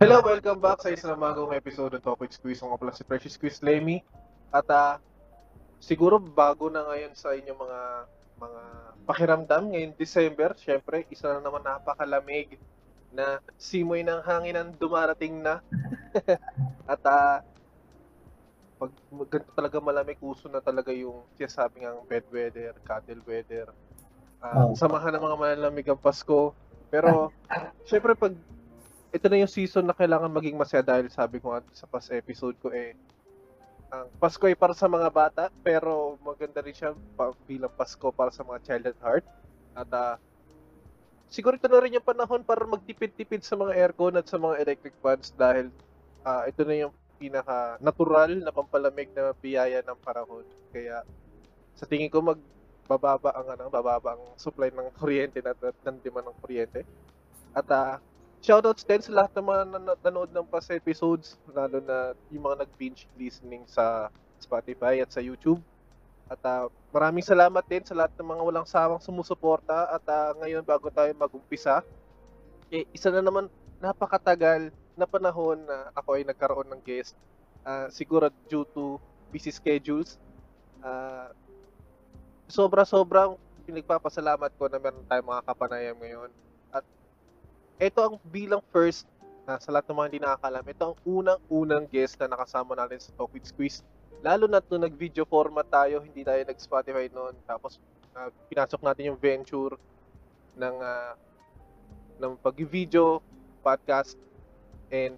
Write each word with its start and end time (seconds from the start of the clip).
Hello, 0.00 0.24
welcome 0.24 0.56
back 0.64 0.80
sa 0.80 0.88
isang 0.88 1.12
magong 1.20 1.52
episode 1.52 1.92
ng 1.92 2.16
with 2.16 2.32
Squeeze. 2.32 2.64
Ako 2.64 2.80
pala 2.80 2.96
si 2.96 3.04
Precious 3.04 3.36
Squeeze 3.36 3.60
Lemmy. 3.60 4.00
At 4.48 4.64
ah, 4.72 4.96
siguro 5.76 6.16
bago 6.16 6.72
na 6.72 6.88
ngayon 6.88 7.12
sa 7.12 7.36
inyong 7.36 7.60
mga 7.60 7.80
mga 8.40 8.62
pakiramdam 9.04 9.68
ngayong 9.68 9.92
December, 10.00 10.56
syempre, 10.56 11.04
isa 11.12 11.36
na 11.36 11.44
naman 11.44 11.60
napakalamig 11.60 12.56
na 13.12 13.44
simoy 13.60 14.00
ng 14.00 14.24
hangin 14.24 14.56
ang 14.56 14.72
dumarating 14.72 15.44
na. 15.44 15.60
At 16.96 17.04
ah, 17.04 17.44
pag 18.80 18.96
ganito 19.28 19.52
talaga 19.52 19.84
malamig, 19.84 20.16
uso 20.24 20.48
na 20.48 20.64
talaga 20.64 20.96
yung 20.96 21.28
sinasabi 21.36 21.84
ng 21.84 22.08
bed 22.08 22.24
weather, 22.32 22.72
cuddle 22.88 23.20
weather. 23.28 23.68
Ah, 24.40 24.64
Oh. 24.64 24.72
Samahan 24.72 25.12
ng 25.12 25.28
mga 25.28 25.36
malalamig 25.36 25.92
ang 25.92 26.00
Pasko. 26.00 26.56
Pero, 26.88 27.36
syempre, 27.92 28.16
pag 28.16 28.32
ito 29.10 29.26
na 29.26 29.42
yung 29.42 29.50
season 29.50 29.86
na 29.86 29.96
kailangan 29.96 30.30
maging 30.30 30.54
masaya 30.54 30.86
dahil 30.86 31.10
sabi 31.10 31.42
ko 31.42 31.50
nga 31.54 31.66
sa 31.74 31.86
past 31.90 32.14
episode 32.14 32.54
ko 32.62 32.70
eh, 32.70 32.94
ang 33.90 34.06
Pasko 34.22 34.46
ay 34.46 34.54
para 34.54 34.70
sa 34.70 34.86
mga 34.86 35.10
bata, 35.10 35.44
pero 35.66 36.14
maganda 36.22 36.62
rin 36.62 36.74
siya 36.74 36.94
bilang 37.50 37.74
Pasko 37.74 38.14
para 38.14 38.30
sa 38.30 38.46
mga 38.46 38.62
child 38.62 38.84
at 38.86 38.98
heart. 39.02 39.26
At 39.74 39.90
ah, 39.90 40.14
siguro 41.26 41.58
ito 41.58 41.66
na 41.66 41.82
rin 41.82 41.98
yung 41.98 42.06
panahon 42.06 42.46
para 42.46 42.62
magtipid-tipid 42.70 43.42
sa 43.42 43.58
mga 43.58 43.74
aircon 43.74 44.14
at 44.14 44.30
sa 44.30 44.38
mga 44.38 44.62
electric 44.62 44.94
fans 45.02 45.34
dahil 45.34 45.74
ah, 46.22 46.46
ito 46.46 46.62
na 46.62 46.86
yung 46.86 46.94
pinaka 47.18 47.76
natural 47.82 48.30
na 48.40 48.54
pampalamig 48.54 49.10
na 49.10 49.34
biyaya 49.34 49.82
ng 49.82 49.98
panahon. 50.06 50.46
Kaya 50.70 51.02
sa 51.74 51.82
tingin 51.82 52.14
ko 52.14 52.22
magbababa 52.22 53.34
ang 53.34 53.58
ano, 53.58 53.74
bababa 53.74 54.14
ang 54.14 54.22
supply 54.38 54.70
ng 54.70 54.94
kuryente 54.94 55.42
at, 55.42 55.58
at 55.58 55.76
ng 55.82 55.98
demand 55.98 56.30
ng 56.30 56.38
kuryente. 56.38 56.86
At 57.58 57.66
ah, 57.74 57.98
shoutouts 58.40 58.84
din 58.88 59.04
sa 59.04 59.12
lahat 59.12 59.32
ng 59.36 59.46
mga 59.46 59.62
nan- 59.76 60.00
nanood 60.00 60.30
ng 60.32 60.48
past 60.48 60.72
episodes, 60.72 61.36
lalo 61.52 61.78
na 61.84 62.16
yung 62.32 62.44
mga 62.48 62.64
nag-binge 62.64 63.04
listening 63.20 63.68
sa 63.68 64.08
Spotify 64.40 65.04
at 65.04 65.12
sa 65.12 65.20
YouTube. 65.20 65.60
At 66.30 66.40
ah, 66.48 66.66
maraming 66.90 67.24
salamat 67.24 67.64
din 67.68 67.84
sa 67.84 67.92
lahat 67.92 68.16
ng 68.16 68.28
mga 68.32 68.42
walang 68.42 68.68
sawang 68.68 69.02
sumusuporta. 69.02 69.92
At 69.92 70.04
ah, 70.08 70.32
ngayon, 70.40 70.64
bago 70.64 70.88
tayo 70.88 71.12
mag-umpisa, 71.12 71.84
eh, 72.72 72.88
isa 72.96 73.12
na 73.12 73.20
naman 73.20 73.50
napakatagal 73.80 74.72
na 74.96 75.06
panahon 75.08 75.60
na 75.64 75.92
ako 75.92 76.16
ay 76.16 76.24
nagkaroon 76.24 76.68
ng 76.72 76.82
guest. 76.84 77.12
Ah, 77.60 77.92
siguro 77.92 78.32
due 78.48 78.64
to 78.72 78.96
busy 79.28 79.52
schedules. 79.52 80.16
Ah, 80.80 81.28
sobra-sobrang 82.48 83.36
pinagpapasalamat 83.68 84.50
ko 84.56 84.66
na 84.66 84.80
meron 84.80 85.04
tayong 85.06 85.28
mga 85.28 85.44
kapanayam 85.44 85.96
ngayon. 86.00 86.30
At 86.72 86.86
ito 87.80 87.98
ang 88.04 88.20
bilang 88.28 88.60
first, 88.68 89.08
na 89.48 89.56
sa 89.56 89.72
lahat 89.72 89.88
ng 89.88 89.96
mga 89.96 90.08
hindi 90.12 90.20
nakakalam, 90.20 90.64
ito 90.68 90.82
ang 90.84 90.96
unang-unang 91.08 91.84
guest 91.88 92.20
na 92.20 92.28
nakasama 92.28 92.76
natin 92.76 93.00
sa 93.00 93.10
Talk 93.16 93.32
with 93.32 93.48
Squeeze. 93.48 93.80
Lalo 94.20 94.44
na 94.44 94.60
nung 94.60 94.84
nag-video 94.84 95.24
format 95.24 95.64
tayo, 95.66 96.04
hindi 96.04 96.20
tayo 96.20 96.44
nag-Spotify 96.44 97.08
noon. 97.08 97.34
Tapos 97.48 97.80
ah, 98.12 98.28
pinasok 98.52 98.84
natin 98.84 99.10
yung 99.10 99.18
venture 99.18 99.80
ng 100.60 100.76
ah, 100.78 101.16
ng 102.20 102.36
pag-video 102.44 103.24
podcast 103.64 104.20
and 104.92 105.16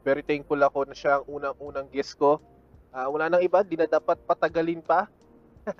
very 0.00 0.24
thankful 0.24 0.56
ako 0.58 0.88
na 0.88 0.96
siya 0.96 1.20
ang 1.20 1.28
unang-unang 1.28 1.86
guest 1.92 2.16
ko. 2.16 2.40
Ah, 2.88 3.06
wala 3.12 3.28
nang 3.28 3.44
iba, 3.44 3.60
di 3.60 3.76
na 3.76 3.84
dapat 3.84 4.16
patagalin 4.24 4.80
pa. 4.80 5.06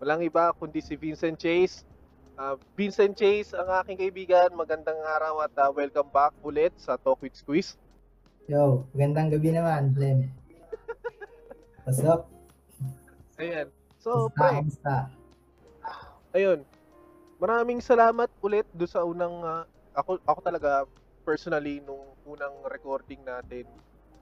Walang 0.00 0.24
iba 0.24 0.50
kundi 0.56 0.80
si 0.80 0.96
Vincent 0.96 1.36
Chase. 1.36 1.84
Ah, 2.34 2.58
Vincent 2.74 3.14
Chase, 3.14 3.54
ang 3.54 3.70
aking 3.78 3.94
kaibigan, 3.94 4.50
magandang 4.58 4.98
araw 5.06 5.46
at 5.46 5.54
ah, 5.54 5.70
welcome 5.70 6.10
back 6.10 6.34
ulit 6.42 6.74
sa 6.74 6.98
Talk 6.98 7.22
with 7.22 7.30
Squeeze. 7.38 7.78
Yo, 8.50 8.82
magandang 8.90 9.30
gabi 9.30 9.54
naman, 9.54 9.94
Lem. 9.94 10.34
What's 11.86 12.02
up? 12.02 12.26
Ayan. 13.38 13.70
So, 14.02 14.26
pre, 14.34 14.66
ayun. 16.34 16.66
Maraming 17.38 17.78
salamat 17.78 18.26
ulit 18.42 18.66
do 18.74 18.90
sa 18.90 19.06
unang 19.06 19.38
ah, 19.46 19.62
ako 19.94 20.18
ako 20.26 20.38
talaga 20.42 20.70
personally 21.22 21.78
nung 21.86 22.02
unang 22.26 22.66
recording 22.66 23.22
natin. 23.22 23.62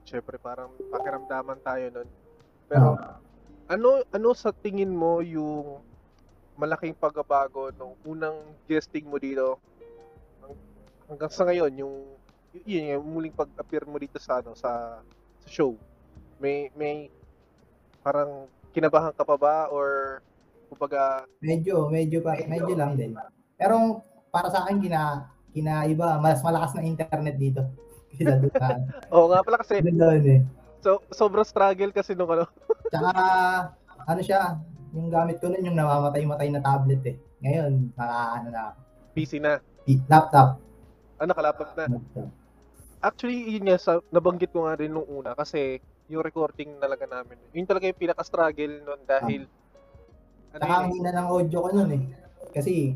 Syempre 0.05 0.37
parang 0.37 0.69
pakiramdaman 0.93 1.57
tayo 1.65 1.85
nun. 1.89 2.09
Pero 2.69 2.93
Ah. 2.93 3.17
ano 3.73 4.05
ano 4.05 4.29
sa 4.37 4.53
tingin 4.53 4.93
mo 4.93 5.17
yung 5.17 5.81
malaking 6.55 6.93
pagbabago 6.93 7.73
nung 7.73 7.97
unang 8.05 8.37
guesting 8.69 9.09
mo 9.09 9.17
dito 9.17 9.57
hang- 10.41 10.61
hanggang 11.09 11.31
sa 11.33 11.43
ngayon 11.47 11.73
yung 11.73 11.95
yun 12.65 12.93
yung 12.93 13.05
muling 13.05 13.33
pag-appear 13.33 13.83
mo 13.89 13.97
dito 13.97 14.21
sa 14.21 14.39
ano 14.39 14.53
sa, 14.53 15.01
sa 15.41 15.49
show 15.49 15.73
may 16.37 16.69
may 16.77 17.09
parang 18.03 18.45
kinabahan 18.75 19.15
ka 19.15 19.23
pa 19.23 19.37
ba 19.39 19.55
or 19.71 20.19
kumbaga 20.67 21.23
medyo, 21.39 21.87
medyo 21.87 22.19
pa, 22.25 22.33
medyo 22.49 22.73
lang 22.73 22.97
din. 22.97 23.13
Pero 23.55 24.01
para 24.33 24.49
sa 24.49 24.65
akin, 24.65 24.81
kina, 24.81 25.29
kinaiba, 25.53 26.17
mas 26.17 26.41
malakas 26.41 26.73
na 26.73 26.81
internet 26.81 27.37
dito. 27.37 27.61
Kaysa 28.17 28.41
doon 28.41 28.53
sa, 28.57 28.67
oo 29.13 29.29
nga 29.29 29.45
pala 29.45 29.57
kasi 29.61 29.81
doon 29.85 30.25
eh. 30.25 30.41
so 30.81 30.99
sobrang 31.13 31.45
struggle 31.45 31.93
kasi 31.93 32.17
nung 32.17 32.29
ano 32.29 32.49
Tsaka, 32.89 33.11
ano 34.05 34.21
siya, 34.21 34.57
yung 34.93 35.09
gamit 35.09 35.41
ko 35.41 35.49
nun 35.49 35.65
yung 35.65 35.77
namamatay-matay 35.77 36.47
na 36.53 36.61
tablet 36.61 37.01
eh. 37.09 37.17
Ngayon, 37.41 37.97
naka, 37.97 38.17
ano 38.39 38.47
na, 38.53 38.61
PC 39.17 39.41
na 39.41 39.57
laptop. 40.09 40.61
ano 41.17 41.31
kalapag 41.33 41.73
na 41.73 41.89
laptop. 41.97 42.29
Actually, 43.03 43.57
yun 43.57 43.67
nga, 43.67 43.77
sa, 43.81 43.99
nabanggit 44.13 44.53
ko 44.53 44.69
nga 44.69 44.77
rin 44.79 44.93
nung 44.93 45.09
una 45.09 45.35
kasi 45.35 45.81
yung 46.07 46.23
recording 46.23 46.77
talaga 46.77 47.09
namin. 47.09 47.35
Yun 47.51 47.67
talaga 47.67 47.89
yung 47.89 47.99
pinaka-struggle 47.99 48.73
nun 48.85 49.01
dahil 49.03 49.41
ano 50.53 50.61
Tsaka 50.61 50.69
yun 50.69 50.77
ang 50.85 50.93
hina 50.93 51.11
ng 51.17 51.27
audio 51.27 51.57
ko 51.65 51.69
nun 51.73 51.91
eh. 51.97 52.03
Kasi, 52.53 52.93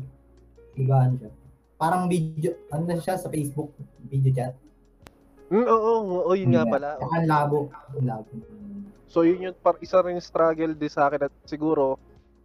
iba 0.78 0.96
ano 1.02 1.14
siya. 1.18 1.30
Parang 1.78 2.06
video, 2.06 2.54
ano 2.70 2.82
na 2.86 3.02
siya 3.02 3.18
sa 3.18 3.26
Facebook, 3.26 3.74
video 4.06 4.30
chat. 4.30 4.54
Mm, 5.50 5.66
oo, 5.66 5.76
oo, 5.76 6.18
oo, 6.28 6.32
yun 6.38 6.54
nga 6.54 6.68
pala. 6.68 7.00
Tsaka 7.00 7.14
ang 7.18 7.26
labo. 7.26 7.58
Ang 7.96 8.06
labo. 8.06 8.30
So 9.08 9.24
yun 9.24 9.50
yung 9.50 9.56
par 9.56 9.80
isa 9.80 9.98
rin 10.04 10.20
struggle 10.20 10.76
din 10.76 10.92
sa 10.92 11.08
akin 11.08 11.26
at 11.26 11.32
siguro 11.48 11.96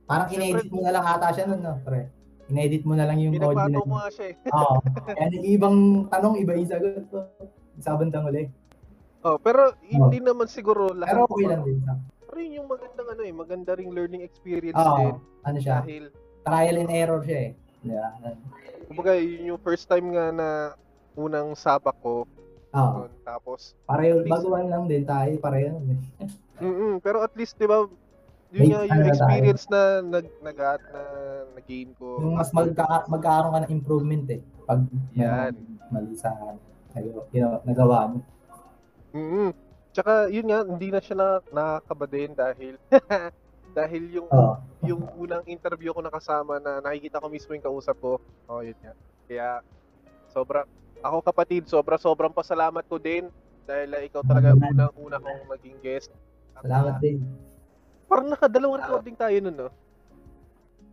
Parang 0.04 0.28
in-edit 0.32 0.68
mo 0.68 0.84
na 0.84 0.92
lang 0.92 1.06
ata 1.08 1.32
siya 1.32 1.48
nun, 1.48 1.64
no, 1.64 1.80
pre? 1.80 2.12
In-edit 2.52 2.84
mo 2.84 2.92
na 2.96 3.08
lang 3.08 3.24
yung 3.24 3.40
audio 3.40 3.56
pinagbago 3.56 3.72
na 3.72 3.80
ko 3.80 3.96
nga 3.96 4.10
siya 4.12 4.26
eh. 4.28 4.36
Oo. 4.52 4.76
Yung 5.32 5.46
ibang 5.48 5.78
tanong, 6.12 6.36
iba 6.44 6.52
yung 6.60 6.68
sagot 6.68 7.08
ko. 7.08 7.18
Sa 7.80 7.96
bandang 7.96 8.28
uli. 8.28 8.52
Oh, 9.24 9.40
pero 9.40 9.72
hindi 9.88 10.20
naman 10.20 10.52
siguro 10.52 10.92
lahat. 10.92 11.24
Pero 11.24 11.32
okay 11.32 11.46
lang 11.48 11.64
din. 11.64 11.80
Pero 12.28 12.38
yun 12.44 12.54
yung 12.60 12.68
magandang 12.68 13.08
ano 13.16 13.22
eh, 13.24 13.32
maganda 13.32 13.72
ring 13.80 13.96
learning 13.96 14.28
experience 14.28 14.76
Oo. 14.76 14.98
din 15.00 15.16
Ano 15.48 15.58
siya? 15.64 15.80
dahil 15.80 16.12
Trial 16.44 16.76
and 16.76 16.92
error 16.92 17.22
siya 17.24 17.40
eh. 17.40 17.52
Yeah. 17.84 18.12
kumbaga 18.88 19.16
yun 19.20 19.56
yung 19.56 19.60
first 19.60 19.92
time 19.92 20.12
nga 20.16 20.32
na 20.32 20.48
unang 21.16 21.52
sabak 21.56 21.96
ko 22.00 22.24
Oo. 22.74 23.06
nun. 23.06 23.12
Tapos 23.22 23.78
Pareho, 23.86 24.26
baguhan 24.26 24.68
lang 24.68 24.84
din 24.90 25.06
tayo. 25.06 25.32
Pareho. 25.38 25.78
mm 26.64 27.02
pero 27.02 27.26
at 27.26 27.34
least 27.34 27.58
'di 27.58 27.66
ba 27.66 27.90
yun 28.54 28.70
yung 28.70 28.86
na 28.86 29.10
experience 29.10 29.66
na 29.66 30.06
nag 30.06 30.30
nag 30.46 30.58
na 30.62 31.02
nag-gain 31.58 31.90
ko. 31.98 32.22
Yung 32.22 32.38
mas 32.38 32.54
magka, 32.54 32.86
magkakaroon 33.10 33.54
ka 33.58 33.60
ng 33.66 33.74
improvement 33.74 34.26
eh. 34.30 34.42
Pag 34.70 34.86
Yan. 35.18 35.54
mali 35.90 36.14
sa 36.14 36.30
nag- 36.94 37.30
you 37.34 37.42
know, 37.42 37.58
nagawa 37.66 38.14
mo. 38.14 38.18
Mm. 39.14 39.58
Tsaka 39.94 40.30
yun 40.30 40.46
nga 40.50 40.62
hindi 40.66 40.90
na 40.94 41.02
siya 41.02 41.16
na 41.18 41.30
nakakaba 41.50 42.06
din 42.06 42.32
dahil 42.38 42.78
dahil 43.78 44.04
yung 44.22 44.30
Oo. 44.30 44.54
yung 44.86 45.02
unang 45.18 45.46
interview 45.50 45.90
ko 45.90 46.06
nakasama 46.06 46.62
na 46.62 46.78
nakikita 46.78 47.22
ko 47.22 47.30
mismo 47.34 47.58
yung 47.58 47.66
kausap 47.66 47.98
ko. 47.98 48.22
Oh, 48.46 48.62
yun 48.62 48.78
nga. 48.86 48.94
Kaya 49.26 49.66
sobra 50.30 50.70
ako 51.04 51.18
kapatid, 51.22 51.68
sobra 51.68 52.00
sobrang 52.00 52.32
pasalamat 52.32 52.88
ko 52.88 52.96
din 52.96 53.28
dahil 53.64 53.92
ah, 53.92 54.02
ikaw 54.02 54.24
talaga 54.24 54.56
Salamat. 54.56 54.72
unang 54.72 54.94
una 54.98 55.18
kong 55.20 55.52
naging 55.52 55.78
guest. 55.80 56.10
At, 56.56 56.64
Salamat 56.64 56.96
ah, 56.96 57.00
din. 57.00 57.18
parang 58.08 58.28
nakadalawang 58.28 58.80
recording 58.80 59.18
tayo 59.18 59.38
nun, 59.40 59.58
no? 59.58 59.70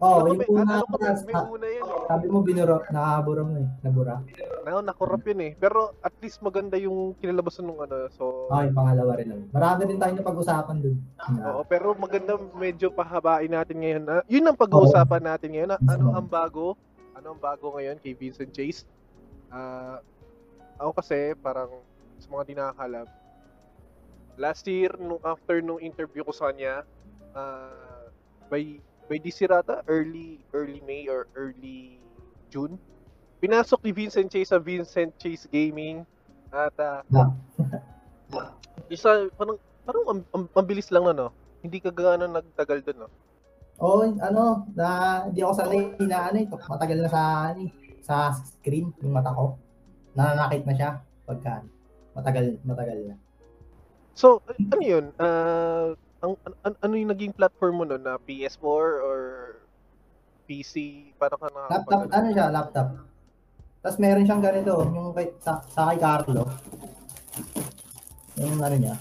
Oo, 0.00 0.24
Ano 0.24 0.32
yung 0.32 0.48
una, 0.48 0.80
ano 0.80 0.88
ko, 0.88 0.96
may, 0.96 1.12
may 1.28 1.36
una 1.44 1.66
yun 1.68 1.84
eh. 1.84 2.04
sabi 2.08 2.26
mo 2.32 2.40
binuro, 2.40 2.80
nakabura 2.88 3.42
mo 3.44 3.52
eh. 3.60 3.68
Nabura. 3.84 4.16
Na, 4.64 4.80
nakorap 4.80 5.20
yun 5.28 5.40
eh. 5.44 5.52
Pero 5.54 5.92
at 6.00 6.16
least 6.24 6.40
maganda 6.40 6.80
yung 6.80 7.12
kinalabasan 7.20 7.68
nung 7.68 7.84
ano. 7.84 8.08
So, 8.16 8.48
Oo, 8.48 8.64
yung 8.64 8.72
pangalawa 8.72 9.12
rin 9.20 9.28
lang. 9.28 9.40
Marami 9.52 9.80
rin 9.84 10.00
tayo 10.00 10.12
na 10.16 10.24
pag-usapan 10.24 10.76
dun. 10.80 10.96
Oo, 11.44 11.60
pero 11.68 11.92
maganda 11.92 12.32
medyo 12.56 12.88
pahabain 12.88 13.52
natin 13.52 13.76
ngayon 13.76 14.04
na. 14.08 14.16
Yun 14.24 14.48
ang 14.48 14.56
pag-uusapan 14.56 15.20
natin 15.20 15.48
ngayon. 15.52 15.68
Na, 15.68 15.78
ano 15.84 16.04
ang 16.16 16.24
bago? 16.24 16.80
Ano 17.12 17.36
ang 17.36 17.40
bago 17.40 17.76
ngayon 17.76 18.00
kay 18.00 18.16
Vincent 18.16 18.56
Chase? 18.56 18.88
Ah, 19.50 19.98
ako 20.78 21.02
kasi 21.02 21.34
parang 21.42 21.82
sa 22.22 22.26
mga 22.30 22.42
di 22.46 22.54
nakakalam, 22.54 23.08
last 24.38 24.64
year 24.70 24.94
nung 24.96 25.20
after 25.26 25.60
nung 25.60 25.82
interview 25.82 26.22
ko 26.22 26.32
sa 26.32 26.54
kanya, 26.54 26.86
ah, 27.34 28.08
by 28.46 28.78
by 29.10 29.18
this 29.18 29.42
year 29.42 29.50
ata, 29.50 29.82
early 29.90 30.38
early 30.54 30.78
May 30.86 31.10
or 31.10 31.26
early 31.34 31.98
June, 32.48 32.78
pinasok 33.42 33.82
ni 33.84 33.90
Vincent 33.90 34.30
Chase 34.30 34.54
sa 34.54 34.62
Vincent 34.62 35.10
Chase 35.18 35.50
Gaming 35.50 36.06
At 36.50 36.74
Na. 37.10 37.30
isa 38.90 39.30
parang 39.38 39.58
parang 39.86 40.04
ang, 40.06 40.20
ang, 40.34 40.44
ang 40.50 40.66
bilis 40.66 40.90
lang 40.90 41.06
na 41.06 41.14
no. 41.14 41.28
Hindi 41.60 41.78
ka 41.78 41.90
gaano 41.90 42.26
nagtagal 42.26 42.82
doon 42.86 43.06
no. 43.06 43.08
Oo, 43.80 44.04
ano, 44.04 44.68
na 44.76 44.86
hindi 45.24 45.40
ako 45.40 45.52
sanay 45.56 45.96
na 46.04 46.28
ano, 46.28 46.36
ito, 46.36 46.56
matagal 46.68 47.00
na 47.00 47.08
sa 47.08 47.22
ano, 47.48 47.64
eh, 47.64 47.72
sa 48.10 48.34
screen 48.34 48.90
yung 48.98 49.14
mata 49.14 49.30
ko. 49.30 49.54
Nananakit 50.18 50.66
na 50.66 50.74
siya 50.74 50.90
pagka 51.22 51.62
matagal 52.10 52.58
matagal 52.66 52.98
na. 53.06 53.16
So, 54.18 54.42
ano 54.50 54.82
yun? 54.82 55.14
Ah, 55.14 55.94
ang, 56.18 56.34
an, 56.66 56.74
ano 56.82 56.94
yung 56.98 57.14
naging 57.14 57.30
platform 57.30 57.74
mo 57.78 57.84
noon 57.86 58.02
na 58.02 58.18
PS4 58.18 58.82
or 58.98 59.20
PC? 60.50 61.06
Paano 61.14 61.38
ka 61.38 61.46
Laptop, 61.46 61.70
nakakapag- 61.86 62.10
ano 62.10 62.26
siya, 62.34 62.46
laptop. 62.50 62.88
Tapos 63.80 63.96
meron 63.96 64.26
siyang 64.26 64.42
ganito, 64.42 64.74
yung 64.82 65.14
kay, 65.14 65.30
sa, 65.38 65.62
sa 65.70 65.88
kay 65.88 66.02
Carlo. 66.02 66.44
Yung 68.36 68.58
ano 68.58 68.76
niya, 68.76 68.94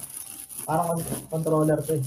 parang 0.64 0.94
con- 0.94 1.26
controller 1.28 1.82
to 1.82 1.98
eh. 1.98 2.06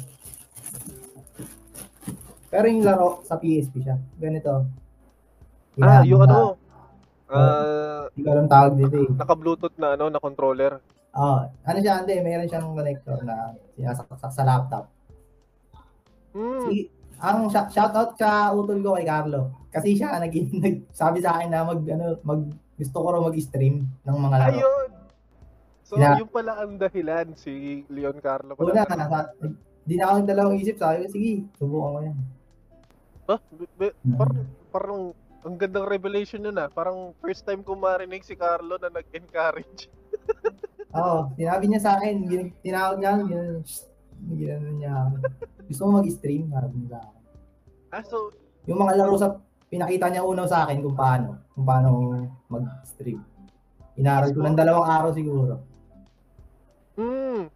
Pero 2.48 2.64
yung 2.70 2.86
laro 2.86 3.20
sa 3.26 3.36
PSP 3.36 3.82
siya. 3.82 3.98
Ganito. 4.16 4.52
Ah, 5.82 6.00
Hinahanda. 6.00 6.08
yung 6.08 6.22
ano? 6.22 6.61
Ah, 7.34 8.04
Hindi 8.08 8.20
ko 8.20 8.28
alam 8.30 8.46
tawag 8.46 8.72
dito 8.76 8.96
eh. 8.98 9.08
naka-bluetooth 9.10 9.76
na 9.76 9.88
ano, 9.92 10.04
na 10.06 10.18
controller. 10.18 10.78
Oh, 11.12 11.40
ano 11.44 11.78
siya, 11.78 12.00
hindi, 12.00 12.20
meron 12.20 12.46
siyang 12.46 12.72
connector 12.72 13.20
na 13.20 13.36
sinasaksak 13.72 14.32
sa 14.32 14.42
laptop. 14.42 14.84
Hmm. 16.32 16.64
Si, 16.64 16.88
ang 17.18 17.46
sh- 17.46 17.70
shoutout 17.70 18.16
ka 18.16 18.50
utol 18.50 18.80
ko 18.80 18.96
kay 18.96 19.04
Carlo. 19.04 19.52
Kasi 19.68 19.94
siya 19.94 20.16
nag, 20.16 20.32
nag 20.64 20.76
sabi 20.90 21.20
sa 21.20 21.36
akin 21.36 21.48
na 21.48 21.62
mag 21.62 21.80
ano 21.86 22.16
mag 22.22 22.40
gusto 22.74 22.96
ko 22.96 23.08
raw 23.08 23.20
mag-stream 23.20 23.84
ng 23.84 24.16
mga 24.18 24.36
laro. 24.38 24.56
Ayun. 24.56 24.90
So, 25.82 25.92
Sina- 25.94 26.16
yung 26.16 26.32
pala 26.32 26.56
ang 26.58 26.76
dahilan 26.76 27.36
si 27.36 27.84
Leon 27.86 28.16
Carlo 28.18 28.56
pala. 28.56 28.72
Una, 28.72 28.82
nasa, 28.88 29.18
di 29.82 29.94
na 29.94 30.08
ako 30.08 30.14
nagdalawang 30.18 30.58
isip. 30.58 30.76
Sabi 30.76 31.04
ko, 31.04 31.08
sige, 31.10 31.32
subukan 31.54 31.90
ko 31.90 32.00
yan. 32.02 32.16
Ah, 33.22 33.40
be- 33.50 33.74
be- 33.78 33.96
parang, 34.12 34.38
parang 34.68 35.00
ang 35.42 35.54
gandang 35.58 35.86
revelation 35.90 36.42
yun 36.42 36.58
ah. 36.58 36.70
Parang 36.70 37.12
first 37.18 37.42
time 37.42 37.62
ko 37.66 37.74
marinig 37.74 38.22
si 38.22 38.38
Carlo 38.38 38.78
na 38.78 38.90
nag-encourage. 38.90 39.90
Oo, 40.98 41.32
sinabi 41.34 41.64
niya 41.66 41.80
sa 41.82 41.92
akin, 41.98 42.28
gin- 42.28 42.54
tinawag 42.62 43.00
niya, 43.00 43.12
"Shh." 43.64 43.92
ginanon 44.30 44.74
niya. 44.78 44.94
Gusto 45.66 45.82
mo 45.88 45.98
mag-stream? 45.98 46.46
Sabi 46.50 46.76
niya. 46.86 47.00
Ah, 47.90 48.04
so, 48.06 48.30
Yung 48.70 48.78
mga 48.78 48.94
laro 49.02 49.18
sa, 49.18 49.34
pinakita 49.66 50.06
niya 50.06 50.22
unaw 50.22 50.46
sa 50.46 50.68
akin 50.68 50.78
kung 50.84 50.94
paano, 50.94 51.42
kung 51.50 51.66
paano 51.66 51.90
mag-stream. 52.46 53.18
Inaral 53.98 54.30
ko 54.30 54.40
ng 54.40 54.58
dalawang 54.58 54.88
araw 54.88 55.10
siguro. 55.10 55.54
hmm. 56.94 57.50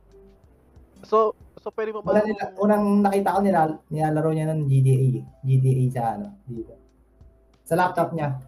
So, 1.07 1.39
so 1.63 1.71
pwede 1.77 1.95
mo 1.95 2.03
Wala 2.03 2.27
nila, 2.27 2.51
unang 2.59 3.07
nakita 3.07 3.37
ko 3.37 3.41
nila, 3.45 3.61
nilalaro 3.93 4.31
niya 4.35 4.51
ng 4.51 4.61
GTA. 4.67 5.23
GTA 5.47 5.85
sa 5.95 6.03
ano, 6.19 6.27
dito. 6.49 6.75
Sa 7.67 7.75
laptop 7.75 8.15
niya. 8.15 8.39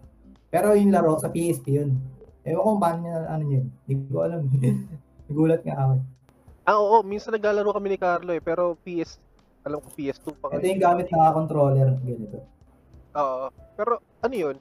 Pero 0.47 0.73
yung 0.73 0.95
laro, 0.95 1.19
sa 1.19 1.29
PSP 1.29 1.65
yun. 1.75 1.99
Ewan 2.47 2.63
ko 2.63 2.69
kung 2.73 2.81
paano 2.81 2.99
niya, 3.03 3.17
ano 3.27 3.43
yun. 3.45 3.65
Hindi 3.85 3.93
ko 4.07 4.23
alam. 4.23 4.41
Nagulat 5.29 5.61
nga 5.61 5.75
ako. 5.75 5.93
Ah, 6.65 6.77
oo. 6.79 6.97
Minsan 7.03 7.35
naglalaro 7.35 7.75
kami 7.75 7.93
ni 7.93 7.97
Carlo 7.99 8.31
eh. 8.31 8.41
Pero 8.41 8.79
PS, 8.81 9.19
alam 9.67 9.83
ko 9.83 9.91
PS2 9.93 10.25
pa 10.39 10.55
Ito 10.55 10.65
yung 10.65 10.81
gamit 10.81 11.11
na 11.11 11.35
controller. 11.35 11.99
Ganito. 12.01 12.41
Oo. 13.13 13.47
Pero 13.75 13.99
ano 14.23 14.35
yun? 14.35 14.55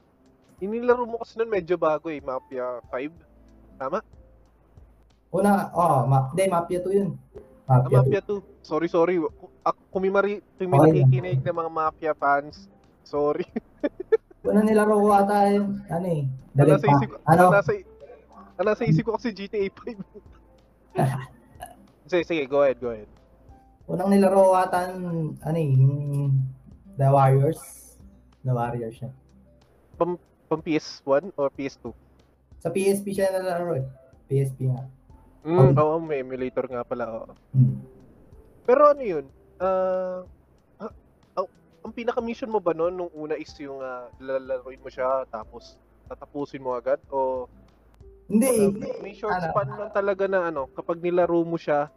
Inilaro 0.58 1.06
mo 1.06 1.22
kasi 1.22 1.38
nun 1.38 1.48
medyo 1.48 1.78
bago 1.78 2.10
eh. 2.10 2.18
Mafia 2.18 2.82
5. 2.90 3.78
Tama? 3.78 4.02
Una, 5.30 5.70
oh, 5.76 6.02
ma 6.08 6.32
hindi, 6.34 6.44
Mafia 6.50 6.82
2 6.82 6.98
yun. 6.98 7.10
Ah, 7.70 7.86
Mafia 7.86 8.02
2. 8.02 8.10
Mafia 8.10 8.22
2. 8.26 8.66
Sorry, 8.66 8.88
sorry. 8.90 9.16
Ako, 9.62 9.78
kung 9.94 10.02
may, 10.02 10.10
mari, 10.12 10.32
kung 10.58 10.66
may 10.72 10.80
Okay 10.82 10.88
lang. 10.90 11.06
nakikinig 11.06 11.40
ng 11.46 11.56
mga 11.62 11.70
Mafia 11.70 12.12
fans, 12.18 12.66
sorry. 13.06 13.46
Una 14.46 14.62
nilaro 14.62 14.94
ko 15.02 15.10
ata 15.10 15.50
yun, 15.50 15.82
ano 15.90 16.06
eh. 16.06 16.22
Nasa 16.54 16.78
pa. 16.78 16.94
isip, 16.94 17.10
Ano? 17.26 17.44
nasa, 17.50 17.72
nasa 18.58 18.82
isip 18.86 19.02
ko 19.06 19.18
kasi 19.18 19.34
GTA 19.34 19.66
5. 19.66 19.98
sige, 22.10 22.24
sige, 22.24 22.42
go 22.46 22.62
ahead, 22.62 22.78
go 22.78 22.94
ahead. 22.94 23.10
Unang 23.88 24.12
nilaro 24.14 24.52
ko 24.52 24.54
ata, 24.54 24.94
ano 24.94 25.58
eh, 25.58 25.72
The 26.94 27.08
Warriors. 27.10 27.60
The 28.46 28.52
Warriors 28.54 28.94
siya. 28.94 29.10
Pang 30.48 30.62
PS1 30.64 31.34
or 31.36 31.50
PS2? 31.52 31.92
Sa 32.58 32.70
PSP 32.72 33.12
siya 33.12 33.34
nalaro 33.34 33.76
eh. 33.76 33.84
PSP 34.30 34.70
nga. 34.70 34.86
Mm, 35.44 35.76
oo, 35.76 35.96
may 36.00 36.20
emulator 36.20 36.66
nga 36.66 36.82
pala. 36.82 37.04
Oo. 37.10 37.32
Hmm. 37.52 37.78
Pero 38.64 38.92
ano 38.92 39.02
yun? 39.02 39.24
Ah, 39.58 40.24
ang- 41.88 41.96
pinaka-mission 41.96 42.52
mo 42.52 42.60
ba 42.60 42.76
noon 42.76 42.94
nung 42.94 43.12
una 43.16 43.34
is 43.34 43.50
yung 43.56 43.80
ah, 43.80 44.12
lalaroin 44.20 44.78
mo 44.78 44.86
siya 44.86 45.24
tapos 45.26 45.80
tatapusin 46.06 46.60
mo 46.60 46.76
agad? 46.76 47.00
O 47.08 47.48
Hindi 48.28 48.68
uh, 48.68 49.00
may 49.00 49.16
short 49.16 49.32
ano, 49.32 49.48
span 49.48 49.68
lang 49.72 49.90
talaga 49.90 50.24
na 50.28 50.52
ano, 50.52 50.68
kapag 50.68 51.00
nilaro 51.00 51.40
mo 51.42 51.56
siya, 51.56 51.88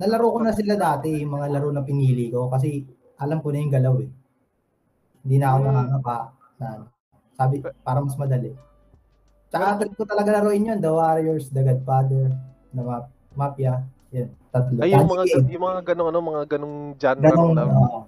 Nalaro 0.00 0.32
ko 0.32 0.40
na 0.40 0.56
sila 0.56 0.80
dati, 0.80 1.20
yung 1.20 1.36
mga 1.36 1.52
laro 1.52 1.68
na 1.68 1.84
pinili 1.84 2.32
ko 2.32 2.48
kasi 2.48 2.88
alam 3.20 3.44
ko 3.44 3.52
na 3.52 3.60
yung 3.60 3.68
galaw 3.68 3.94
eh. 4.00 4.08
Hindi 5.20 5.36
na 5.36 5.46
ako 5.52 5.58
Hmm. 5.60 5.68
nakakapa 5.76 6.16
na 6.56 6.66
ano. 6.72 6.84
sabi, 7.36 7.60
para 7.60 8.00
mas 8.00 8.16
madali. 8.16 8.56
Tsaka 9.52 9.76
trip 9.76 9.92
ko 9.96 10.04
talaga 10.08 10.40
laruin 10.40 10.72
yun, 10.72 10.80
The 10.80 10.88
Warriors, 10.88 11.52
The 11.52 11.60
Godfather, 11.60 12.32
The 12.72 12.80
Map, 12.80 13.12
Mafia, 13.36 13.84
yun, 14.08 14.28
tatlo. 14.48 14.80
ay 14.80 14.92
yung 14.92 15.04
mga, 15.04 15.24
yung 15.52 15.64
mga 15.68 15.80
ganong 15.92 16.08
ano, 16.08 16.20
mga 16.20 16.42
ganong 16.48 16.76
genre 16.96 17.24
ganong, 17.28 17.52
na. 17.52 17.64
oo. 17.68 18.00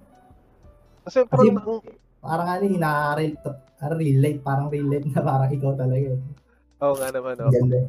Kasi 1.03 1.27
parang, 1.27 1.55
ang, 1.59 1.81
parang 2.23 2.47
ano, 2.47 2.63
eh, 2.63 2.79
na-real, 2.79 3.33
real 3.99 4.19
life, 4.23 4.39
parang 4.39 4.67
real 4.71 4.87
life 4.87 5.07
na 5.11 5.21
parang 5.21 5.51
ikaw 5.51 5.71
talaga 5.75 6.07
eh. 6.15 6.21
oo 6.83 6.93
nga 6.95 7.09
naman, 7.11 7.35
oh. 7.43 7.51
Ganda. 7.51 7.79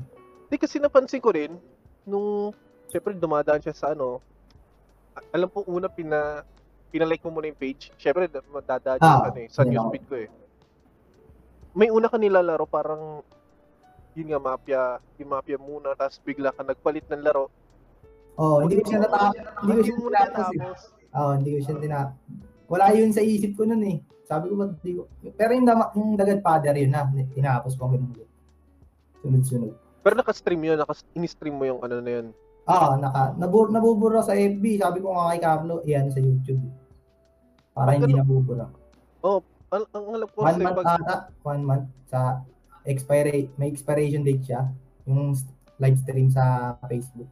Hindi 0.51 0.57
kasi 0.59 0.83
napansin 0.83 1.23
ko 1.23 1.31
rin, 1.31 1.55
nung, 2.03 2.51
syempre 2.91 3.15
dumadaan 3.15 3.63
siya 3.63 3.75
sa 3.75 3.87
ano, 3.95 4.19
alam 5.31 5.47
po 5.47 5.63
una, 5.71 5.87
pina, 5.87 6.43
pinalike 6.91 7.23
mo 7.27 7.39
muna 7.39 7.51
yung 7.51 7.59
page. 7.59 7.95
Syempre, 7.99 8.27
dadaan 8.31 8.99
siya 8.99 9.15
Ah, 9.15 9.23
sa, 9.23 9.27
ano, 9.31 9.39
eh, 9.39 9.49
sa 9.51 9.63
ako. 9.63 9.71
newsfeed 9.71 10.05
ko 10.11 10.15
eh. 10.19 10.29
May 11.75 11.91
una 11.91 12.07
ka 12.07 12.19
nilalaro, 12.19 12.67
parang, 12.67 13.23
yun 14.15 14.31
nga, 14.31 14.43
mafia, 14.43 14.83
yung 15.19 15.31
mafia 15.31 15.59
muna, 15.59 15.95
tapos 15.95 16.19
bigla 16.23 16.55
ka 16.55 16.63
nagpalit 16.63 17.07
ng 17.11 17.23
laro. 17.23 17.51
Oh, 18.35 18.63
hindi 18.63 18.83
ko 18.83 18.91
siya 18.91 19.07
natapos. 19.07 19.39
Hindi 19.63 19.73
ko 19.75 19.83
siya 19.83 19.95
mo 19.95 20.07
tinapos 20.11 20.35
eh. 20.35 20.59
natapos. 20.59 20.81
Oo, 21.15 21.31
hindi 21.39 21.51
ko 21.55 21.59
siya 21.63 21.75
tina... 21.79 21.99
Wala 22.69 22.93
yun 22.97 23.13
sa 23.13 23.21
isip 23.21 23.55
ko 23.55 23.69
nun 23.69 23.85
eh. 23.85 23.99
Sabi 24.25 24.49
ko, 24.49 24.57
ba't 24.57 24.81
di 24.81 24.97
ko... 24.97 25.05
Pero 25.37 25.51
yung, 25.53 25.69
dama, 25.69 25.93
yung 25.93 26.17
The 26.17 26.25
Godfather 26.25 26.75
yun 26.81 26.93
na, 26.97 27.05
tinapos 27.33 27.77
ko 27.77 27.93
ganun 27.93 28.13
ulit. 28.17 28.31
Sunod-sunod. 29.21 29.73
Pero 30.05 30.15
naka-stream 30.17 30.63
yun, 30.65 30.77
naka 30.81 30.97
in-stream 31.17 31.57
mo 31.57 31.65
yung 31.69 31.81
ano 31.85 32.01
na 32.01 32.11
yun. 32.21 32.27
Ah, 32.65 32.97
naka, 32.97 33.37
nabur, 33.37 33.69
nabubura 33.69 34.25
sa 34.25 34.33
FB. 34.33 34.81
Sabi 34.81 35.05
ko 35.05 35.13
nga 35.13 35.33
kay 35.33 35.41
Carlo, 35.45 35.85
yan 35.85 36.09
sa 36.09 36.21
YouTube. 36.21 36.65
Para 37.77 37.93
Ang 37.93 38.01
hindi 38.01 38.17
ganun. 38.17 38.21
nabubura. 38.25 38.67
Ang, 39.75 39.85
ang 39.91 40.05
alam 40.15 40.29
ko 40.31 40.39
One 40.39 40.49
kasi 40.55 40.63
month 40.63 40.79
pag, 40.79 40.87
ata, 41.03 41.17
one 41.43 41.63
month 41.67 41.87
sa 42.07 42.21
expire, 42.87 43.51
may 43.59 43.69
expiration 43.69 44.23
date 44.23 44.45
siya. 44.47 44.71
Yung 45.05 45.35
live 45.83 45.99
stream 45.99 46.31
sa 46.31 46.77
Facebook. 46.87 47.27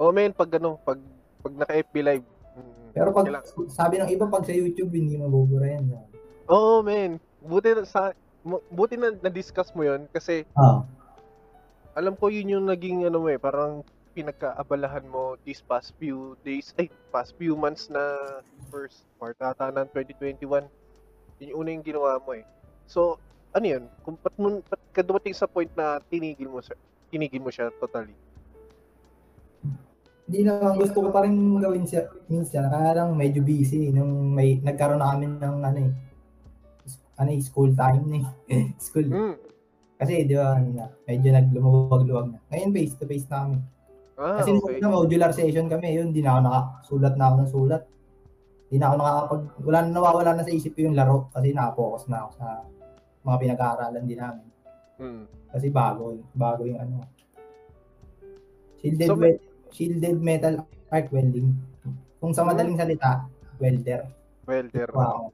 oh 0.00 0.08
men, 0.08 0.32
pag 0.32 0.48
ano, 0.56 0.80
pag, 0.80 0.96
pag 1.44 1.52
naka-FB 1.52 1.94
live. 2.00 2.26
Pero 2.96 3.12
pag, 3.12 3.28
kailangan- 3.28 3.68
sabi 3.68 4.00
ng 4.00 4.08
iba, 4.08 4.24
pag 4.24 4.42
sa 4.42 4.56
YouTube, 4.56 4.88
hindi 4.88 5.20
mabubura 5.20 5.68
yan. 5.68 5.84
Oo, 6.48 6.80
men. 6.80 7.20
Buti 7.38 7.76
na 7.76 7.84
sa 7.84 8.16
buti 8.70 8.96
na 8.96 9.12
na-discuss 9.12 9.74
mo 9.74 9.82
'yon 9.82 10.06
kasi 10.08 10.46
Ah, 10.54 10.80
alam 11.92 12.14
ko 12.14 12.30
yun 12.30 12.48
yung 12.48 12.64
naging 12.64 13.04
ano 13.04 13.20
mo 13.20 13.28
eh, 13.28 13.36
parang 13.36 13.82
pinagkaabalahan 14.14 15.04
mo 15.04 15.36
these 15.42 15.60
past 15.60 15.92
few 15.96 16.38
days, 16.40 16.72
ay, 16.76 16.88
past 17.12 17.36
few 17.36 17.52
months 17.52 17.92
na 17.92 18.00
first 18.66 19.04
part 19.20 19.36
ata 19.36 19.68
ng 19.68 19.84
2021. 19.92 20.64
Yun 21.36 21.50
yung 21.52 21.58
una 21.58 21.68
yung 21.70 21.84
ginawa 21.84 22.16
mo 22.16 22.32
eh. 22.32 22.46
So, 22.86 23.20
ano 23.52 23.66
yun? 23.66 23.84
Kung 24.00 24.16
pat, 24.16 24.32
mo, 24.36 24.62
pat 24.62 24.80
ka 24.90 25.04
dumating 25.04 25.36
sa 25.36 25.44
point 25.44 25.68
na 25.74 26.00
tinigil 26.00 26.48
mo 26.48 26.64
siya, 26.64 26.78
tinigil 27.10 27.44
mo 27.44 27.52
siya 27.52 27.68
totally. 27.76 28.16
Hindi 30.26 30.42
naman 30.42 30.74
gusto 30.74 31.06
ko 31.06 31.08
pa 31.14 31.22
rin 31.22 31.34
gawin 31.62 31.86
siya 31.86 32.10
minsan. 32.26 32.66
Kaya 32.66 32.98
lang 32.98 33.14
medyo 33.14 33.46
busy. 33.46 33.94
Nung 33.94 34.34
may 34.34 34.58
nagkaroon 34.58 34.98
na 34.98 35.14
kami 35.14 35.26
ng 35.38 35.56
ano 35.62 35.78
eh. 35.86 35.92
Ano 37.16 37.30
eh, 37.30 37.40
school 37.40 37.70
time 37.78 38.04
na 38.10 38.16
eh. 38.50 38.66
school. 38.86 39.06
Hmm. 39.06 39.38
Kasi 39.96 40.28
di 40.28 40.34
ba, 40.36 40.58
ano 40.58 40.68
na, 40.74 40.86
medyo 41.08 41.30
naglumuwag-luwag 41.32 42.26
na. 42.34 42.38
Ngayon 42.52 42.70
face 42.74 42.94
to 42.98 43.06
face 43.08 43.24
na 43.30 43.46
kami. 43.46 43.58
Ah, 44.16 44.40
Kasi 44.42 44.50
okay. 44.52 44.82
nung 44.82 44.92
modular 44.96 45.30
session 45.32 45.70
kami, 45.70 45.96
yun, 45.96 46.10
di 46.12 46.20
na 46.20 46.36
ako 46.36 46.40
nakasulat 46.42 47.14
na 47.16 47.24
ako 47.30 47.34
ng 47.36 47.52
sulat. 47.52 47.82
Di 48.66 48.76
na 48.76 48.86
ako 48.90 48.94
nakakapag, 48.98 49.42
wala 49.62 49.78
na 49.78 49.88
nawawala 49.94 50.30
na 50.36 50.44
sa 50.44 50.52
isip 50.52 50.74
ko 50.74 50.90
yung 50.90 50.98
laro 50.98 51.30
kasi 51.30 51.54
nakapokus 51.54 52.04
na 52.10 52.26
ako 52.26 52.30
sa 52.34 52.46
mga 53.22 53.36
pinag-aaralan 53.46 54.04
din 54.04 54.18
namin. 54.20 54.46
Hmm. 54.98 55.24
Kasi 55.54 55.66
bago, 55.70 56.18
bago 56.34 56.66
yung 56.66 56.80
ano. 56.82 57.06
Shielded, 58.82 59.08
So, 59.08 59.16
wel- 59.16 59.45
shielded 59.72 60.18
metal 60.22 60.62
arc 60.90 61.10
welding. 61.10 61.54
Kung 62.20 62.32
sa 62.32 62.46
madaling 62.46 62.78
salita, 62.78 63.26
welder. 63.58 64.06
Welder. 64.46 64.88
Wow. 64.94 65.32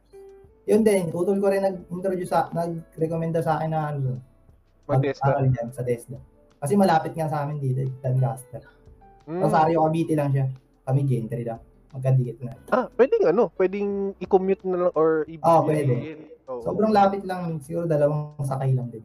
Yun 0.66 0.86
din, 0.86 1.10
utol 1.10 1.42
ko 1.42 1.50
rin 1.50 1.62
nag-introduce 1.66 2.30
sa, 2.30 2.46
nag-recommenda 2.54 3.42
sa 3.42 3.58
akin 3.58 3.70
na 3.74 3.80
ano, 3.90 4.22
mag-aral 4.86 5.50
dyan 5.50 5.68
sa 5.74 5.82
Tesla. 5.82 6.18
Kasi 6.62 6.78
malapit 6.78 7.18
nga 7.18 7.26
sa 7.26 7.42
amin 7.42 7.58
dito, 7.58 7.82
Lancaster. 8.06 8.62
Mm. 9.26 9.42
Rosario, 9.42 9.82
Cavite 9.82 10.14
lang 10.14 10.30
siya. 10.30 10.46
Kami 10.86 11.00
gentry 11.06 11.42
lang. 11.42 11.58
Magkadikit 11.92 12.38
na. 12.40 12.52
Ah, 12.72 12.86
pwedeng 12.94 13.24
ano, 13.28 13.52
pwedeng 13.58 14.16
i-commute 14.22 14.64
na 14.64 14.88
lang 14.88 14.92
or 14.96 15.28
i 15.28 15.36
Ah, 15.42 15.60
pwede. 15.60 16.16
Oo. 16.48 16.62
Sobrang 16.64 16.94
lapit 16.94 17.22
lang, 17.26 17.60
siguro 17.60 17.84
dalawang 17.84 18.38
sakay 18.46 18.72
lang 18.72 18.88
din. 18.88 19.04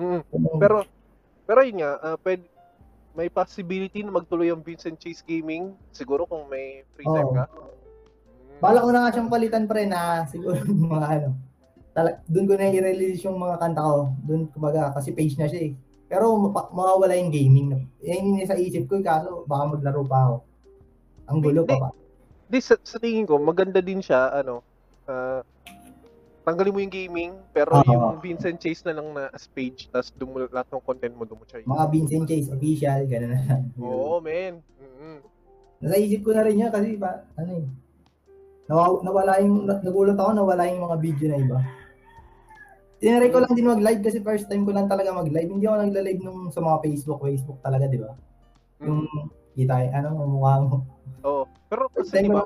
Mm. 0.00 0.20
Pero 0.58 0.84
pero 1.48 1.60
yun 1.64 1.80
nga, 1.80 1.92
ah, 2.02 2.16
pwede 2.20 2.44
may 3.18 3.26
possibility 3.26 4.06
na 4.06 4.14
magtuloy 4.14 4.54
ang 4.54 4.62
Vincent 4.62 4.94
Chase 5.02 5.26
Gaming 5.26 5.74
siguro 5.90 6.22
kung 6.22 6.46
may 6.46 6.86
free 6.94 7.02
time 7.02 7.26
Oo. 7.26 7.34
ka. 7.34 7.44
Mm. 7.50 8.62
Bala 8.62 8.78
ko 8.78 8.88
na 8.94 9.00
nga 9.02 9.12
siyang 9.18 9.30
palitan 9.30 9.66
pre 9.66 9.90
na 9.90 10.22
siguro 10.30 10.54
mga 10.94 11.08
ano. 11.18 11.28
Tala, 11.90 12.22
doon 12.30 12.46
ko 12.46 12.54
na 12.54 12.70
i-release 12.70 13.26
yung 13.26 13.42
mga 13.42 13.58
kanta 13.58 13.82
ko. 13.82 14.14
Doon 14.22 14.46
kumbaga 14.54 14.94
kasi 14.94 15.10
page 15.10 15.34
na 15.34 15.50
siya 15.50 15.66
eh. 15.66 15.72
Pero 16.06 16.30
mapa- 16.38 16.70
mawawala 16.70 17.18
yung 17.18 17.34
gaming. 17.34 17.90
Yan 18.06 18.38
yung 18.38 18.46
sa 18.46 18.54
isip 18.54 18.86
ko 18.86 19.02
eh, 19.02 19.04
kaso 19.04 19.42
baka 19.50 19.66
maglaro 19.66 20.06
pa 20.06 20.18
ako. 20.30 20.36
Ang 21.28 21.38
gulo 21.42 21.60
pa 21.66 21.74
pa. 21.74 21.88
Di, 22.48 22.62
sa, 22.62 22.78
sa 22.80 22.96
tingin 23.02 23.28
ko, 23.28 23.36
maganda 23.36 23.82
din 23.84 24.00
siya, 24.00 24.30
ano, 24.30 24.64
ah, 25.04 25.44
tanggalin 26.48 26.72
mo 26.72 26.80
yung 26.80 26.94
gaming, 26.96 27.32
pero 27.52 27.76
Oo. 27.76 27.84
yung 27.84 28.24
Vincent 28.24 28.56
Chase 28.56 28.88
na 28.88 28.96
lang 28.96 29.12
na 29.12 29.28
as 29.36 29.44
page, 29.52 29.92
tapos 29.92 30.08
dumo, 30.16 30.40
lahat 30.48 30.64
ng 30.72 30.80
content 30.80 31.12
mo 31.12 31.28
dumo 31.28 31.44
siya. 31.44 31.60
Mga 31.68 31.86
Vincent 31.92 32.24
Chase 32.24 32.48
official, 32.48 33.00
gano'n 33.04 33.30
na 33.36 33.40
lang. 33.44 33.62
Oo, 33.84 34.16
men. 34.24 34.64
Mm-mm. 34.80 35.20
Nasa 35.84 36.00
isip 36.00 36.24
ko 36.24 36.32
na 36.32 36.48
rin 36.48 36.64
yun 36.64 36.72
kasi 36.72 36.96
ba, 36.96 37.28
ano 37.36 37.52
eh. 37.52 37.66
Nawa, 38.64 39.04
nawala 39.04 39.32
yung, 39.44 39.68
na- 39.68 39.84
nagulat 39.84 40.16
ako, 40.16 40.30
nawala 40.32 40.64
yung 40.72 40.88
mga 40.88 40.96
video 41.04 41.26
na 41.28 41.38
iba. 41.38 41.58
Tinry 42.98 43.28
ko 43.28 43.38
lang 43.44 43.52
din 43.54 43.68
mag-live 43.68 44.02
kasi 44.02 44.18
first 44.24 44.48
time 44.48 44.64
ko 44.64 44.72
lang 44.72 44.88
talaga 44.88 45.12
mag-live. 45.12 45.52
Hindi 45.52 45.68
ako 45.68 45.76
nagla-live 45.84 46.20
nung 46.24 46.48
sa 46.48 46.64
mga 46.64 46.80
Facebook, 46.82 47.20
Facebook 47.20 47.58
talaga, 47.60 47.86
di 47.92 48.00
ba? 48.00 48.16
Yung 48.82 49.04
kita, 49.52 49.76
ano, 49.92 50.08
mukha 50.24 50.54
mo. 50.64 50.76
Oo. 51.28 51.44
Pero 51.68 51.92
kasi 51.92 52.24
di 52.24 52.32
ba, 52.32 52.42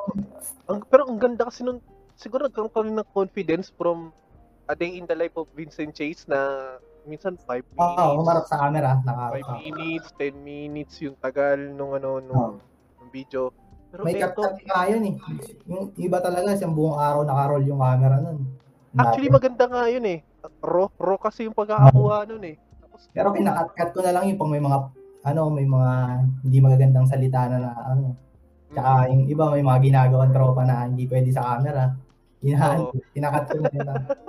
ang, 0.66 0.82
pero 0.90 1.06
ang 1.06 1.22
ganda 1.22 1.46
kasi 1.46 1.62
nun, 1.62 1.78
siguro 2.22 2.46
nagkaroon 2.46 2.70
ka 2.70 2.80
rin 2.86 2.94
ng 2.94 3.10
confidence 3.10 3.74
from 3.74 4.14
a 4.70 4.74
day 4.78 4.94
in 4.94 5.04
the 5.10 5.16
life 5.18 5.34
of 5.34 5.50
Vincent 5.58 5.90
Chase 5.90 6.22
na 6.30 6.38
minsan 7.02 7.34
5 7.34 7.50
minutes. 7.50 7.82
Oo, 7.82 7.98
oh, 7.98 8.10
humarap 8.22 8.46
sa 8.46 8.62
camera. 8.62 9.02
Naka, 9.02 9.42
5 9.42 9.66
minutes, 9.66 10.14
10 10.14 10.38
minutes 10.38 10.94
yung 11.02 11.18
tagal 11.18 11.58
nung 11.58 11.98
ano 11.98 12.22
nung, 12.22 12.62
nung 12.62 13.10
video. 13.10 13.50
Pero 13.90 14.06
may 14.06 14.16
eto, 14.16 14.40
cut-cut 14.40 14.62
nga 14.64 14.88
yun 14.88 15.02
eh. 15.04 15.14
Yung 15.66 15.92
iba 15.98 16.22
talaga, 16.22 16.54
siyang 16.56 16.72
buong 16.72 16.96
araw 16.96 17.26
naka-roll 17.26 17.66
yung 17.66 17.82
camera 17.82 18.16
nun. 18.22 18.38
actually 18.96 19.28
maganda 19.28 19.66
nga 19.66 19.84
yun 19.90 20.06
eh. 20.06 20.18
Raw, 20.62 20.88
raw 20.96 21.18
kasi 21.18 21.44
yung 21.44 21.56
pagkakakuha 21.58 22.24
nun 22.30 22.44
eh. 22.46 22.56
Tapos, 22.80 23.02
Pero 23.10 23.34
kinakat-cut 23.34 23.90
ko 23.92 24.00
na 24.00 24.12
lang 24.14 24.30
yung 24.30 24.38
pang 24.38 24.48
may 24.48 24.62
mga, 24.62 24.78
ano, 25.26 25.42
may 25.52 25.66
mga 25.68 25.90
hindi 26.46 26.58
magagandang 26.62 27.06
salita 27.10 27.50
na, 27.50 27.58
na 27.58 27.70
ano. 27.92 28.16
Tsaka 28.72 28.90
mm, 29.04 29.10
yung 29.12 29.24
iba 29.28 29.44
may 29.52 29.64
mga 29.64 29.78
ginagawang 29.84 30.32
tropa 30.32 30.62
na 30.64 30.88
hindi 30.88 31.04
pwede 31.04 31.28
sa 31.28 31.44
camera. 31.44 31.92
Inahan, 32.42 32.78
Oo. 32.90 32.92
kinakat 33.14 33.44
ko 33.50 33.56
na 33.62 33.70
nila. 33.70 33.92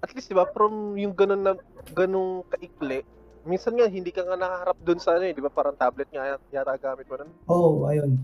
at 0.00 0.10
least 0.16 0.32
'di 0.32 0.36
ba 0.36 0.48
from 0.50 0.96
yung 0.96 1.12
ganun 1.12 1.44
na 1.44 1.52
ganung 1.92 2.42
kaikli, 2.48 3.04
minsan 3.44 3.76
nga 3.76 3.86
hindi 3.86 4.10
ka 4.10 4.24
nga 4.24 4.36
nakaharap 4.36 4.78
doon 4.82 5.00
sa 5.00 5.16
ano 5.16 5.28
eh, 5.28 5.32
'di 5.36 5.44
ba? 5.44 5.52
Parang 5.52 5.76
tablet 5.76 6.08
nga 6.10 6.40
yata 6.50 6.74
gamit 6.80 7.06
mo 7.06 7.14
nun. 7.20 7.30
Oo, 7.46 7.84
oh, 7.84 7.88
ayun. 7.88 8.16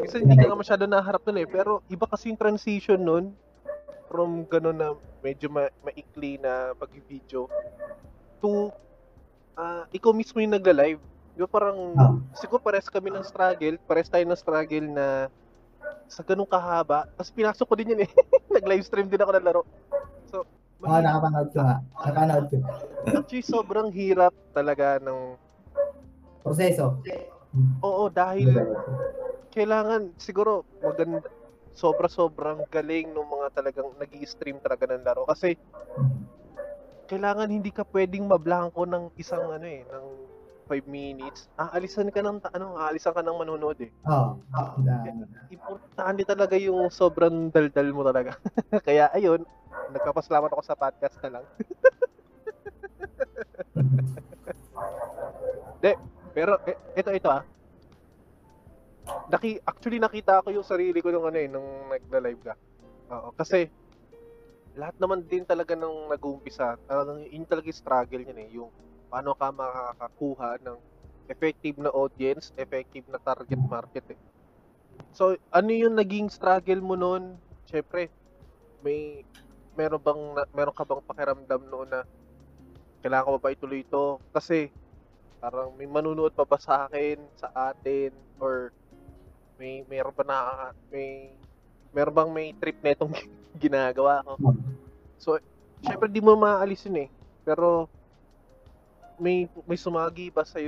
Minsan 0.00 0.24
hindi 0.24 0.36
ka 0.40 0.48
nga 0.48 0.56
masyado 0.56 0.84
nakaharap 0.86 1.22
doon 1.24 1.42
eh, 1.42 1.48
pero 1.48 1.80
iba 1.90 2.06
kasi 2.08 2.30
yung 2.32 2.40
transition 2.40 3.00
nun 3.00 3.24
from 4.08 4.44
ganun 4.46 4.76
na 4.78 4.88
medyo 5.24 5.48
ma- 5.50 5.72
maikli 5.82 6.38
na 6.38 6.76
pag-video 6.76 7.48
to 8.38 8.70
ah 9.58 9.88
ikaw 9.90 10.12
mismo 10.12 10.38
yung 10.38 10.54
nagla-live. 10.54 11.00
Di 11.34 11.40
ba 11.42 11.50
parang 11.50 11.78
Ah. 11.98 12.14
siguro 12.36 12.62
pares 12.62 12.86
kami 12.86 13.10
ng 13.10 13.26
struggle, 13.26 13.74
pares 13.88 14.06
tayo 14.06 14.22
ng 14.22 14.38
struggle 14.38 14.86
na 14.86 15.06
sa 16.08 16.22
ganung 16.22 16.48
kahaba. 16.48 17.08
Tapos 17.16 17.32
pinasok 17.32 17.66
ko 17.66 17.74
din 17.74 17.92
yun 17.96 18.04
eh. 18.04 18.10
Nag-live 18.54 18.84
stream 18.86 19.08
din 19.08 19.20
ako 19.20 19.32
ng 19.34 19.46
laro. 19.46 19.62
So, 20.30 20.44
Oo, 20.44 20.84
mahirap. 20.84 21.04
nakapanood 21.04 21.48
ko 21.50 21.60
nga. 21.62 21.76
Nakapanood 21.80 22.46
ko. 22.50 22.56
actually 23.04 23.44
sobrang 23.44 23.88
hirap 23.92 24.34
talaga 24.52 25.00
ng 25.00 25.36
Proseso. 26.44 27.00
Oo, 27.80 28.12
dahil 28.12 28.52
kailangan 29.48 30.12
siguro 30.20 30.68
maganda 30.84 31.24
sobra-sobrang 31.74 32.68
galing 32.70 33.10
ng 33.10 33.26
mga 33.26 33.46
talagang 33.50 33.90
nag 33.98 34.12
stream 34.28 34.60
talaga 34.62 34.86
ng 34.92 35.02
laro 35.02 35.26
kasi 35.26 35.58
kailangan 37.10 37.50
hindi 37.50 37.74
ka 37.74 37.82
pwedeng 37.90 38.30
mablangko 38.30 38.86
ng 38.86 39.10
isang 39.18 39.42
ano 39.50 39.66
eh 39.66 39.82
ng 39.82 40.06
5 40.64 40.86
minutes. 40.88 41.48
Aalisan 41.60 42.08
ka 42.10 42.20
ng 42.24 42.40
ano, 42.40 42.76
aalisan 42.80 43.12
ka 43.12 43.20
ng 43.20 43.36
manonood 43.36 43.78
eh. 43.84 43.90
Oo. 44.08 44.40
Na, 44.84 45.04
Importante 45.52 46.24
talaga 46.24 46.56
yung 46.58 46.88
sobrang 46.90 47.52
daldal 47.52 47.92
mo 47.92 48.02
talaga. 48.02 48.34
Kaya 48.86 49.12
ayun, 49.12 49.44
nagpapasalamat 49.92 50.50
ako 50.50 50.62
sa 50.64 50.76
podcast 50.76 51.16
na 51.22 51.38
lang. 51.38 51.44
Pero 56.34 56.58
eh, 56.66 56.76
ito 56.98 57.10
ito 57.14 57.28
ah. 57.30 57.46
Naki 59.30 59.62
actually 59.62 60.02
nakita 60.02 60.42
ko 60.42 60.50
yung 60.50 60.66
sarili 60.66 60.98
ko 60.98 61.14
nung 61.14 61.30
ano 61.30 61.38
eh 61.38 61.46
nung 61.46 61.88
nagla-live 61.88 62.42
ka. 62.42 62.54
Oo, 63.14 63.30
kasi 63.38 63.70
lahat 64.74 64.98
naman 64.98 65.22
din 65.22 65.46
talaga 65.46 65.78
nung 65.78 66.10
nag-uumpisa, 66.10 66.74
talagang 66.90 67.22
yun 67.30 67.46
talaga 67.46 67.70
yung 67.70 67.78
struggle 67.78 68.22
niyan 68.26 68.40
eh, 68.42 68.48
yung 68.58 68.70
paano 69.14 69.30
ka 69.38 69.54
makakakuha 69.54 70.58
ng 70.58 70.78
effective 71.30 71.78
na 71.78 71.94
audience, 71.94 72.50
effective 72.58 73.06
na 73.06 73.22
target 73.22 73.62
market 73.70 74.02
eh. 74.10 74.18
So, 75.14 75.38
ano 75.54 75.70
yung 75.70 75.94
naging 75.94 76.34
struggle 76.34 76.82
mo 76.82 76.98
noon? 76.98 77.38
Syempre, 77.70 78.10
may 78.82 79.22
meron 79.78 80.02
bang 80.02 80.22
meron 80.50 80.74
ka 80.74 80.82
bang 80.82 80.98
pakiramdam 81.06 81.62
noon 81.62 81.94
na 81.94 82.02
kailangan 83.06 83.26
ko 83.26 83.30
ba 83.38 83.42
ba 83.46 83.54
ituloy 83.54 83.86
ito? 83.86 84.18
Kasi 84.34 84.66
parang 85.38 85.78
may 85.78 85.86
manunood 85.86 86.34
pa 86.34 86.42
ba 86.42 86.58
sa 86.58 86.90
akin, 86.90 87.30
sa 87.38 87.54
atin 87.70 88.10
or 88.42 88.74
may 89.54 89.86
meron 89.86 90.10
ba 90.10 90.26
na 90.26 90.38
may 90.90 91.30
meron 91.94 92.18
bang 92.18 92.30
may 92.34 92.48
trip 92.58 92.82
na 92.82 92.98
itong 92.98 93.14
ginagawa 93.62 94.26
ko? 94.26 94.34
So, 95.22 95.38
syempre 95.86 96.10
di 96.10 96.18
mo 96.18 96.34
maaalis 96.34 96.90
yun 96.90 97.06
eh. 97.06 97.08
Pero 97.46 97.86
may 99.18 99.46
may 99.66 99.78
sumagi 99.78 100.30
ba 100.34 100.42
sa 100.42 100.58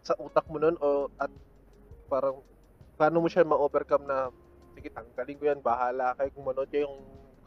sa 0.00 0.14
utak 0.16 0.46
mo 0.48 0.56
noon 0.56 0.76
o 0.80 1.10
at 1.20 1.30
parang 2.08 2.40
paano 2.96 3.22
mo 3.22 3.28
siya 3.30 3.46
ma-overcome 3.46 4.04
na 4.04 4.28
sige 4.74 4.88
tanggalin 4.92 5.38
ko 5.38 5.44
yan 5.44 5.60
bahala 5.60 6.16
kayo 6.16 6.30
kung 6.32 6.46
manood 6.46 6.68
kayo 6.72 6.88
yung 6.88 6.96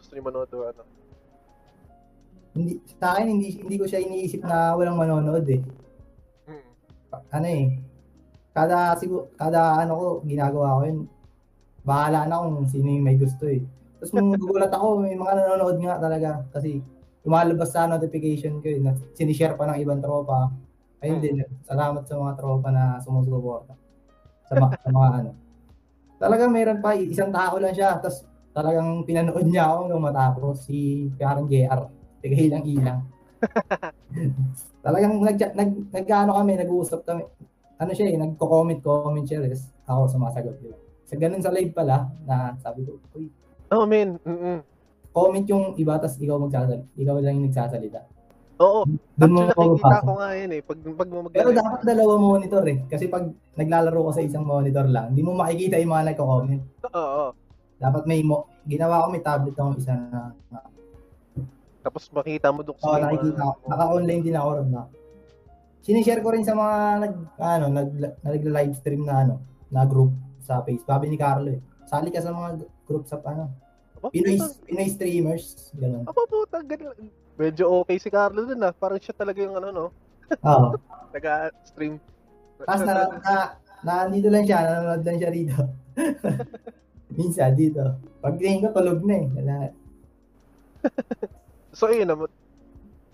gusto 0.03 0.19
niyo 0.19 0.23
manood 0.27 0.51
o 0.51 0.59
ano. 0.67 0.83
hindi, 2.53 2.77
sa 3.01 3.17
akin, 3.17 3.25
hindi, 3.33 3.49
hindi 3.55 3.81
ko 3.81 3.85
siya 3.89 4.03
iniisip 4.03 4.45
na 4.45 4.77
walang 4.77 4.99
manonood 4.99 5.47
eh. 5.49 5.61
Hmm. 6.45 6.69
Ano 7.33 7.47
eh. 7.49 7.81
Kada, 8.53 8.93
siguro, 8.99 9.33
kada 9.33 9.81
ano 9.81 9.93
ko, 9.97 10.07
ginagawa 10.21 10.77
ko 10.77 10.81
yun. 10.85 10.99
Bahala 11.81 12.29
na 12.29 12.45
kung 12.45 12.69
sino 12.69 12.93
yung 12.93 13.07
may 13.09 13.17
gusto 13.17 13.49
eh. 13.49 13.65
Tapos 13.97 14.13
nung 14.13 14.37
nagugulat 14.37 14.69
ako, 14.77 15.01
may 15.01 15.17
mga 15.17 15.33
nanonood 15.33 15.77
nga 15.81 15.97
talaga. 15.97 16.29
Kasi 16.53 16.77
lumalabas 17.23 17.71
sa 17.71 17.87
notification 17.87 18.59
ko 18.59 18.67
eh, 18.67 18.79
na 18.79 18.91
sinishare 19.15 19.55
pa 19.55 19.65
ng 19.65 19.79
ibang 19.79 19.99
tropa. 19.99 20.51
Ayun 20.99 21.19
Hmm. 21.19 21.23
din, 21.23 21.35
salamat 21.63 22.03
sa 22.03 22.15
mga 22.15 22.33
tropa 22.35 22.67
na 22.69 22.99
sumusuporta. 22.99 23.73
Sa, 24.47 24.53
ma- 24.55 24.71
sa 24.71 24.89
mga 24.89 25.09
ano. 25.19 25.31
Talagang 26.15 26.51
meron 26.51 26.79
pa, 26.79 26.95
isang 26.95 27.31
tao 27.31 27.59
lang 27.59 27.71
siya. 27.71 27.99
Tapos 27.99 28.23
talagang 28.51 29.03
pinanood 29.03 29.43
niya 29.43 29.67
ako 29.67 29.79
nung 29.87 30.03
matapos 30.03 30.63
si 30.63 31.09
Karen 31.15 31.47
JR. 31.47 31.83
Tiga 32.23 32.37
ilang-ilang. 32.39 33.03
talagang 34.85 35.19
nag, 35.19 35.35
nag, 35.35 35.71
nag, 35.91 36.05
ano 36.07 36.31
kami, 36.39 36.51
nag-uusap 36.55 37.03
kami. 37.03 37.23
Ano 37.75 37.91
siya 37.91 38.07
eh, 38.07 38.15
nagko-comment, 38.15 38.79
comment 38.79 39.25
siya. 39.27 39.43
Ako 39.83 40.07
sumasagot 40.07 40.55
yun. 40.63 40.75
Sa 41.03 41.19
ganun 41.19 41.43
sa 41.43 41.51
live 41.51 41.75
pala, 41.75 42.07
na 42.23 42.55
sabi 42.59 42.87
ko, 42.87 42.95
uy, 43.15 43.27
Oh, 43.73 43.83
man. 43.83 44.21
Mm-mm. 44.21 44.61
Comment 45.13 45.45
yung 45.45 45.77
iba, 45.77 46.01
tas 46.01 46.17
ikaw 46.17 46.41
magsasalita. 46.41 46.89
Ikaw 46.97 47.15
lang 47.21 47.33
yung 47.37 47.47
nagsasalita. 47.53 48.01
Oo. 48.61 48.81
Doon 49.17 49.31
mo 49.33 49.39
nakikita 49.45 50.05
ko 50.05 50.11
nga 50.17 50.29
yun 50.37 50.51
eh. 50.53 50.61
Pag, 50.61 50.79
pag 50.81 51.09
mo 51.09 51.19
mag 51.25 51.33
Pero 51.33 51.49
dapat 51.53 51.81
dalawa 51.85 52.13
monitor 52.17 52.65
eh. 52.69 52.77
Kasi 52.89 53.05
pag 53.09 53.25
naglalaro 53.57 54.09
ka 54.09 54.21
sa 54.21 54.25
isang 54.25 54.45
monitor 54.45 54.85
lang, 54.89 55.13
hindi 55.13 55.21
mo 55.25 55.37
makikita 55.37 55.77
yung 55.81 55.93
mga 55.93 56.13
nagko-comment. 56.13 56.63
Oo. 56.93 57.25
Dapat 57.77 58.03
may 58.09 58.21
mo, 58.25 58.49
ginawa 58.65 59.05
ko 59.05 59.07
may 59.13 59.23
tablet 59.25 59.55
akong 59.57 59.77
isa 59.77 59.93
na, 59.93 60.31
na, 60.53 60.59
Tapos 61.83 62.07
makita 62.15 62.47
mo 62.49 62.63
doon 62.63 62.77
oh, 62.79 62.97
nakikita 62.97 63.41
ko. 63.43 63.53
Naka-online 63.67 64.23
din 64.23 64.37
ako 64.37 64.49
ron 64.61 64.69
na. 64.71 64.83
sinishare 65.83 66.23
ko 66.23 66.31
rin 66.31 66.47
sa 66.47 66.55
mga 66.55 66.77
nag 67.03 67.13
ano 67.43 67.65
nag 67.67 67.89
nag-live 68.23 68.71
stream 68.79 69.03
na 69.03 69.27
ano 69.27 69.43
na 69.67 69.83
group 69.83 70.15
sa 70.39 70.63
Facebook. 70.63 70.87
Sabi 70.87 71.11
ni 71.11 71.19
Carlo 71.19 71.51
eh. 71.51 71.59
Sali 71.83 72.07
ka 72.07 72.23
sa 72.23 72.31
mga 72.31 72.63
group 72.87 73.03
sa 73.03 73.19
ano 73.27 73.51
Pinoy 74.11 74.35
Pinoy 74.67 74.87
streamers 74.91 75.71
ganun. 75.77 76.03
Aba, 76.03 76.21
ganun. 76.65 76.97
Medyo 77.39 77.81
okay 77.81 77.97
si 77.97 78.09
Carlo 78.11 78.43
dun 78.43 78.61
ah. 78.65 78.73
Parang 78.75 78.99
siya 78.99 79.15
talaga 79.15 79.39
yung 79.39 79.55
ano, 79.57 79.69
no? 79.71 79.85
Oo. 80.43 80.75
Nag-stream. 81.13 82.01
Tapos 82.63 82.83
na, 82.85 82.93
na, 83.21 83.35
na, 83.85 83.93
dito 84.09 84.29
lang 84.29 84.45
siya, 84.45 84.59
nanonood 84.65 85.03
lang 85.05 85.17
siya 85.21 85.31
dito. 85.33 85.57
Minsan 87.17 87.53
dito. 87.53 87.83
Pag 88.21 88.41
tingin 88.41 88.65
ko, 88.65 88.73
tulog 88.73 89.01
na 89.05 89.15
eh. 89.21 89.27
Wala. 89.29 89.55
So, 91.73 91.89
ayun 91.89 92.05
naman. 92.05 92.29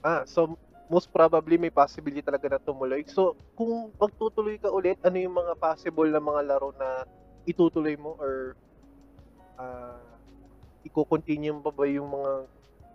Ah, 0.03 0.27
so, 0.27 0.59
most 0.91 1.07
probably 1.15 1.55
may 1.55 1.71
possibility 1.71 2.19
talaga 2.19 2.51
na 2.51 2.59
tumuloy. 2.59 3.07
So, 3.07 3.39
kung 3.55 3.95
magtutuloy 3.95 4.59
ka 4.59 4.67
ulit, 4.67 4.99
ano 4.99 5.15
yung 5.15 5.31
mga 5.31 5.55
possible 5.55 6.11
na 6.11 6.19
mga 6.19 6.43
laro 6.43 6.75
na 6.75 7.07
itutuloy 7.47 7.95
mo 7.95 8.19
or 8.19 8.59
ah 9.55 10.08
i-continue 10.85 11.53
mo 11.55 11.61
pa 11.65 11.71
ba 11.73 11.85
yung 11.87 12.09
mga 12.09 12.31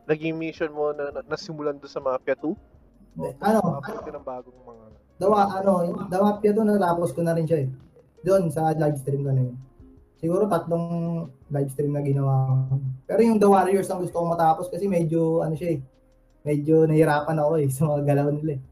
naging 0.05 0.37
mission 0.37 0.71
mo 0.73 0.93
na, 0.93 1.11
na 1.11 1.21
nasimulan 1.25 1.77
doon 1.77 1.93
sa 1.93 2.01
Mafia 2.01 2.37
2? 2.37 2.53
Ano? 3.41 3.81
Kapag 3.81 4.11
ng 4.11 4.27
bagong 4.27 4.61
mga... 4.65 4.85
Dawa, 5.15 5.63
ano, 5.63 5.73
yung 5.87 5.99
Dawapia 6.11 6.51
to, 6.51 6.67
natapos 6.67 7.15
ko 7.15 7.23
na 7.23 7.33
rin 7.39 7.47
siya 7.47 7.65
eh. 7.65 7.69
Doon, 8.27 8.51
sa 8.51 8.75
live 8.75 8.99
stream 8.99 9.23
ko 9.23 9.31
na 9.31 9.43
yun. 9.47 9.57
Siguro 10.19 10.49
tatlong 10.49 10.87
live 11.53 11.71
stream 11.71 11.93
na 11.93 12.03
ginawa 12.03 12.65
ko. 12.69 12.81
Pero 13.05 13.21
yung 13.23 13.39
The 13.39 13.49
Warriors 13.49 13.93
ang 13.93 14.01
gusto 14.03 14.17
ko 14.19 14.27
matapos 14.33 14.67
kasi 14.73 14.89
medyo, 14.89 15.45
ano 15.45 15.55
siya 15.55 15.77
eh, 15.77 15.81
medyo 16.43 16.89
nahirapan 16.89 17.37
ako 17.41 17.53
eh 17.61 17.69
sa 17.69 17.83
mga 17.89 18.01
galaw 18.05 18.29
nila 18.33 18.53
eh. 18.59 18.63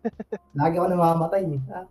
Lagi 0.60 0.74
ako 0.76 0.86
namamatay 0.92 1.42
eh. 1.44 1.60
Ah, 1.72 1.86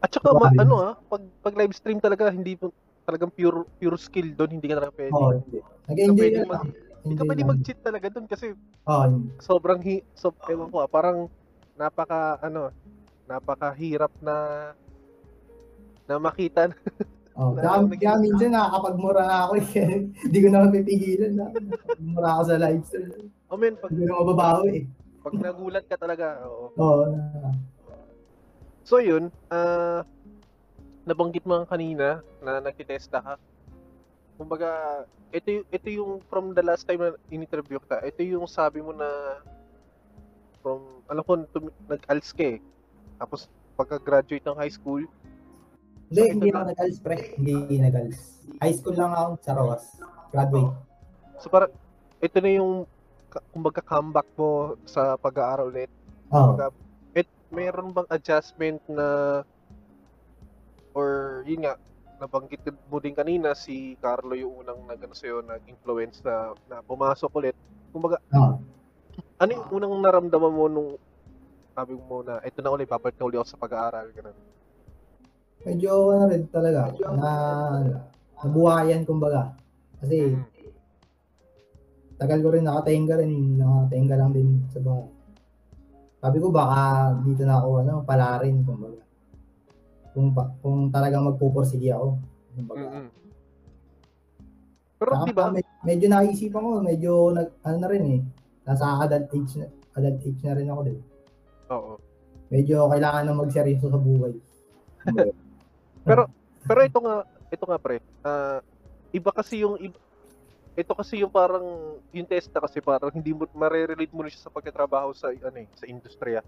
At 0.00 0.10
saka, 0.12 0.32
ma- 0.32 0.52
ano 0.52 0.74
ah, 0.80 0.94
pag, 1.08 1.22
pag 1.40 1.54
live 1.56 1.74
stream 1.74 1.98
talaga, 1.98 2.28
hindi 2.28 2.56
talagang 3.02 3.30
pure 3.30 3.64
pure 3.76 3.98
skill 3.98 4.32
doon, 4.32 4.56
hindi 4.56 4.66
ka 4.66 4.76
talaga 4.76 4.92
pwede. 4.94 5.12
Oo, 5.12 5.30
hindi. 5.34 5.58
Nag-enjoy 5.88 6.28
ka 6.28 6.40
mag- 6.42 6.52
lang. 6.52 6.66
Hindi 7.00 7.14
ka 7.16 7.24
pwede 7.24 7.42
mag-cheat 7.42 7.80
talaga 7.80 8.06
doon 8.12 8.26
kasi 8.28 8.46
yun. 8.52 9.32
sobrang 9.40 9.80
hi 9.80 10.04
so 10.12 10.28
ewan 10.46 10.68
ko 10.68 10.84
ah, 10.84 10.90
parang 10.90 11.32
napaka 11.72 12.36
ano 12.44 12.68
napakahirap 13.24 14.12
na 14.20 14.36
na 16.04 16.20
makita 16.20 16.68
Oh, 17.40 17.56
kaya, 17.56 17.80
nag- 17.80 17.96
kaya 17.96 18.20
minsan 18.20 18.52
nakakapagmura 18.52 19.22
na 19.24 19.36
ako 19.48 19.52
eh. 19.56 19.64
Hindi 20.28 20.38
ko 20.42 20.46
na 20.50 20.66
mapipigilan 20.66 21.32
na. 21.40 21.46
Nakakapagmura 21.48 22.28
ako 22.28 22.42
sa 22.44 22.54
live 22.60 22.82
stream. 22.84 23.10
I 23.48 23.54
mean 23.56 23.74
pag, 23.80 23.90
Hindi 23.90 24.04
ko 24.04 24.08
na 24.10 24.20
mababawi 24.20 24.68
eh. 24.68 24.84
pag 25.24 25.34
nagulat 25.38 25.84
ka 25.88 25.96
talaga 25.96 26.26
oo. 26.44 26.68
Oo. 26.76 27.02
na- 27.08 27.56
so 28.84 29.00
yun 29.00 29.32
ah 29.48 30.04
nabanggit 31.04 31.44
mo 31.44 31.64
kanina 31.64 32.20
na 32.40 32.60
nagtitesta 32.60 33.20
ka 33.20 33.34
kumbaga 34.36 35.02
ito 35.30 35.64
ito 35.68 35.88
yung 35.88 36.20
from 36.26 36.56
the 36.56 36.64
last 36.64 36.88
time 36.88 37.00
na 37.00 37.12
in-interview 37.28 37.78
ka 37.80 38.00
ito 38.02 38.20
yung 38.24 38.48
sabi 38.48 38.80
mo 38.80 38.90
na 38.90 39.08
from 40.60 40.80
alam 41.08 41.22
ko 41.24 41.32
tum- 41.50 41.74
nag-ALS 41.88 42.32
ka 42.32 42.56
eh 42.56 42.58
tapos 43.16 43.48
pagka-graduate 43.76 44.44
ng 44.44 44.56
high 44.56 44.72
school 44.72 45.04
Hindi, 46.10 46.22
hindi 46.26 46.48
na- 46.50 46.56
ako 46.58 46.64
nag-ALS 46.74 46.98
pre. 46.98 47.16
Hindi 47.38 47.76
nag-ALS. 47.78 48.20
High 48.58 48.74
school 48.74 48.98
lang 48.98 49.14
ako 49.14 49.30
sa 49.46 49.52
Roas. 49.54 49.82
Graduate. 50.34 50.74
So 51.38 51.46
para 51.46 51.70
ito 52.18 52.36
na 52.42 52.50
yung 52.50 52.82
kumbaga 53.54 53.78
comeback 53.78 54.26
mo 54.34 54.74
sa 54.82 55.14
pag-aaral 55.14 55.70
ulit. 55.70 55.86
Oo. 56.34 56.50
Kumbaga, 56.50 56.74
et, 57.14 57.30
mayroon 57.54 57.94
bang 57.94 58.10
adjustment 58.10 58.82
na 58.90 59.06
or 60.94 61.40
yun 61.46 61.64
nga 61.64 61.74
nabanggit 62.20 62.60
mo 62.92 63.00
din 63.00 63.16
kanina 63.16 63.56
si 63.56 63.96
Carlo 63.96 64.36
yung 64.36 64.60
unang 64.60 64.84
nagano 64.84 65.16
sa'yo 65.16 65.40
nag-influence 65.40 66.20
na, 66.20 66.52
na 66.68 66.76
pumasok 66.84 67.32
ulit. 67.32 67.56
Kumbaga, 67.90 68.20
Oo. 68.36 68.60
ano 69.40 69.50
yung 69.50 69.66
unang 69.72 69.94
naramdaman 70.04 70.52
mo 70.52 70.64
nung 70.68 70.90
sabi 71.72 71.96
mo 71.96 72.20
na 72.20 72.44
ito 72.44 72.60
na 72.60 72.76
ulit, 72.76 72.92
babalik 72.92 73.16
na 73.16 73.24
ulit 73.24 73.40
ako 73.40 73.48
sa 73.48 73.62
pag-aaral. 73.62 74.12
Ganun. 74.12 74.36
Medyo 75.64 75.90
ano 76.12 76.24
rin 76.28 76.44
talaga. 76.52 76.92
Na, 77.16 77.32
nabuhayan 78.44 79.08
kumbaga. 79.08 79.56
Kasi 80.00 80.36
Mm. 80.36 80.44
tagal 82.20 82.38
ko 82.44 82.48
rin 82.52 82.64
nakatenga 82.68 83.16
rin. 83.16 83.56
Nakatenga 83.56 84.14
lang 84.20 84.32
din 84.36 84.60
sa 84.68 84.80
bahay. 84.84 85.08
Sabi 86.20 86.36
ko 86.36 86.52
baka 86.52 87.16
dito 87.24 87.48
na 87.48 87.56
ako 87.64 87.68
ano, 87.80 87.94
pala 88.04 88.44
rin 88.44 88.60
kumbaga. 88.60 89.00
Kung, 90.10 90.34
pa, 90.34 90.50
kung 90.60 90.90
talagang 90.90 91.26
magpupursige 91.26 91.94
ako. 91.94 92.18
Kumbaga. 92.56 92.86
Mm-mm. 92.86 93.08
Pero 95.00 95.10
Saka 95.16 95.26
di 95.26 95.32
ba? 95.32 95.44
med- 95.48 95.76
medyo 95.86 96.06
naisipan 96.12 96.60
ko, 96.60 96.70
medyo 96.84 97.12
nag, 97.32 97.48
ano 97.64 97.76
na 97.80 97.88
rin 97.88 98.04
eh. 98.04 98.20
Nasa 98.68 99.00
adult 99.00 99.32
age 99.32 99.54
na, 99.56 99.66
adult 99.96 100.20
age 100.20 100.42
na 100.44 100.54
rin 100.58 100.68
ako 100.68 100.80
din. 100.84 100.98
Oo. 101.72 101.92
Medyo 102.50 102.90
kailangan 102.90 103.24
na 103.24 103.32
magseryoso 103.32 103.86
sa 103.88 104.00
buhay. 104.00 104.34
Pero 106.08 106.28
pero 106.64 106.80
ito 106.84 106.98
nga, 107.00 107.24
ito 107.48 107.64
nga 107.64 107.78
pre. 107.80 108.04
ah, 108.24 108.60
iba 109.10 109.30
kasi 109.32 109.64
yung 109.64 109.80
iba, 109.80 109.96
ito 110.76 110.92
kasi 110.94 111.20
yung 111.20 111.32
parang 111.32 111.96
yung 112.14 112.28
testa 112.28 112.60
kasi 112.62 112.78
parang 112.80 113.10
hindi 113.10 113.34
mo 113.34 113.44
marerelate 113.52 114.12
mo 114.12 114.22
rin 114.24 114.32
siya 114.32 114.48
sa 114.48 114.54
pagtatrabaho 114.54 115.12
sa 115.16 115.32
ano 115.32 115.56
eh, 115.60 115.68
sa 115.76 115.84
industriya. 115.88 116.40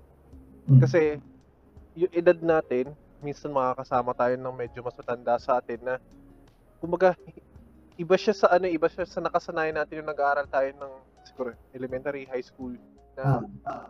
Mm. 0.68 0.80
Kasi 0.80 1.18
yung 1.98 2.12
edad 2.12 2.38
natin, 2.40 2.92
minsan 3.22 3.54
makakasama 3.54 4.12
tayo 4.12 4.34
ng 4.36 4.54
medyo 4.58 4.82
mas 4.82 4.98
matanda 4.98 5.38
sa 5.38 5.62
atin 5.62 5.78
na 5.80 5.94
kumbaga 6.82 7.14
iba 7.94 8.16
siya 8.18 8.34
sa 8.34 8.46
ano, 8.50 8.66
iba 8.66 8.90
siya 8.90 9.06
sa 9.06 9.22
nakasanayan 9.22 9.78
natin 9.78 10.02
yung 10.02 10.10
nag-aaral 10.10 10.50
tayo 10.50 10.68
ng 10.74 10.92
siguro 11.22 11.54
elementary, 11.70 12.26
high 12.26 12.42
school 12.42 12.74
na 13.14 13.40
ah, 13.62 13.86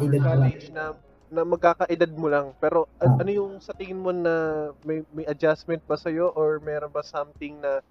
ko 0.00 0.08
lang. 0.08 0.24
college 0.24 0.66
na 0.72 0.96
na 1.26 1.42
magkakaedad 1.42 2.12
mo 2.14 2.30
lang 2.30 2.54
pero 2.62 2.86
Ah. 3.02 3.18
ano 3.18 3.30
yung 3.30 3.52
sa 3.58 3.74
tingin 3.74 3.98
mo 3.98 4.14
na 4.14 4.70
may 4.86 5.02
may 5.10 5.26
adjustment 5.26 5.82
ba 5.84 5.98
sa 5.98 6.08
or 6.38 6.62
meron 6.62 6.90
ba 6.90 7.02
something 7.02 7.58
na 7.58 7.82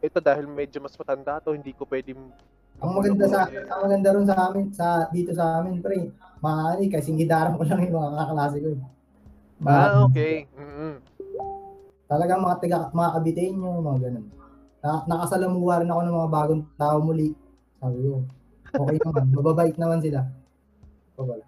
ito 0.00 0.18
dahil 0.18 0.48
medyo 0.48 0.80
mas 0.80 0.96
matanda 0.96 1.36
to 1.44 1.52
hindi 1.52 1.76
ko 1.76 1.84
pwedeng 1.84 2.32
Ang 2.80 2.90
maganda 2.96 3.24
sa 3.28 3.40
ang 3.44 3.80
maganda 3.84 4.08
ron 4.12 4.26
sa 4.26 4.36
amin 4.48 4.66
sa 4.72 4.86
dito 5.12 5.30
sa 5.36 5.60
amin 5.60 5.80
pre. 5.80 6.08
Maani 6.40 6.88
kasi 6.88 7.12
gidaran 7.12 7.54
ko 7.54 7.62
lang 7.68 7.84
yung 7.84 8.00
mga 8.00 8.16
kaklase 8.24 8.56
ko. 8.58 8.68
eh. 8.72 8.80
Mga- 9.60 9.68
Ah, 9.68 10.00
okay. 10.08 10.34
Mm-mm. 10.56 10.94
Talagang 12.08 12.40
mga 12.40 12.56
taga 12.58 12.78
mga 12.90 13.10
kabitein 13.14 13.60
yung 13.60 13.84
mga 13.84 13.98
ganun. 14.08 14.26
Na, 14.80 15.04
nakasalamuha 15.04 15.84
rin 15.84 15.92
ako 15.92 16.00
ng 16.00 16.16
mga 16.16 16.32
bagong 16.32 16.62
tao 16.74 16.96
muli. 17.04 17.36
Sabi 17.76 17.96
ko, 18.00 18.24
okay 18.72 18.96
naman. 19.04 19.24
Mababait 19.36 19.76
naman 19.76 20.00
sila. 20.00 20.24
O 21.20 21.28
wala. 21.28 21.44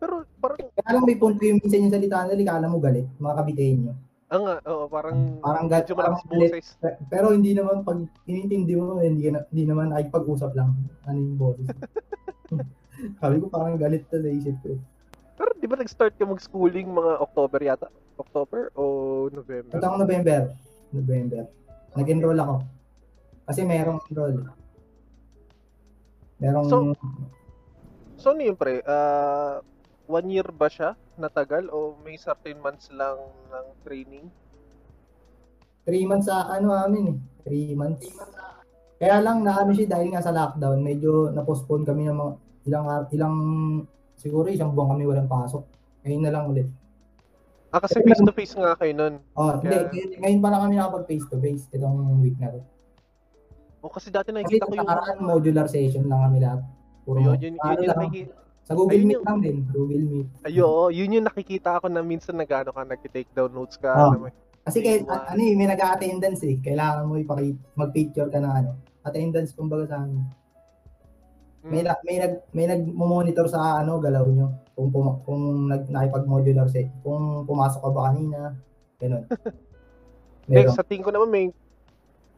Pero 0.00 0.24
parang 0.40 0.56
Kaya 0.72 0.90
lang 0.96 1.04
may 1.04 1.20
punto 1.20 1.44
yung 1.44 1.60
minsan 1.60 1.84
yung 1.84 1.92
salita 1.92 2.24
nila, 2.24 2.56
kala 2.56 2.72
mo 2.72 2.80
galit, 2.80 3.06
mga 3.20 3.36
kabitein 3.38 3.78
nyo. 3.84 3.94
Ang 4.32 4.42
nga, 4.42 4.56
oo, 4.64 4.88
parang 4.88 5.36
Parang 5.38 5.66
gat- 5.68 5.84
medyo 5.84 5.94
malakas 5.94 6.22
boses. 6.24 6.66
Pe- 6.78 6.98
Pero 7.06 7.30
hindi 7.30 7.52
naman 7.52 7.84
pag 7.84 8.00
inintindi 8.24 8.72
mo, 8.74 8.96
hindi, 8.96 9.22
ka 9.22 9.30
na, 9.30 9.40
hindi 9.46 9.64
naman 9.64 9.92
ay 9.92 10.08
pag-usap 10.08 10.56
lang. 10.56 10.72
Ano 11.04 11.18
yung 11.18 11.36
boses. 11.36 11.68
Sabi 13.20 13.36
ko 13.38 13.46
parang 13.46 13.76
galit 13.76 14.08
na 14.08 14.18
naisip 14.20 14.56
ko. 14.60 14.80
Pero 15.34 15.50
di 15.54 15.66
ba 15.66 15.76
nag-start 15.76 16.16
ka 16.16 16.24
mag-schooling 16.24 16.88
mga 16.88 17.20
October 17.20 17.60
yata? 17.60 17.88
October 18.14 18.72
o 18.72 18.84
November? 19.28 19.74
Ito 19.74 19.84
ako 19.84 19.96
November. 20.00 20.40
November. 20.90 21.42
Nag-enroll 21.92 22.38
ako. 22.38 22.54
Kasi 23.44 23.60
merong 23.62 24.00
enroll. 24.06 24.36
Merong, 26.38 26.66
So- 26.66 26.96
So 28.16 28.30
ano 28.30 28.40
yun 28.40 28.54
pre? 28.54 28.80
Ah, 28.82 29.58
one 30.06 30.30
year 30.30 30.46
ba 30.48 30.66
siya 30.66 30.94
natagal 31.16 31.68
o 31.68 31.96
may 32.00 32.16
certain 32.16 32.58
months 32.58 32.88
lang 32.92 33.18
ng 33.48 33.66
training? 33.82 34.26
3 35.84 36.06
months 36.06 36.30
sa 36.30 36.46
ano 36.48 36.72
amin 36.72 37.04
eh. 37.10 37.16
3 37.48 37.74
months. 37.74 38.06
Kaya 39.02 39.18
lang 39.18 39.42
na 39.42 39.58
ano 39.58 39.74
siya 39.74 39.90
dahil 39.90 40.14
nga 40.14 40.22
sa 40.22 40.30
lockdown, 40.30 40.78
medyo 40.78 41.34
na-postpone 41.34 41.82
kami 41.82 42.06
ng 42.06 42.14
mga 42.14 42.32
ilang 42.70 42.84
ilang 43.10 43.36
siguro 44.14 44.46
isang 44.46 44.70
buwan 44.70 44.94
kami 44.94 45.10
walang 45.10 45.26
pasok. 45.26 45.66
Ngayon 46.06 46.22
na 46.22 46.30
lang 46.30 46.44
ulit. 46.46 46.68
Ah, 47.72 47.80
kasi 47.80 47.98
face 48.04 48.20
to 48.20 48.30
face 48.36 48.54
nga 48.54 48.76
kayo 48.76 48.92
nun. 48.92 49.14
Oh, 49.34 49.58
Kaya- 49.58 49.88
hindi, 49.90 50.20
ngayon- 50.20 50.44
pa 50.44 50.48
lang 50.52 50.60
kami 50.68 50.74
nakapag 50.76 51.08
face 51.08 51.26
to 51.26 51.40
face 51.40 51.64
itong 51.72 52.20
week 52.20 52.36
na 52.38 52.52
to. 52.52 52.60
O 53.82 53.90
kasi 53.90 54.14
dati 54.14 54.30
Kasi 54.30 54.38
nakikita 54.38 54.64
ko 54.68 54.70
sa 54.70 54.76
yung 54.76 54.86
nakaraan 54.86 55.18
modular 55.18 55.66
session 55.66 56.04
lang 56.06 56.20
kami 56.30 56.38
lahat. 56.38 56.60
Puro 57.02 57.18
yun, 57.18 57.34
yun, 57.34 57.54
yun, 57.58 57.58
yung 57.58 57.88
lang, 57.90 57.98
nakikita. 57.98 58.34
Sa 58.62 58.78
Google 58.78 59.02
Meet 59.02 59.18
yung- 59.18 59.26
lang 59.26 59.40
din, 59.42 59.58
Google 59.74 60.04
Meet. 60.06 60.28
Ayo, 60.46 60.88
yun 60.94 61.14
yung 61.18 61.26
nakikita 61.26 61.82
ako 61.82 61.90
na 61.90 62.00
minsan 62.00 62.38
nagano 62.38 62.70
ka, 62.70 62.86
nag-take 62.86 63.30
down 63.34 63.50
notes 63.50 63.74
ka. 63.74 63.90
Mo. 64.14 64.30
Kasi 64.62 64.78
kahit 64.78 65.02
ano 65.10 65.40
eh, 65.42 65.54
may 65.58 65.66
nag-attendance 65.66 66.46
eh. 66.46 66.56
Kailangan 66.62 67.10
mo 67.10 67.18
ipakita, 67.18 67.58
mag-picture 67.74 68.30
ka 68.30 68.38
na 68.38 68.62
ano. 68.62 68.70
Attendance 69.02 69.50
kumbaga 69.58 69.90
sa 69.90 70.06
amin. 70.06 70.22
May 71.62 71.82
na, 71.86 71.94
may 72.02 72.18
nag 72.18 72.34
may 72.50 72.66
nagmo-monitor 72.66 73.46
sa 73.46 73.82
ano 73.82 74.02
galaw 74.02 74.26
nyo. 74.26 74.50
Kung 74.74 74.90
pum, 74.90 75.06
kung 75.22 75.42
nag 75.70 75.86
nakipag-modular 75.90 76.66
set, 76.66 76.90
kung 77.06 77.46
pumasok 77.46 77.82
ka 77.82 77.90
ba 77.90 78.02
kanina, 78.10 78.38
ganun. 78.98 79.26
Eh, 80.50 80.66
sa 80.74 80.82
tingin 80.82 81.06
ko 81.06 81.14
naman 81.14 81.30
may 81.30 81.44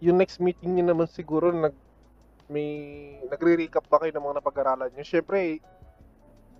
yung 0.04 0.20
next 0.20 0.36
meeting 0.36 0.76
niyo 0.76 0.92
naman 0.92 1.08
siguro 1.08 1.48
nag 1.48 1.72
may 2.52 2.68
nagre-recap 3.32 3.88
ba 3.88 3.96
kayo 3.96 4.12
ng 4.12 4.24
mga 4.28 4.36
napag-aralan 4.44 4.92
niyo? 4.92 5.08
Syempre 5.08 5.64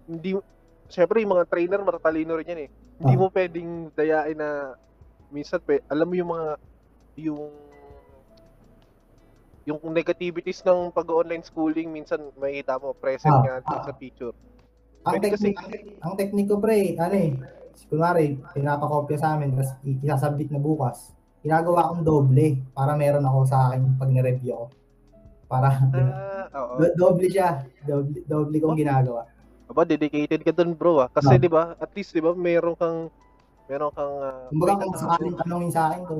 hindi 0.05 0.37
syempre 0.87 1.19
yung 1.19 1.33
mga 1.33 1.49
trainer 1.49 1.81
matatalino 1.81 2.35
rin 2.35 2.47
yan 2.47 2.61
eh. 2.61 2.71
Hindi 2.97 3.14
Ah. 3.14 3.19
mo 3.19 3.27
pwedeng 3.29 3.71
dayain 3.90 4.37
na 4.37 4.77
minsan 5.29 5.59
pe, 5.59 5.81
alam 5.87 6.07
mo 6.07 6.14
yung 6.14 6.31
mga 6.31 6.49
yung 7.17 7.43
yung 9.64 9.81
negativities 9.88 10.61
ng 10.61 10.93
pag-online 10.93 11.40
schooling 11.40 11.88
minsan 11.88 12.21
makikita 12.35 12.77
mo 12.77 12.93
present 12.93 13.33
Ah, 13.33 13.43
nga 13.43 13.55
ah. 13.64 13.83
sa 13.83 13.93
picture. 13.93 14.37
ang 15.03 15.12
pwede 15.14 15.33
kasi- 15.33 15.53
technique, 15.53 16.01
ang 16.01 16.14
technique 16.14 16.49
ko 16.49 16.57
pre, 16.59 16.97
ano 16.97 17.12
eh, 17.14 17.37
kunwari, 17.87 18.40
pinapakopya 18.51 19.17
sa 19.17 19.37
amin, 19.37 19.53
tapos 19.53 19.73
i- 19.83 20.01
isasubmit 20.01 20.49
na 20.49 20.57
bukas. 20.57 21.12
Ginagawa 21.40 21.93
kong 21.93 22.01
doble 22.03 22.64
para 22.73 22.97
meron 22.97 23.21
ako 23.21 23.45
sa 23.45 23.69
akin 23.69 24.01
pag 24.01 24.09
ni-review 24.09 24.53
ko. 24.55 24.67
Para, 25.45 25.69
oo. 26.57 26.73
do- 26.81 26.95
doble 26.95 27.29
siya. 27.29 27.69
Doble, 27.83 28.25
doble 28.25 28.57
kong 28.59 28.81
ginagawa. 28.81 29.29
Aba, 29.64 29.83
dedicated 29.83 30.40
ka 30.40 30.53
dun, 30.53 30.72
bro, 30.72 30.98
ah. 30.98 31.09
Kasi 31.09 31.31
Ah. 31.31 31.40
'di 31.40 31.48
ba, 31.48 31.74
at 31.74 31.90
least 31.92 32.12
'di 32.12 32.20
ba, 32.20 32.33
meron 32.33 32.74
kang 32.74 33.09
meron 33.64 33.90
kang 33.90 34.12
ah, 34.18 34.44
Kumbaga 34.48 34.72
kung 34.79 34.92
nasa- 34.92 35.09
sakaling 35.09 35.37
tanongin 35.37 35.70
sa 35.70 35.83
akin 35.88 36.00
to, 36.05 36.16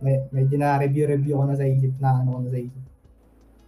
may, 0.00 0.16
medyo 0.30 0.56
na 0.56 0.80
review-review 0.80 1.34
ko 1.34 1.44
na 1.44 1.54
sa 1.54 1.66
isip 1.66 1.92
na 1.98 2.10
ano 2.16 2.28
ko 2.30 2.40
na 2.40 2.50
sa 2.50 2.58
isip. 2.58 2.82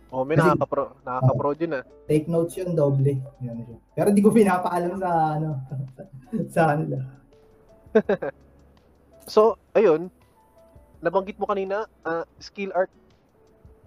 Oh, 0.08 0.24
may 0.24 0.36
Kasi- 0.36 0.48
nakaka-pro, 0.50 0.84
nakaka-pro 1.02 1.50
din 1.54 1.72
ah. 1.72 1.84
Take 2.04 2.26
notes 2.26 2.54
yun, 2.54 2.72
doble. 2.72 3.12
Yan 3.38 3.56
siya. 3.62 3.76
Pero 3.94 4.08
di 4.10 4.20
ko 4.20 4.28
pinapaalam 4.28 4.96
sa 4.96 5.10
ano, 5.34 5.48
sa 6.54 6.62
kanila. 6.70 6.96
So, 9.24 9.54
ayun, 9.70 10.10
nabanggit 10.98 11.36
mo 11.36 11.46
kanina, 11.46 11.84
ah, 12.02 12.26
skill 12.38 12.72
art 12.72 12.90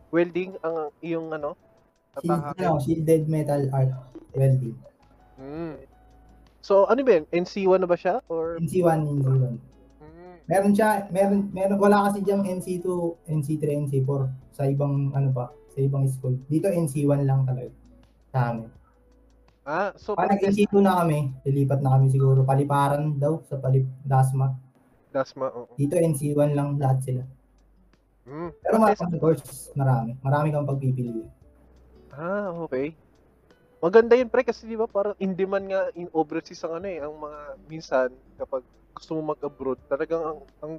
welding 0.09 0.55
ang 0.61 0.95
iyong 1.01 1.27
ano, 1.29 1.59
Shield, 2.15 2.31
atake. 2.31 2.61
ano, 2.61 2.79
shielded 2.79 3.23
metal 3.27 3.61
art 3.69 3.91
welding. 4.31 4.77
Mm. 5.39 5.75
So, 6.65 6.89
ano 6.89 7.01
ba 7.05 7.21
yun? 7.21 7.25
NC1 7.29 7.79
na 7.83 7.89
ba 7.89 7.97
siya? 7.99 8.25
Or... 8.25 8.57
NC1, 8.57 8.99
NC1. 9.21 9.53
Mm. 10.01 10.35
Meron 10.49 10.73
siya, 10.73 11.09
meron, 11.13 11.53
meron, 11.53 11.77
wala 11.77 12.09
kasi 12.09 12.25
diyang 12.25 12.45
NC2, 12.45 12.87
NC3, 13.29 13.63
NC4 13.85 14.21
sa 14.53 14.63
ibang, 14.65 15.13
ano 15.13 15.29
pa, 15.29 15.53
sa 15.73 15.79
ibang 15.81 16.09
school. 16.09 16.37
Dito 16.49 16.69
NC1 16.71 17.21
lang 17.25 17.45
talaga 17.45 17.69
sa 18.33 18.53
amin. 18.53 18.69
Ah, 19.65 19.89
so, 19.97 20.13
Pag 20.13 20.29
pag 20.29 20.37
nag-NC2 20.37 20.73
na 20.81 21.01
kami, 21.01 21.33
lilipat 21.41 21.81
na 21.81 21.97
kami 21.97 22.13
siguro, 22.13 22.45
paliparan 22.45 23.17
daw 23.17 23.41
sa 23.49 23.57
palip, 23.57 23.85
Dasma. 24.05 24.53
Dasma, 25.09 25.49
oo. 25.53 25.73
Dito 25.73 25.97
NC1 25.97 26.53
lang 26.53 26.77
lahat 26.77 27.01
sila. 27.01 27.23
Mm. 28.25 28.49
Pero 28.57 28.75
marami 28.81 29.17
course, 29.21 29.69
marami. 29.77 30.17
Marami 30.25 30.47
kang 30.49 30.65
pagpipili. 30.65 31.29
Ah, 32.13 32.49
okay. 32.65 32.97
Maganda 33.85 34.17
yun, 34.17 34.33
pre, 34.33 34.41
kasi 34.41 34.65
di 34.65 34.73
ba, 34.73 34.89
parang 34.89 35.13
in 35.21 35.37
demand 35.37 35.69
nga 35.69 35.93
in 35.93 36.09
overseas 36.09 36.57
ang 36.65 36.81
ano 36.81 36.89
eh, 36.89 36.97
ang 37.05 37.13
mga, 37.21 37.39
minsan, 37.69 38.09
kapag 38.33 38.65
gusto 38.97 39.13
mo 39.13 39.37
mag-abroad, 39.37 39.77
talagang 39.85 40.25
ang, 40.25 40.39
ang, 40.65 40.73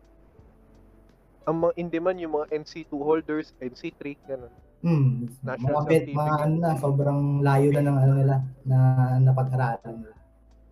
ang 1.46 1.56
mga 1.62 1.72
in 1.78 1.86
demand 1.86 2.18
yung 2.18 2.34
mga 2.34 2.50
NC2 2.50 2.90
holders, 2.98 3.54
NC3, 3.62 4.02
ganun. 4.26 4.50
Hmm. 4.82 5.30
National 5.38 5.86
Mga 5.86 5.86
pet, 5.86 6.04
mga 6.10 6.34
ano 6.50 6.54
na, 6.58 6.70
sobrang 6.82 7.20
layo 7.46 7.68
na 7.70 7.82
ng 7.86 7.98
ano 8.02 8.12
nila, 8.18 8.34
na 8.66 8.76
napag-aralan 9.22 10.02
nila. 10.02 10.16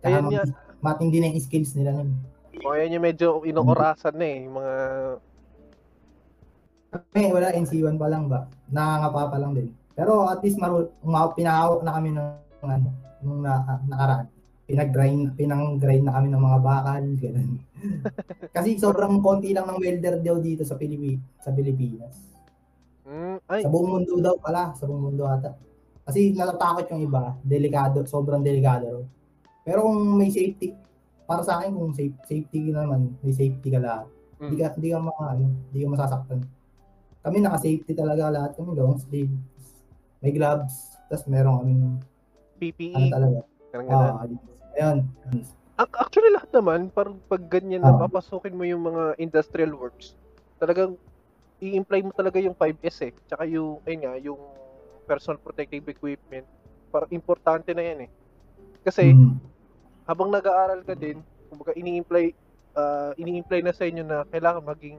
Kaya 0.03 0.17
mat- 0.19 0.59
matindi 0.83 1.23
na 1.23 1.31
yung 1.31 1.39
skills 1.39 1.71
nila 1.79 1.95
nun. 1.95 2.19
O, 2.67 2.75
ayan 2.75 2.99
yung 2.99 3.05
medyo 3.07 3.47
inoorasan 3.47 4.11
na 4.11 4.27
eh, 4.27 4.37
yung 4.43 4.55
mga, 4.59 4.73
Eh, 7.15 7.27
wala, 7.31 7.51
NC1 7.55 7.95
pa 7.95 8.07
lang 8.11 8.27
ba? 8.27 8.47
Nakangapa 8.71 9.31
pa 9.31 9.37
lang 9.39 9.51
din. 9.55 9.67
Pero 9.95 10.27
at 10.27 10.43
least 10.43 10.59
maru 10.59 10.91
uma, 11.01 11.31
pinahawak 11.31 11.81
na 11.81 11.95
kami 11.95 12.09
ng, 12.11 12.27
ano, 12.67 12.89
nung 13.23 13.41
na, 13.41 13.79
nakaraan. 13.87 14.27
Pinag-grind, 14.65 15.37
pinang-grind 15.39 16.03
na 16.03 16.19
kami 16.19 16.27
ng 16.33 16.43
mga 16.43 16.59
bakal, 16.59 17.03
ganun. 17.15 17.49
Kasi 18.55 18.75
sobrang 18.75 19.23
konti 19.23 19.55
lang 19.55 19.69
ng 19.71 19.79
welder 19.79 20.19
daw 20.19 20.41
dito 20.41 20.67
sa 20.67 20.75
Pilipi 20.75 21.15
sa 21.39 21.53
Pilipinas. 21.55 22.17
mm, 23.07 23.37
ay, 23.47 23.61
Sa 23.63 23.69
buong 23.69 23.89
mundo 24.01 24.19
daw 24.19 24.35
pala, 24.41 24.73
sa 24.75 24.83
buong 24.89 25.13
mundo 25.13 25.23
ata. 25.29 25.55
Kasi 26.05 26.33
natatakot 26.33 26.85
yung 26.93 27.07
iba, 27.07 27.33
delikado, 27.41 28.03
sobrang 28.05 28.41
delikado. 28.41 28.85
raw. 28.99 29.03
Pero 29.65 29.89
kung 29.89 30.17
may 30.17 30.29
safety, 30.29 30.73
para 31.25 31.41
sa 31.41 31.61
akin 31.61 31.73
kung 31.73 31.93
safe, 31.93 32.13
safety 32.25 32.69
ka 32.69 32.85
naman, 32.85 33.17
may 33.25 33.33
safety 33.33 33.69
ka 33.73 33.81
lahat. 33.81 34.05
Hindi 34.37 34.55
mm, 34.57 34.61
ka, 34.61 34.67
hindi 34.77 34.89
ka, 34.93 34.99
mga, 35.01 35.23
ano, 35.25 35.45
hindi 35.49 35.79
ka 35.81 35.89
masasaktan. 35.89 36.39
Kami 37.25 37.37
naka-safety 37.41 37.91
talaga 37.97 38.29
lahat 38.29 38.51
kami, 38.53 38.77
long 38.77 39.01
sleeve. 39.01 39.33
May 40.25 40.33
gloves, 40.33 40.97
tapos 41.05 41.29
meron 41.29 41.61
kami, 41.61 41.71
ano 41.77 41.87
PPE, 42.57 43.13
talaga. 43.13 43.39
ganun 43.69 43.85
ganun. 43.85 44.09
Ah, 44.09 44.25
ayun. 44.73 44.97
Ac- 45.77 45.99
Actually, 46.01 46.33
lahat 46.33 46.49
naman, 46.49 46.89
parang 46.89 47.21
pag 47.29 47.45
ganyan 47.45 47.85
na, 47.85 47.93
Ah. 47.93 48.01
papasukin 48.01 48.57
mo 48.57 48.65
yung 48.65 48.81
mga 48.81 49.21
industrial 49.21 49.77
works, 49.77 50.17
talagang 50.57 50.97
i-imply 51.61 52.01
mo 52.01 52.09
talaga 52.09 52.41
yung 52.41 52.57
5S 52.57 53.05
eh. 53.05 53.13
Tsaka 53.29 53.45
yung, 53.45 53.85
ayun 53.85 54.01
nga, 54.01 54.13
yung 54.17 54.41
personal 55.05 55.37
protective 55.37 55.85
equipment, 55.85 56.49
parang 56.89 57.13
importante 57.13 57.69
na 57.69 57.85
yan 57.85 58.09
eh. 58.09 58.11
Kasi, 58.81 59.13
Mm. 59.13 59.37
habang 60.09 60.33
nag-aaral 60.33 60.81
ka 60.81 60.97
din, 60.97 61.21
kumbaga 61.53 61.77
ini-imply, 61.77 62.33
ah, 62.73 63.13
ini-imply 63.13 63.61
na 63.61 63.77
sa 63.77 63.85
inyo 63.85 64.01
na 64.01 64.25
kailangan 64.25 64.65
maging 64.65 64.97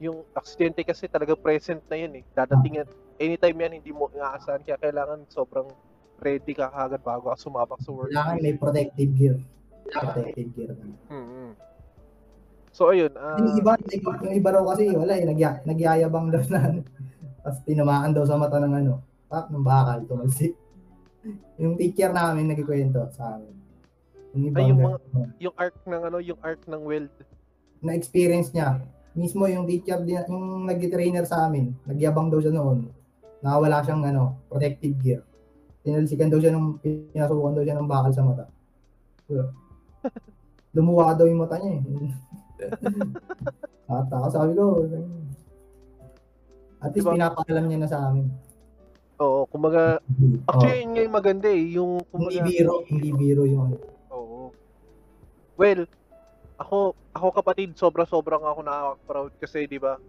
yung 0.00 0.24
aksidente 0.32 0.80
kasi 0.82 1.04
talaga 1.04 1.36
present 1.36 1.84
na 1.84 2.00
yan 2.00 2.16
eh. 2.16 2.24
Dadating 2.32 2.80
yan, 2.80 2.88
anytime 3.16 3.56
yan, 3.56 3.72
hindi 3.78 3.90
mo 3.90 4.10
inaasahan. 4.10 4.62
Kaya 4.62 4.76
kailangan 4.76 5.26
sobrang 5.28 5.68
ready 6.18 6.52
ka 6.52 6.70
kagad 6.70 7.02
bago 7.02 7.28
ka 7.28 7.36
sumabak 7.36 7.80
sa 7.80 7.90
work. 7.90 8.10
Kailangan 8.10 8.36
may 8.40 8.54
protective 8.54 9.12
gear. 9.14 9.36
Protective 9.86 10.50
gear. 10.52 10.72
mm 11.08 11.52
So, 12.74 12.90
ayun. 12.90 13.14
ah, 13.14 13.38
yung 13.38 13.54
iba, 13.54 13.78
yung 14.18 14.34
iba 14.34 14.50
raw 14.50 14.66
kasi, 14.66 14.90
wala 14.90 15.14
eh, 15.14 15.22
nagya, 15.22 15.62
nagyayabang 15.62 16.34
daw 16.34 16.42
na, 16.50 16.58
ano. 16.58 16.80
tapos 17.38 17.62
tinamaan 17.62 18.10
daw 18.10 18.26
sa 18.26 18.34
mata 18.34 18.58
ng 18.58 18.74
ano, 18.74 18.98
pak, 19.30 19.46
ng 19.46 19.62
bakal, 19.62 20.02
tumalsik. 20.10 20.58
yung 21.54 21.78
teacher 21.78 22.10
namin 22.10 22.50
nagkikwento 22.50 22.98
sa 23.14 23.38
amin. 23.38 23.54
Yung 24.34 24.44
iba, 24.50 24.58
Ay, 24.58 24.66
yung 24.74 24.80
mga- 24.82 25.00
yung 25.38 25.54
arc 25.54 25.76
ng 25.86 26.02
ano, 26.02 26.18
yung 26.18 26.40
arc 26.42 26.66
ng 26.66 26.82
weld. 26.82 27.14
na-experience 27.78 28.50
niya. 28.50 28.82
Mismo 29.14 29.46
yung 29.46 29.70
teacher, 29.70 30.02
din, 30.02 30.18
yung 30.26 30.66
nag-trainer 30.66 31.22
sa 31.22 31.46
amin, 31.46 31.70
nagyabang 31.86 32.26
daw 32.26 32.42
siya 32.42 32.58
noon. 32.58 32.90
Nakawala 33.44 33.84
siyang 33.84 34.02
ano, 34.08 34.40
protective 34.48 34.96
gear. 35.04 35.20
Tinalsikan 35.84 36.32
daw 36.32 36.40
siya 36.40 36.56
ng, 36.56 36.80
pinasukan 36.80 37.52
daw 37.52 37.62
siya 37.62 37.76
ng 37.76 37.90
bakal 37.90 38.10
sa 38.16 38.24
mata. 38.24 38.44
Lumuwa 40.74 41.12
daw 41.12 41.28
yung 41.28 41.44
mata 41.44 41.60
niya 41.60 41.76
eh. 41.76 41.82
At 43.84 44.08
ako 44.08 44.26
sabi 44.32 44.52
ko, 44.56 44.64
at 46.80 46.92
least 46.92 47.04
Diba? 47.04 47.16
pinapaalam 47.16 47.64
niya 47.68 47.78
na 47.84 47.88
sa 47.88 48.08
amin. 48.08 48.32
Oo, 49.20 49.44
kumbaga, 49.46 50.00
Oh, 50.00 50.50
actually, 50.50 50.82
yun 50.82 50.90
nga 50.92 51.02
yung 51.04 51.16
maganda 51.16 51.48
eh. 51.48 51.62
Yung, 51.76 51.92
hindi 52.00 52.10
kumbaga, 52.10 52.42
biro, 52.44 52.74
hindi 52.88 53.10
biro 53.12 53.42
ano. 53.46 53.76
oo. 54.10 54.40
Well, 55.54 55.84
ako, 56.58 56.96
ako 57.14 57.26
kapatid, 57.30 57.76
sobra-sobrang 57.78 58.42
ako 58.42 58.60
nakaka-proud 58.64 59.32
kasi, 59.38 59.68
di 59.68 59.78
ba, 59.78 60.00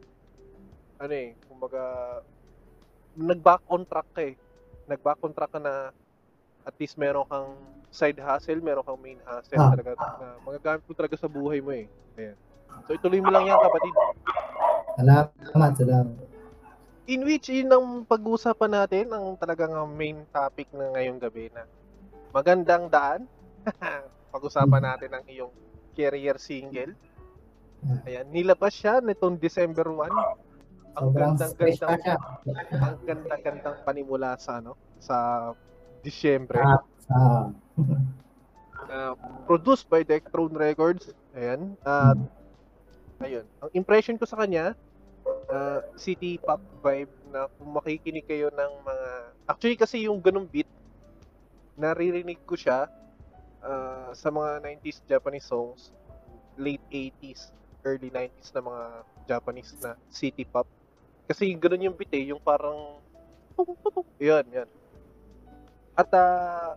ano 0.97 1.13
eh, 1.13 1.35
kumbaga, 1.45 1.83
nag-back 3.15 3.63
on 3.67 3.83
track 3.87 4.07
ka 4.11 4.21
eh. 4.23 4.35
Nag-back 4.85 5.19
on 5.23 5.33
track 5.33 5.51
ka 5.51 5.59
na 5.59 5.89
at 6.65 6.75
least 6.77 6.99
meron 6.99 7.25
kang 7.27 7.55
side 7.89 8.19
hustle, 8.19 8.59
meron 8.59 8.83
kang 8.83 8.99
main 8.99 9.19
hustle 9.23 9.55
Ah. 9.57 9.71
talaga 9.71 9.95
na 9.95 10.27
magagamit 10.43 10.83
mo 10.83 10.93
talaga 10.93 11.15
sa 11.15 11.31
buhay 11.31 11.63
mo 11.63 11.71
eh. 11.71 11.87
Ayan. 12.19 12.37
So 12.85 12.93
ituloy 12.93 13.23
mo 13.23 13.31
lang 13.31 13.47
yan 13.47 13.57
kapatid. 13.57 13.93
Salamat, 14.95 15.73
salamat. 15.79 16.07
In 17.05 17.21
which, 17.21 17.53
yun 17.53 17.69
ang 17.69 18.01
pag-uusapan 18.09 18.71
natin, 18.81 19.05
ang 19.13 19.37
talagang 19.37 19.71
main 19.93 20.25
topic 20.33 20.65
na 20.73 20.89
ngayong 20.89 21.21
gabi 21.21 21.53
na 21.53 21.69
magandang 22.33 22.89
daan. 22.89 23.29
Pag-usapan 24.33 24.81
natin 24.83 25.13
ang 25.13 25.25
iyong 25.29 25.53
career 25.93 26.35
single. 26.41 26.97
Ayan, 28.09 28.25
nilabas 28.33 28.73
siya 28.73 28.97
nitong 28.99 29.37
December 29.37 29.85
1. 29.85 30.09
Ang 30.95 31.11
Sobrang 31.11 31.35
gandang 31.35 31.53
fresh 31.59 31.79
pa 31.79 31.95
gandang 31.95 32.03
siya. 32.03 32.17
ang 32.79 32.97
ganda 33.03 33.35
gandang 33.43 33.77
panimula 33.83 34.29
sa 34.39 34.63
ano 34.63 34.79
sa 34.99 35.17
Disyembre. 36.01 36.59
Ah. 36.59 36.81
Sa, 37.05 37.17
Uh, 38.85 39.17
produced 39.49 39.89
by 39.89 40.05
Decthrone 40.05 40.53
Records. 40.53 41.09
Ayan. 41.33 41.73
At 41.83 42.15
ayun, 43.23 43.43
ang 43.59 43.71
impression 43.73 44.15
ko 44.15 44.29
sa 44.29 44.39
kanya 44.45 44.77
uh, 45.49 45.79
city 45.97 46.37
pop 46.37 46.61
vibe 46.85 47.09
na 47.33 47.49
kung 47.57 47.71
makikinig 47.73 48.29
kayo 48.29 48.53
ng 48.53 48.71
mga 48.85 49.07
actually 49.49 49.77
kasi 49.79 50.05
yung 50.05 50.21
ganung 50.21 50.45
beat 50.45 50.69
naririnig 51.75 52.39
ko 52.47 52.55
siya 52.55 52.87
ah, 53.59 54.09
sa 54.15 54.31
mga 54.31 54.63
90s 54.63 55.03
Japanese 55.05 55.47
songs, 55.47 55.91
late 56.55 56.83
80s, 56.87 57.51
early 57.83 58.07
90s 58.09 58.55
na 58.55 58.61
mga 58.63 58.83
Japanese 59.27 59.71
na 59.83 59.99
city 60.07 60.47
pop. 60.47 60.67
Kasi 61.25 61.57
ganun 61.57 61.89
yung 61.89 61.97
beat 61.97 62.13
eh, 62.13 62.29
yung 62.29 62.41
parang 62.41 63.01
yan, 64.19 64.45
yan. 64.51 64.69
At 65.95 66.11
ah, 66.11 66.75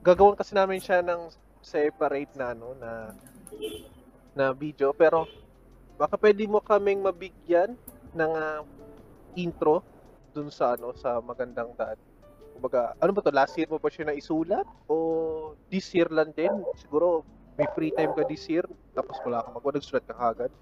gagawin 0.00 0.38
kasi 0.38 0.56
namin 0.56 0.80
siya 0.80 1.04
ng 1.04 1.28
separate 1.60 2.32
na 2.32 2.56
ano 2.56 2.72
na 2.78 3.12
na 4.32 4.54
video 4.56 4.94
pero 4.94 5.28
baka 5.98 6.14
pwede 6.16 6.46
mo 6.48 6.62
kaming 6.64 7.04
mabigyan 7.04 7.76
ng 8.16 8.32
ah, 8.32 8.64
intro 9.36 9.84
dun 10.32 10.48
sa 10.48 10.74
ano 10.74 10.96
sa 10.96 11.20
magandang 11.20 11.76
daan. 11.76 11.98
Kumbaga, 12.56 12.96
ano 12.98 13.10
ba 13.14 13.22
to? 13.22 13.30
Last 13.30 13.54
year 13.54 13.70
mo 13.70 13.78
ba 13.78 13.86
siya 13.86 14.10
naisulat? 14.10 14.66
O 14.90 15.54
this 15.70 15.94
year 15.94 16.10
lang 16.10 16.34
din? 16.34 16.50
Siguro 16.80 17.22
may 17.54 17.68
free 17.74 17.94
time 17.94 18.14
ka 18.16 18.26
this 18.26 18.48
year 18.50 18.66
tapos 18.96 19.18
wala 19.22 19.44
ka 19.44 19.48
mag 19.54 19.62
nagsulat 19.62 20.04
ka 20.08 20.14
kagad. 20.16 20.52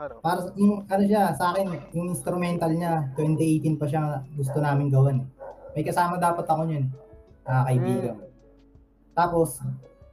Ano? 0.00 0.16
Para 0.24 0.40
sa, 0.40 0.50
yung, 0.56 0.88
ano 0.88 1.02
siya, 1.04 1.36
sa 1.36 1.52
akin, 1.52 1.92
yung 1.92 2.08
instrumental 2.08 2.72
niya, 2.72 3.12
2018 3.20 3.76
pa 3.76 3.84
siya 3.84 4.24
gusto 4.32 4.56
namin 4.64 4.88
gawin. 4.88 5.28
May 5.76 5.84
kasama 5.84 6.16
dapat 6.16 6.48
ako 6.48 6.72
yun, 6.72 6.88
na 7.44 7.68
kaibigan. 7.68 8.16
Tapos, 9.12 9.60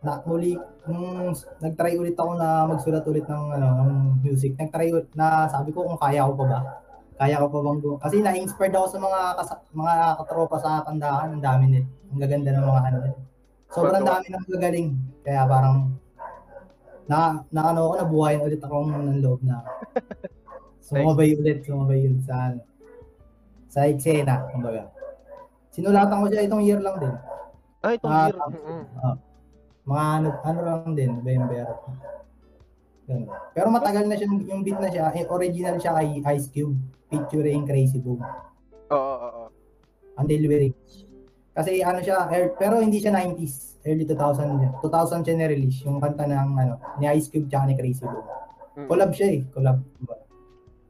na, 0.04 0.20
muli, 0.28 0.60
nung 0.92 1.32
nag-try 1.64 1.96
ulit 1.96 2.20
ako 2.20 2.36
na 2.36 2.68
magsulat 2.68 3.08
ulit 3.08 3.24
ng, 3.32 3.44
ano, 3.56 3.68
ng 3.80 3.92
music, 4.28 4.60
nag-try 4.60 4.92
ulit 4.92 5.08
na 5.16 5.48
sabi 5.48 5.72
ko 5.72 5.88
kung 5.88 5.96
kaya 5.96 6.28
ko 6.28 6.36
pa 6.36 6.46
ba. 6.52 6.60
Kaya 7.18 7.40
ko 7.40 7.48
pa 7.48 7.60
bang 7.64 7.80
go? 7.80 7.92
Kasi 7.96 8.16
na-inspired 8.20 8.76
ako 8.76 8.88
sa 8.92 9.00
mga 9.00 9.20
kas- 9.40 9.66
mga 9.72 9.96
katropa 10.20 10.58
sa 10.60 10.84
kandahan, 10.84 11.32
ang 11.32 11.42
dami 11.42 11.64
nila. 11.72 11.88
Ang 12.12 12.20
gaganda 12.20 12.50
ng 12.52 12.66
mga 12.68 12.82
ano. 12.92 12.98
Sobrang 13.72 14.04
dami 14.04 14.26
ng 14.36 14.46
gagaling. 14.52 14.90
Kaya 15.24 15.42
parang 15.48 15.96
na, 17.08 17.42
na 17.50 17.62
ano 17.72 17.80
ako, 17.88 17.94
nabuhayan 17.98 18.44
ulit 18.44 18.62
ako 18.62 18.76
ng 18.86 19.20
loob 19.24 19.42
na 19.44 19.64
sumabay 20.88 21.36
ulit, 21.36 21.64
sumabay 21.64 22.08
ulit 22.08 22.24
sa 22.24 22.52
ano, 22.52 22.62
sa 23.68 23.88
eksena, 23.88 24.48
kumbaga. 24.52 24.92
Sinulatan 25.72 26.20
ko 26.24 26.28
siya 26.28 26.48
itong 26.48 26.64
year 26.64 26.80
lang 26.80 26.98
din. 26.98 27.16
Ah, 27.80 27.92
itong 27.94 28.12
Ah, 28.12 28.26
year. 28.28 28.36
tapos, 28.36 28.54
Mm-mm. 28.58 28.84
ah, 28.98 29.16
mga 29.88 30.06
ano, 30.18 30.28
ano 30.42 30.60
lang 30.64 30.92
din, 30.94 31.10
November. 31.16 31.66
Ganun. 33.08 33.28
Pero 33.56 33.68
matagal 33.72 34.04
na 34.04 34.16
siya, 34.20 34.28
yung 34.28 34.62
beat 34.64 34.80
na 34.80 34.92
siya, 34.92 35.12
eh, 35.16 35.24
original 35.32 35.80
siya 35.80 35.96
kay 35.96 36.10
Ice 36.36 36.52
Cube, 36.52 36.76
featuring 37.08 37.64
Crazy 37.64 38.04
Boom, 38.04 38.20
Oo, 38.88 38.96
oo, 38.96 39.28
oo. 39.28 39.48
Until 40.18 40.44
We 40.44 40.56
Reach. 40.60 41.07
Kasi 41.58 41.82
ano 41.82 42.00
siya, 42.06 42.30
er, 42.30 42.54
pero 42.54 42.78
hindi 42.78 43.02
siya 43.02 43.18
90s, 43.18 43.82
early 43.82 44.06
2000 44.06 44.62
niya. 44.62 44.70
2000 44.86 45.26
siya 45.26 45.36
na-release, 45.42 45.82
yung 45.90 45.98
kanta 45.98 46.30
ng 46.30 46.54
ano, 46.54 46.74
ni 47.02 47.10
Ice 47.18 47.34
Cube 47.34 47.50
tsaka 47.50 47.66
ni 47.66 47.74
Crazy 47.74 48.06
Boom. 48.06 48.22
Mm. 48.78 48.88
Collab 48.94 49.12
siya 49.18 49.28
eh, 49.34 49.42
collab. 49.50 49.82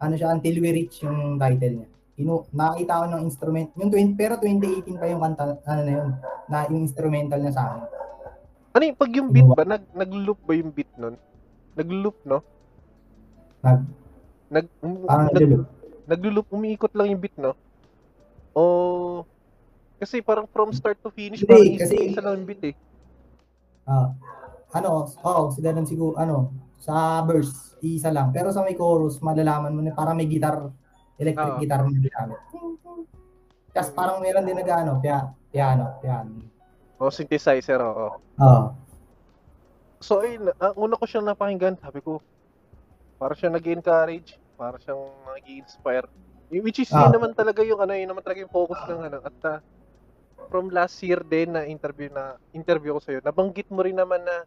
Ano 0.04 0.14
siya, 0.20 0.36
Until 0.36 0.60
We 0.60 0.70
Reach 0.76 1.08
yung 1.08 1.40
title 1.40 1.76
niya. 1.80 1.90
Inu 2.20 2.44
nakita 2.52 3.00
ko 3.00 3.06
ng 3.08 3.24
instrument, 3.24 3.70
yung 3.80 3.92
20, 3.96 4.20
pero 4.20 4.36
2018 4.44 5.00
pa 5.00 5.08
yung 5.08 5.24
kanta, 5.24 5.56
ano 5.64 5.82
na 5.88 5.92
yun, 5.96 6.10
na 6.52 6.58
yung 6.68 6.84
instrumental 6.84 7.40
niya 7.40 7.56
sa 7.56 7.64
akin. 7.72 7.82
Ano 8.76 8.84
yung, 8.84 9.00
pag 9.00 9.12
yung 9.16 9.30
beat 9.32 9.48
ba, 9.48 9.64
nag, 9.64 9.84
nag-loop 9.96 10.40
ba 10.44 10.54
yung 10.54 10.72
beat 10.76 10.92
nun? 11.00 11.16
Nag-loop, 11.80 12.18
no? 12.28 12.44
Nag, 13.64 13.80
Nag, 14.48 14.66
um, 14.80 14.96
nag, 15.04 15.44
nag 15.44 15.68
nag-loop, 16.08 16.48
umiikot 16.56 16.96
lang 16.96 17.12
yung 17.12 17.20
beat, 17.20 17.36
no? 17.36 17.52
O, 18.56 19.28
kasi 19.98 20.22
parang 20.22 20.46
from 20.48 20.70
start 20.72 20.98
to 21.02 21.10
finish, 21.10 21.42
Hindi, 21.42 21.52
parang 21.52 21.78
kasi- 21.82 22.08
isa, 22.10 22.22
lang 22.22 22.46
beat, 22.46 22.64
eh. 22.64 22.76
Ah, 23.84 24.14
ano, 24.74 25.10
oh, 25.24 25.50
ganun 25.56 25.88
siguro, 25.88 26.14
ano, 26.16 26.52
sa 26.78 27.24
verse, 27.24 27.76
isa 27.82 28.14
lang. 28.14 28.30
Pero 28.30 28.54
sa 28.54 28.62
may 28.62 28.78
chorus, 28.78 29.18
malalaman 29.20 29.74
mo 29.74 29.82
na 29.82 29.92
parang 29.92 30.14
may 30.14 30.30
guitar, 30.30 30.70
electric 31.18 31.58
Oo. 31.58 31.60
guitar 31.60 31.82
na 31.82 31.90
ginamit. 31.90 32.40
Tapos 33.74 33.92
parang 33.94 34.22
meron 34.22 34.46
din 34.46 34.58
nag 34.58 34.70
ano, 34.70 34.98
pia, 34.98 35.34
piano, 35.50 35.98
piano. 36.00 36.42
O, 36.98 37.10
synthesizer, 37.10 37.78
oo. 37.78 38.18
Oo. 38.38 38.64
So, 39.98 40.22
ayun, 40.22 40.54
ang 40.56 40.78
una 40.78 40.94
ko 40.94 41.06
siyang 41.06 41.26
napakinggan, 41.26 41.78
sabi 41.78 42.02
ko, 42.02 42.22
para 43.18 43.34
siyang 43.34 43.58
nag-encourage, 43.58 44.38
para 44.54 44.78
siyang 44.78 45.10
nag-inspire. 45.26 46.06
Which 46.50 46.80
is, 46.80 46.90
Ah. 46.90 47.06
yun 47.06 47.18
naman 47.18 47.34
talaga 47.34 47.62
yung, 47.66 47.82
ano, 47.82 47.94
yun 47.94 48.10
naman 48.10 48.22
talaga 48.22 48.46
yung 48.46 48.54
focus 48.54 48.78
ng, 48.86 49.02
ano, 49.04 49.18
at 49.22 49.38
ah, 49.44 49.60
from 50.48 50.72
last 50.72 51.00
year 51.04 51.20
din 51.22 51.54
na 51.54 51.68
interview 51.68 52.10
na, 52.12 52.36
interview 52.52 52.96
ko 52.96 53.02
sa'yo, 53.04 53.20
nabanggit 53.24 53.68
mo 53.72 53.84
rin 53.84 53.96
naman 53.96 54.24
na, 54.24 54.44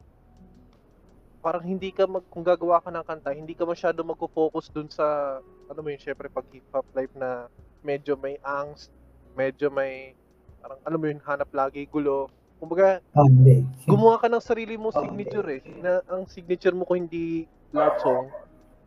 parang 1.41 1.65
hindi 1.65 1.89
ka 1.89 2.05
mag, 2.05 2.25
kung 2.29 2.45
gagawa 2.45 2.85
ka 2.85 2.93
ng 2.93 3.07
kanta, 3.07 3.33
hindi 3.33 3.57
ka 3.57 3.65
masyado 3.65 4.05
magpo-focus 4.05 4.69
dun 4.69 4.89
sa, 4.93 5.39
ano 5.41 5.79
mo 5.81 5.89
yun, 5.89 6.01
syempre 6.01 6.29
pag 6.29 6.45
hip-hop 6.53 6.85
life 6.93 7.13
na 7.17 7.49
medyo 7.81 8.13
may 8.21 8.37
angst, 8.45 8.93
medyo 9.33 9.73
may, 9.73 10.13
parang, 10.61 10.81
ano 10.85 10.97
mo 11.01 11.05
yun, 11.09 11.21
hanap 11.25 11.49
lagi, 11.57 11.89
gulo. 11.89 12.29
Kumbaga, 12.61 13.01
Oh, 13.17 13.25
hindi. 13.25 13.65
gumawa 13.89 14.21
ka 14.21 14.29
ng 14.29 14.45
sarili 14.45 14.77
mo 14.77 14.93
signature 14.93 15.49
eh. 15.49 15.63
Na 15.81 16.05
ang 16.13 16.29
signature 16.29 16.77
mo 16.77 16.85
ko 16.85 16.93
hindi 16.93 17.49
love 17.73 17.97
song. 18.05 18.29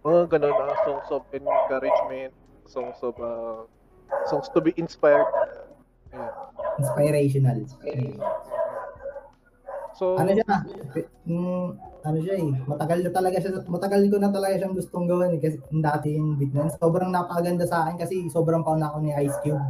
Mga 0.05 0.37
ganun, 0.37 0.53
ah, 0.53 0.77
songs 0.85 1.09
of 1.09 1.25
encouragement, 1.33 2.37
songs 2.69 3.01
of, 3.01 3.17
uh, 3.17 3.65
songs 4.29 4.45
to 4.53 4.61
be 4.61 4.77
inspired. 4.77 5.25
Ayun. 6.13 6.29
Inspirational. 6.79 7.57
So, 9.93 10.17
ano 10.17 10.33
siya, 10.33 10.49
mm, 11.29 11.67
ano 12.01 12.17
siya 12.17 12.35
eh, 12.41 12.49
matagal 12.65 12.99
na 13.05 13.11
talaga 13.13 13.37
siya, 13.37 13.61
matagal 13.69 14.09
ko 14.09 14.17
na 14.17 14.33
talaga 14.33 14.57
siyang 14.57 14.73
gustong 14.73 15.05
gawin 15.05 15.37
eh, 15.37 15.41
kasi 15.41 15.61
dati 15.69 16.17
yung 16.17 16.33
beat 16.33 16.49
na 16.49 16.65
yun. 16.65 16.73
sobrang 16.81 17.13
napakaganda 17.13 17.69
sa 17.69 17.85
akin 17.85 18.01
kasi 18.01 18.25
sobrang 18.33 18.65
pauna 18.65 18.89
ako 18.89 19.05
ni 19.05 19.13
Ice 19.21 19.37
Cube, 19.45 19.61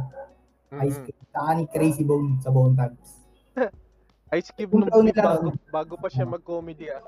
Ice 0.80 0.96
mm, 0.96 1.04
Cube, 1.04 1.22
saka 1.28 1.50
ni 1.60 1.64
Crazy 1.68 2.04
Bone 2.08 2.40
sa 2.40 2.48
Bone 2.48 2.72
Tags. 2.72 3.20
Ice 4.40 4.50
Cube 4.56 4.72
nung 4.72 4.88
nila, 5.04 5.22
bago, 5.22 5.48
ano? 5.52 5.60
bago 5.68 5.94
pa 6.00 6.08
siya 6.08 6.24
mag-comedy 6.24 6.88
ah. 6.88 7.04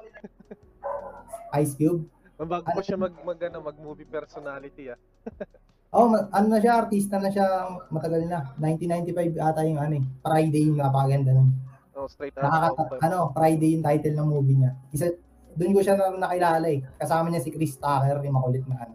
Ice 1.56 1.72
Cube, 1.72 2.04
Bago 2.36 2.68
pa 2.68 2.84
siya 2.84 3.00
mag, 3.00 3.16
mag, 3.24 3.40
ano, 3.48 3.64
mag-movie 3.64 4.04
personality 4.04 4.92
ah. 4.92 5.00
oh, 5.92 6.08
ano 6.10 6.46
na 6.50 6.58
siya, 6.58 6.82
artista 6.82 7.20
na 7.20 7.30
siya, 7.30 7.46
matagal 7.92 8.26
na, 8.26 8.54
1995 8.58 9.38
ata 9.38 9.60
yung 9.66 9.80
ano 9.80 9.94
eh, 10.00 10.04
Friday 10.24 10.62
yung 10.70 10.78
napakaganda 10.80 11.30
nun. 11.36 11.50
Oh, 11.96 12.08
straight 12.10 12.36
out. 12.36 12.44
Nakaka, 12.44 13.00
ano, 13.04 13.32
Friday 13.32 13.78
yung 13.78 13.84
title 13.84 14.14
ng 14.14 14.28
movie 14.28 14.58
niya. 14.60 14.72
Isa, 14.92 15.12
doon 15.56 15.72
ko 15.72 15.80
siya 15.80 15.96
na 15.96 16.12
nakilala 16.12 16.68
eh. 16.68 16.84
Kasama 17.00 17.32
niya 17.32 17.40
si 17.40 17.48
Chris 17.48 17.80
Tucker, 17.80 18.20
yung 18.20 18.36
makulit 18.36 18.64
na 18.68 18.76
ano, 18.84 18.94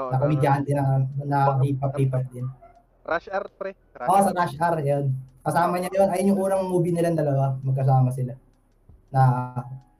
Oh, 0.00 0.06
na 0.06 0.22
komedyante 0.22 0.70
na, 0.70 1.02
na 1.26 1.38
hip-hop, 1.60 1.92
din. 2.30 2.46
Rush 3.02 3.28
Art 3.28 3.50
pre. 3.58 3.74
Rush 3.98 4.08
Oo, 4.08 4.22
sa 4.22 4.32
Rush 4.32 4.56
Hour, 4.56 4.78
yun. 4.86 5.12
Kasama 5.42 5.82
niya 5.82 5.90
yun. 5.90 6.08
Ayun 6.14 6.30
yung 6.30 6.40
unang 6.46 6.64
movie 6.70 6.94
nilang 6.94 7.18
dalawa. 7.18 7.58
Magkasama 7.58 8.14
sila. 8.14 8.38
Na, 9.10 9.20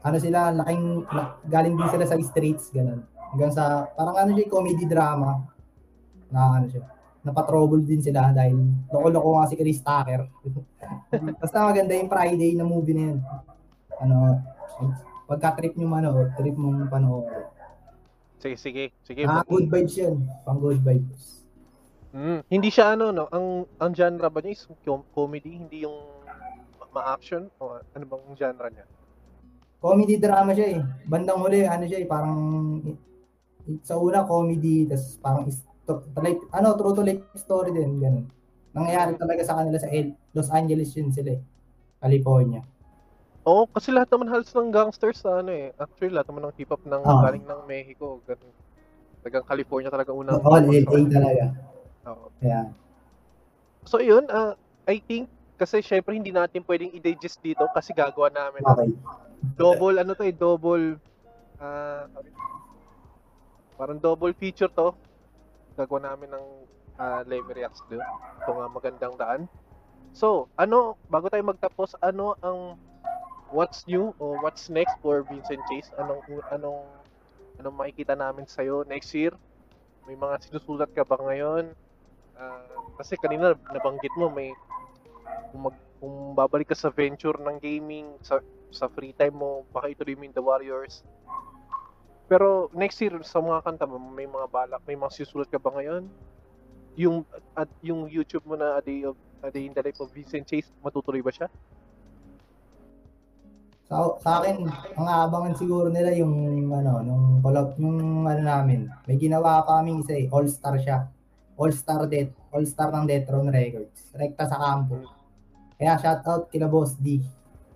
ano 0.00 0.16
sila, 0.16 0.54
laking, 0.54 1.04
galing 1.50 1.74
din 1.74 1.88
sila 1.90 2.06
sa 2.06 2.16
streets, 2.16 2.70
ganun. 2.70 3.02
Hanggang 3.34 3.50
sa, 3.50 3.90
parang 3.98 4.14
ano 4.14 4.30
siya, 4.30 4.46
comedy 4.46 4.86
drama. 4.86 5.42
Na 6.30 6.58
ano 6.58 6.66
siya, 6.70 6.82
napatrouble 7.20 7.84
din 7.84 8.00
sila 8.00 8.32
dahil 8.32 8.56
loko-loko 8.88 9.38
nga 9.38 9.50
si 9.50 9.56
Chris 9.58 9.82
Tucker. 9.82 10.24
Basta 11.42 11.66
maganda 11.66 11.92
yung 11.92 12.08
Friday 12.08 12.56
na 12.56 12.64
movie 12.64 12.96
na 12.96 13.04
yun. 13.12 13.18
Ano, 14.00 14.16
pagka-trip 15.28 15.76
nyo 15.76 15.88
mano, 15.90 16.08
trip 16.34 16.56
mong 16.56 16.88
panoorin. 16.88 17.46
Sige, 18.40 18.56
sige. 18.56 18.84
Sige. 19.04 19.28
Ah, 19.28 19.44
good 19.44 19.68
vibes 19.68 19.94
yun. 20.00 20.24
Pang 20.48 20.56
good 20.56 20.80
vibes. 20.80 21.44
Mm, 22.10 22.42
hindi 22.50 22.74
siya 22.74 22.98
ano 22.98 23.14
no, 23.14 23.30
ang 23.30 23.70
ang 23.78 23.94
genre 23.94 24.26
ba 24.26 24.42
niya 24.42 24.58
is 24.58 24.66
com- 24.82 25.06
comedy, 25.14 25.54
hindi 25.54 25.86
yung 25.86 25.94
ma- 26.74 26.90
ma-action 26.90 27.46
o 27.62 27.78
ano 27.78 28.04
bang 28.08 28.24
genre 28.34 28.66
niya? 28.66 28.82
comedy 29.80 30.20
drama 30.20 30.52
siya 30.52 30.76
eh. 30.76 30.80
Bandang 31.08 31.40
huli, 31.40 31.64
ano 31.64 31.88
siya 31.88 32.04
eh, 32.04 32.06
parang 32.06 32.32
sa 33.80 33.96
una 33.96 34.28
comedy, 34.28 34.84
tapos 34.84 35.16
parang 35.18 35.44
is, 35.48 35.64
to, 35.90 36.20
like, 36.22 36.38
ano, 36.54 36.78
true 36.78 36.94
to 36.94 37.02
life 37.02 37.24
story 37.34 37.74
din, 37.74 37.98
ganun. 37.98 38.26
Nangyayari 38.70 39.18
talaga 39.18 39.42
sa 39.42 39.58
kanila 39.58 39.82
sa 39.82 39.90
El, 39.90 40.14
Los 40.30 40.46
Angeles 40.54 40.94
yun 40.94 41.10
sila 41.10 41.34
eh. 41.34 41.42
California. 41.98 42.62
Oo, 43.42 43.66
kasi 43.66 43.90
lahat 43.90 44.12
naman 44.14 44.30
halos 44.30 44.52
ng 44.52 44.70
gangsters 44.70 45.24
sa 45.24 45.42
ano 45.42 45.50
eh. 45.50 45.74
Actually, 45.74 46.14
lahat 46.14 46.28
naman 46.30 46.48
ng 46.48 46.54
hip-hop 46.54 46.82
ng 46.86 47.02
Ah. 47.02 47.24
galing 47.26 47.44
ng 47.44 47.60
Mexico, 47.66 48.22
ganun. 48.22 48.52
Tagang 49.20 49.44
California 49.44 49.90
talaga 49.90 50.14
unang. 50.14 50.38
All 50.40 50.64
LA 50.64 51.02
talaga. 51.10 51.44
Oo. 52.08 52.30
Kaya, 52.38 52.70
So 53.88 53.98
yun, 53.98 54.28
ah, 54.28 54.54
I 54.86 55.00
think 55.00 55.26
kasi 55.56 55.84
syempre 55.84 56.16
hindi 56.16 56.32
natin 56.32 56.64
pwedeng 56.64 56.88
i-digest 56.96 57.40
dito 57.44 57.68
kasi 57.76 57.92
gagawa 57.92 58.32
namin 58.32 58.64
okay. 58.64 58.88
double 59.60 60.00
ano 60.00 60.16
to 60.16 60.24
eh, 60.24 60.32
double 60.32 60.96
ah 61.60 62.08
parang 63.76 64.00
double 64.00 64.32
feature 64.32 64.72
to. 64.72 64.96
Gagawa 65.78 66.14
namin 66.14 66.30
ng 66.34 66.46
uh, 66.98 67.20
Lemmy 67.26 67.52
Reacts 67.56 67.82
doon. 67.88 68.02
Ito 68.42 68.50
nga 68.50 68.66
magandang 68.70 69.14
daan. 69.16 69.42
So, 70.10 70.50
ano, 70.58 70.98
bago 71.06 71.30
tayo 71.30 71.46
magtapos, 71.46 71.94
ano 72.02 72.34
ang 72.42 72.74
what's 73.54 73.86
new 73.86 74.14
o 74.18 74.38
what's 74.42 74.70
next 74.70 74.94
for 75.02 75.22
Vincent 75.26 75.62
Chase? 75.70 75.90
Anong 75.98 76.22
anong 76.50 76.82
anong 77.62 77.76
makikita 77.76 78.14
namin 78.18 78.46
sa 78.46 78.62
next 78.86 79.14
year? 79.14 79.34
May 80.06 80.18
mga 80.18 80.42
sinusulat 80.48 80.90
ka 80.90 81.06
ba 81.06 81.18
ngayon? 81.20 81.70
Ah, 82.34 82.66
kasi 82.98 83.14
kanina 83.20 83.54
nabanggit 83.70 84.14
mo 84.16 84.32
may 84.32 84.50
kung, 85.52 85.68
mag, 85.68 85.76
kung 85.98 86.16
babalik 86.32 86.72
ka 86.72 86.78
sa 86.78 86.88
venture 86.88 87.36
ng 87.36 87.58
gaming 87.60 88.16
sa 88.24 88.40
sa 88.70 88.86
free 88.86 89.10
time 89.12 89.34
mo, 89.34 89.66
baka 89.74 89.90
ituloy 89.90 90.14
mo 90.14 90.22
yung 90.30 90.36
The 90.36 90.44
Warriors. 90.46 91.02
Pero 92.30 92.70
next 92.78 93.02
year 93.02 93.18
sa 93.26 93.42
mga 93.42 93.66
kanta 93.66 93.90
mo, 93.90 93.98
may 93.98 94.30
mga 94.30 94.46
balak, 94.46 94.78
may 94.86 94.94
mga 94.94 95.10
sinusulat 95.18 95.50
ka 95.50 95.58
ba 95.58 95.74
ngayon? 95.74 96.06
Yung 96.94 97.26
at 97.58 97.66
yung 97.82 98.06
YouTube 98.06 98.46
mo 98.46 98.54
na 98.54 98.78
A 98.78 98.82
Day 98.86 99.02
of 99.02 99.18
A 99.42 99.50
Day 99.50 99.66
in 99.66 99.74
the 99.74 99.82
Life 99.82 99.98
of 99.98 100.14
Vincent 100.14 100.46
Chase, 100.46 100.70
matutuloy 100.78 101.18
ba 101.26 101.34
siya? 101.34 101.50
Sa, 103.90 104.14
sa 104.22 104.38
akin, 104.38 104.62
ang 104.94 105.08
aabangan 105.10 105.58
siguro 105.58 105.90
nila 105.90 106.14
yung 106.14 106.70
ano, 106.70 107.02
nung 107.02 107.42
collab, 107.42 107.74
yung 107.82 108.22
ano 108.22 108.42
namin. 108.46 108.86
May 109.10 109.18
ginawa 109.18 109.66
kami 109.66 109.98
isa 109.98 110.14
eh, 110.14 110.30
All-Star 110.30 110.78
siya. 110.78 111.10
All-Star 111.58 112.06
Death, 112.06 112.30
All-Star 112.54 112.94
ng 112.94 113.10
Detron 113.10 113.50
Records. 113.50 114.14
Rekta 114.14 114.46
sa 114.46 114.54
campo. 114.54 115.02
Kaya 115.74 115.98
shoutout 115.98 116.46
kila 116.54 116.70
Boss 116.70 116.94
D. 116.94 117.18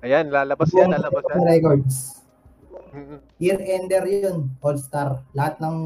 Ayan, 0.06 0.30
lalabas 0.30 0.70
yan, 0.70 0.94
lalabas 0.94 1.26
yan. 1.26 1.42
Records. 1.42 2.23
Mm-mm. 2.94 3.18
Year 3.42 3.58
ender 3.58 4.04
yun, 4.06 4.54
All-Star. 4.62 5.26
Lahat 5.34 5.58
ng 5.58 5.76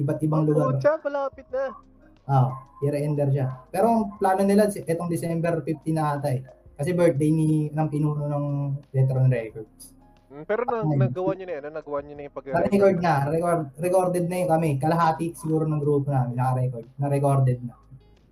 iba't 0.00 0.20
ibang 0.24 0.48
lugar. 0.48 0.80
Pucha, 0.80 0.96
malapit 1.04 1.44
na. 1.52 1.76
Ah, 2.24 2.48
year 2.80 2.96
ender 2.96 3.28
siya. 3.28 3.68
Pero 3.68 3.86
ang 3.88 4.02
plano 4.16 4.42
nila, 4.44 4.72
si- 4.72 4.80
etong 4.80 5.12
December 5.12 5.60
15 5.60 5.92
na 5.92 6.16
ata 6.16 6.32
eh. 6.32 6.40
Kasi 6.72 6.96
birthday 6.96 7.28
ni 7.28 7.48
ng 7.68 7.88
pinuno 7.90 8.24
ng 8.24 8.44
Detron 8.88 9.28
Records. 9.28 9.92
Mm, 10.28 10.44
Pero 10.44 10.62
na, 10.64 10.84
nagawa 11.08 11.32
niyo 11.34 11.44
na 11.48 11.54
yan, 11.56 11.64
ano? 11.66 11.76
nagawa 11.80 11.98
niyo 12.00 12.14
na 12.14 12.22
yung 12.28 12.34
pag 12.36 12.44
Na-record 12.46 12.98
na, 13.00 13.14
record, 13.26 13.62
recorded 13.80 14.24
na 14.28 14.36
yun 14.38 14.48
kami. 14.48 14.68
Kalahati 14.76 15.26
siguro 15.34 15.64
ng 15.64 15.80
grupo 15.80 16.12
namin, 16.12 16.36
naka-record. 16.36 16.86
Na-recorded 17.00 17.58
na. 17.64 17.74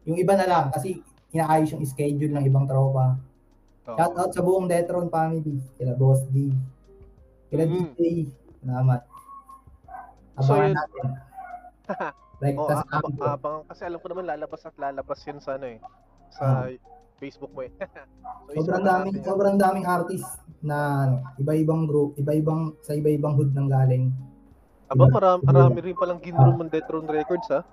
Yung 0.07 0.17
iba 0.21 0.35
na 0.39 0.47
lang, 0.47 0.65
kasi 0.71 1.01
inaayos 1.35 1.75
yung 1.75 1.83
schedule 1.83 2.33
ng 2.33 2.45
ibang 2.47 2.69
tropa. 2.69 3.19
Oo. 3.89 3.97
Shout 3.97 4.15
out 4.15 4.31
sa 4.31 4.45
buong 4.45 4.69
Detron 4.71 5.11
family. 5.11 5.59
Kila 5.81 5.99
Boss 5.99 6.23
D. 6.31 6.53
Kila 7.47 7.65
Mm. 7.65 7.73
DJ. 7.73 8.01
Salamat. 8.61 9.01
So, 10.37 10.53
Abangan 10.53 10.65
yun- 10.65 10.77
natin. 10.77 11.05
Oh, 11.87 12.13
Rekta 12.37 12.73
sa 12.75 12.85
abang, 12.93 13.15
campo. 13.17 13.23
abang, 13.25 13.59
kasi 13.65 13.81
alam 13.83 13.97
ko 13.97 14.07
naman 14.11 14.25
lalabas 14.27 14.63
at 14.63 14.77
lalabas 14.77 15.19
yun 15.25 15.39
sa 15.39 15.57
ano 15.57 15.67
eh. 15.67 15.79
Sa 16.29 16.69
Facebook 17.17 17.49
mo 17.51 17.65
eh. 17.65 17.73
so, 18.53 18.61
Sobrang 18.61 18.85
daming 18.85 19.15
natin 19.15 19.25
sobrang 19.25 19.57
daming 19.57 19.87
artist 19.87 20.29
na 20.61 20.77
ano, 21.03 21.15
iba-ibang 21.37 21.89
group, 21.89 22.13
iba-ibang 22.17 22.77
sa 22.83 22.93
iba-ibang 22.93 23.33
hood 23.33 23.57
ng 23.57 23.69
galing. 23.69 24.13
Aba, 24.87 25.09
marami, 25.09 25.41
marami 25.43 25.79
rin 25.81 25.97
palang 25.97 26.21
ginroom 26.21 26.61
ng 26.61 26.69
Detron 26.69 27.09
Records 27.09 27.49
ha. 27.51 27.65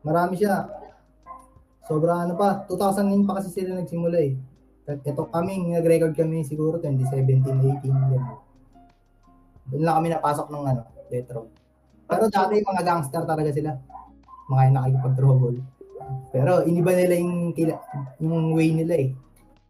Marami 0.00 0.34
siya. 0.34 0.72
Sobra 1.84 2.24
ano 2.24 2.32
pa, 2.32 2.64
2009 2.64 3.28
pa 3.28 3.36
kasi 3.36 3.52
sila 3.52 3.76
nagsimula 3.76 4.18
eh. 4.18 4.32
Ito 4.88 5.28
kami, 5.28 5.68
nag-record 5.68 6.16
kami 6.16 6.40
siguro 6.42 6.80
2017, 6.80 7.44
18 7.44 7.92
yan. 8.08 8.24
Doon 9.68 9.82
lang 9.82 9.96
kami 9.98 10.08
napasok 10.10 10.46
ng 10.48 10.64
ano, 10.66 10.82
Detron. 11.08 11.46
Pero 12.04 12.24
dati 12.26 12.54
mga 12.58 12.82
gangster 12.82 13.22
talaga 13.22 13.50
sila. 13.50 13.70
Mga 14.48 14.62
yung 14.64 14.76
nakikipag-trouble. 14.76 15.58
Pero 16.30 16.52
iniba 16.64 16.92
nila 16.92 17.14
yung, 17.16 17.52
kila- 17.52 17.84
yung 18.18 18.52
way 18.52 18.72
nila 18.72 18.94
eh. 18.98 19.10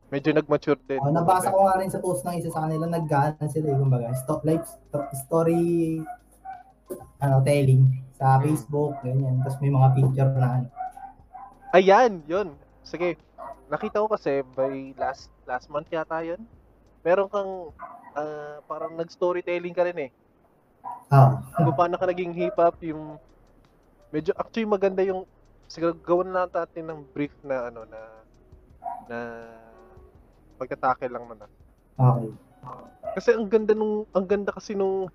Medyo 0.08 0.30
nag-mature 0.32 0.80
din. 0.86 1.02
Oh, 1.02 1.10
nabasa 1.10 1.50
ko 1.50 1.66
nga 1.66 1.76
rin 1.76 1.90
sa 1.90 1.98
post 1.98 2.22
ng 2.22 2.38
isa 2.38 2.48
sa 2.48 2.64
kanila, 2.64 2.86
nag-gana 2.86 3.44
sila 3.44 3.66
eh, 3.68 3.76
kumbaga. 3.76 4.08
Sto- 4.16 4.40
life 4.40 4.64
sto- 4.64 5.10
story 5.12 6.00
ano, 7.18 7.42
telling 7.42 7.84
sa 8.14 8.38
Hmm. 8.38 8.42
Facebook, 8.44 8.96
ganyan. 9.02 9.42
Tapos 9.42 9.58
may 9.58 9.68
mga 9.68 9.88
picture 9.92 10.32
na 10.32 10.48
ano. 10.56 10.66
Ayan, 11.70 12.22
yun. 12.24 12.48
Sige. 12.80 13.20
Nakita 13.68 14.00
ko 14.00 14.08
kasi 14.08 14.40
by 14.56 14.96
last 14.96 15.28
last 15.44 15.68
month 15.68 15.92
yata 15.92 16.24
yun. 16.24 16.40
Meron 17.04 17.28
kang 17.30 17.50
ah, 18.18 18.58
parang 18.66 18.98
nag-storytelling 18.98 19.74
ka 19.74 19.86
rin 19.86 19.98
eh. 20.08 20.10
Ah, 21.08 21.40
Kung 21.56 21.72
paano 21.78 21.96
ka 21.96 22.06
naging 22.06 22.34
hip-hop, 22.36 22.76
yung 22.84 23.16
medyo 24.12 24.32
actually 24.36 24.68
maganda 24.68 25.04
yung 25.04 25.24
siguro 25.68 25.92
gawan 26.00 26.32
lang 26.32 26.48
natin 26.48 26.84
ng 26.88 27.00
brief 27.12 27.32
na 27.44 27.68
ano 27.68 27.84
na 27.84 28.00
na 29.08 29.18
pagtatake 30.56 31.06
lang 31.12 31.28
ah. 31.28 31.50
okay. 31.96 32.28
Kasi 33.14 33.34
ang 33.36 33.46
ganda 33.48 33.72
nung 33.72 34.04
ang 34.12 34.26
ganda 34.26 34.50
kasi 34.52 34.74
nung 34.74 35.08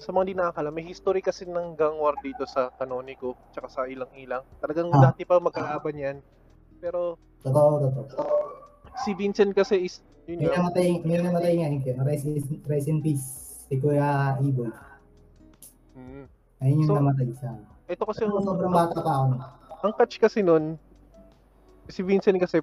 sa 0.00 0.16
mga 0.16 0.32
di 0.32 0.34
nakakala, 0.34 0.72
may 0.72 0.84
history 0.88 1.20
kasi 1.20 1.44
ng 1.44 1.76
gang 1.76 2.00
war 2.00 2.16
dito 2.24 2.48
sa 2.48 2.72
Canonico 2.80 3.36
tsaka 3.52 3.68
sa 3.68 3.82
ilang-ilang. 3.84 4.40
Talagang 4.56 4.88
Ah. 4.96 5.12
dati 5.12 5.28
pa 5.28 5.36
magkakaban 5.36 5.96
yan. 5.96 6.16
Pero 6.80 7.20
Totoo, 7.44 7.84
totoo. 7.92 8.32
si 9.04 9.12
Vincent 9.12 9.52
kasi 9.52 9.84
is 9.84 10.00
yun 10.30 10.38
May 10.38 10.48
namatay, 10.48 10.88
may 11.02 11.16
namatay 11.18 11.52
nga 11.58 11.68
yun. 11.68 11.96
Rest, 12.06 12.24
in- 12.24 12.62
rest 12.64 12.86
in 12.86 12.98
peace. 13.02 13.26
Si 13.66 13.74
Kuya 13.78 14.38
Iboy. 14.38 14.70
mm, 15.94 16.24
Ayun 16.60 16.76
yung 16.82 16.88
So, 16.88 16.94
namatay 16.98 17.30
sa 17.34 17.50
ito 17.90 18.02
kasi 18.06 18.22
ang, 18.22 18.38
sobrang 18.38 18.70
bata 18.70 19.02
pa 19.02 19.12
ako. 19.18 19.24
ang 19.82 19.92
catch 19.98 20.22
kasi 20.22 20.46
nun 20.46 20.78
si 21.90 22.06
Vincent 22.06 22.38
kasi 22.38 22.62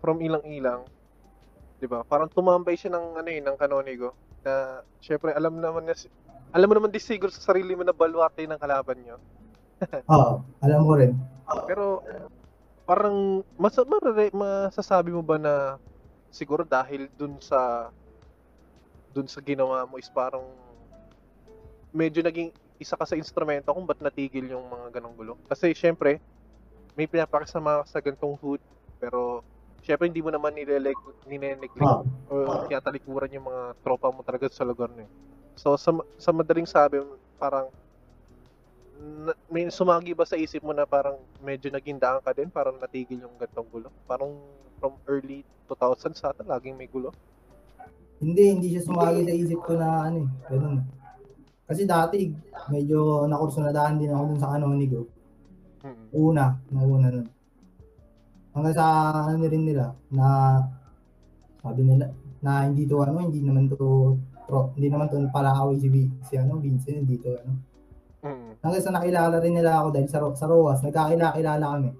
from 0.00 0.16
ilang-ilang 0.24 0.88
'di 1.76 1.84
ba? 1.84 2.00
Parang 2.08 2.32
tumambay 2.32 2.72
siya 2.72 2.96
ng 2.96 3.20
ano 3.20 3.28
eh, 3.28 3.40
ng 3.44 3.56
Canonico 3.60 4.16
na 4.40 4.80
syempre 4.96 5.36
alam 5.36 5.60
naman 5.60 5.84
niya 5.84 6.08
si- 6.08 6.12
alam 6.56 6.72
mo 6.72 6.74
naman 6.78 6.88
di 6.88 6.96
siguro 6.96 7.28
sa 7.28 7.52
sarili 7.52 7.76
mo 7.76 7.84
na 7.84 7.92
baluarte 7.92 8.48
ng 8.48 8.56
kalaban 8.56 8.96
niyo. 8.96 9.20
Oo, 10.08 10.40
alam 10.64 10.80
ko 10.88 10.92
rin. 10.96 11.12
Pero 11.68 12.00
parang 12.88 13.44
mas 13.60 13.76
masasabi 14.32 15.12
mo 15.12 15.20
ba 15.20 15.36
na 15.36 15.76
siguro 16.30 16.62
dahil 16.66 17.08
dun 17.14 17.38
sa 17.40 17.90
dun 19.12 19.28
sa 19.30 19.40
ginawa 19.40 19.88
mo 19.88 19.96
is 19.96 20.10
parang 20.12 20.44
medyo 21.96 22.20
naging 22.20 22.52
isa 22.76 22.92
ka 22.92 23.08
sa 23.08 23.16
instrumento 23.16 23.72
kung 23.72 23.88
ba't 23.88 24.00
natigil 24.04 24.44
yung 24.52 24.68
mga 24.68 25.00
ganong 25.00 25.16
gulo. 25.16 25.34
Kasi 25.48 25.72
syempre, 25.72 26.20
may 26.92 27.08
pinapakasama 27.08 27.80
ka 27.80 27.96
sa 27.96 28.04
gantong 28.04 28.36
hood, 28.36 28.60
pero 29.00 29.40
syempre 29.80 30.08
hindi 30.08 30.20
mo 30.20 30.28
naman 30.28 30.52
nileleg, 30.52 30.96
nineneglect 31.24 31.80
Oo. 32.28 32.44
o 32.44 32.68
tinatalikuran 32.68 33.32
yung 33.32 33.48
mga 33.48 33.62
tropa 33.80 34.12
mo 34.12 34.20
talaga 34.20 34.52
sa 34.52 34.68
lugar 34.68 34.92
yun. 34.92 35.08
So 35.56 35.76
sa, 35.80 35.96
sa 36.20 36.36
madaling 36.36 36.68
sabi, 36.68 37.00
parang 37.40 37.72
na- 38.96 39.38
may 39.48 39.68
sumagi 39.68 40.16
ba 40.16 40.24
sa 40.24 40.36
isip 40.36 40.64
mo 40.64 40.72
na 40.72 40.88
parang 40.88 41.16
medyo 41.40 41.68
naging 41.68 42.00
daan 42.00 42.20
ka 42.20 42.32
din, 42.32 42.48
parang 42.48 42.76
natigil 42.80 43.24
yung 43.24 43.36
gantong 43.36 43.68
gulo? 43.68 43.88
Parang 44.08 44.32
from 44.80 44.95
early 45.86 46.12
2000s 46.12 46.26
ata, 46.26 46.42
laging 46.42 46.76
may 46.76 46.90
gulo. 46.90 47.14
Hindi, 48.18 48.42
hindi 48.56 48.66
siya 48.72 48.82
sumagi 48.88 49.28
sa 49.28 49.34
isip 49.36 49.60
ko 49.60 49.72
na 49.76 50.08
ano 50.08 50.24
eh. 50.24 50.28
Ganun. 50.48 50.76
Kasi 51.66 51.82
dati, 51.84 52.30
medyo 52.72 53.26
nakursunadahan 53.26 53.98
din 53.98 54.14
ako 54.14 54.22
dun 54.32 54.40
sa 54.40 54.50
Canonigo. 54.54 55.02
Mm. 55.82 56.06
Una, 56.14 56.44
nung 56.72 56.88
una 56.96 57.08
nun. 57.10 57.26
Hanggang 58.56 58.76
sa 58.76 58.86
ano 59.28 59.44
rin 59.44 59.64
nila, 59.68 59.92
na 60.08 60.58
sabi 61.60 61.82
nila, 61.84 62.08
na 62.40 62.64
hindi 62.64 62.88
to 62.88 63.02
ano, 63.04 63.20
hindi 63.20 63.44
naman 63.44 63.68
to 63.68 64.16
pro, 64.46 64.72
hindi 64.78 64.88
naman 64.88 65.10
to 65.10 65.20
palaaway 65.28 65.76
si, 65.76 65.90
si 66.24 66.34
ano, 66.38 66.56
Vincent, 66.62 67.04
hindi 67.04 67.20
to 67.20 67.36
ano. 67.36 67.52
Mm. 68.24 68.50
Hanggang 68.64 68.82
sa 68.86 68.94
nakilala 68.96 69.36
rin 69.42 69.54
nila 69.60 69.82
ako 69.82 69.88
dahil 69.92 70.08
sa, 70.08 70.18
sa 70.32 70.46
ROAS, 70.48 70.80
nagkakilala 70.86 71.66
kami. 71.76 71.90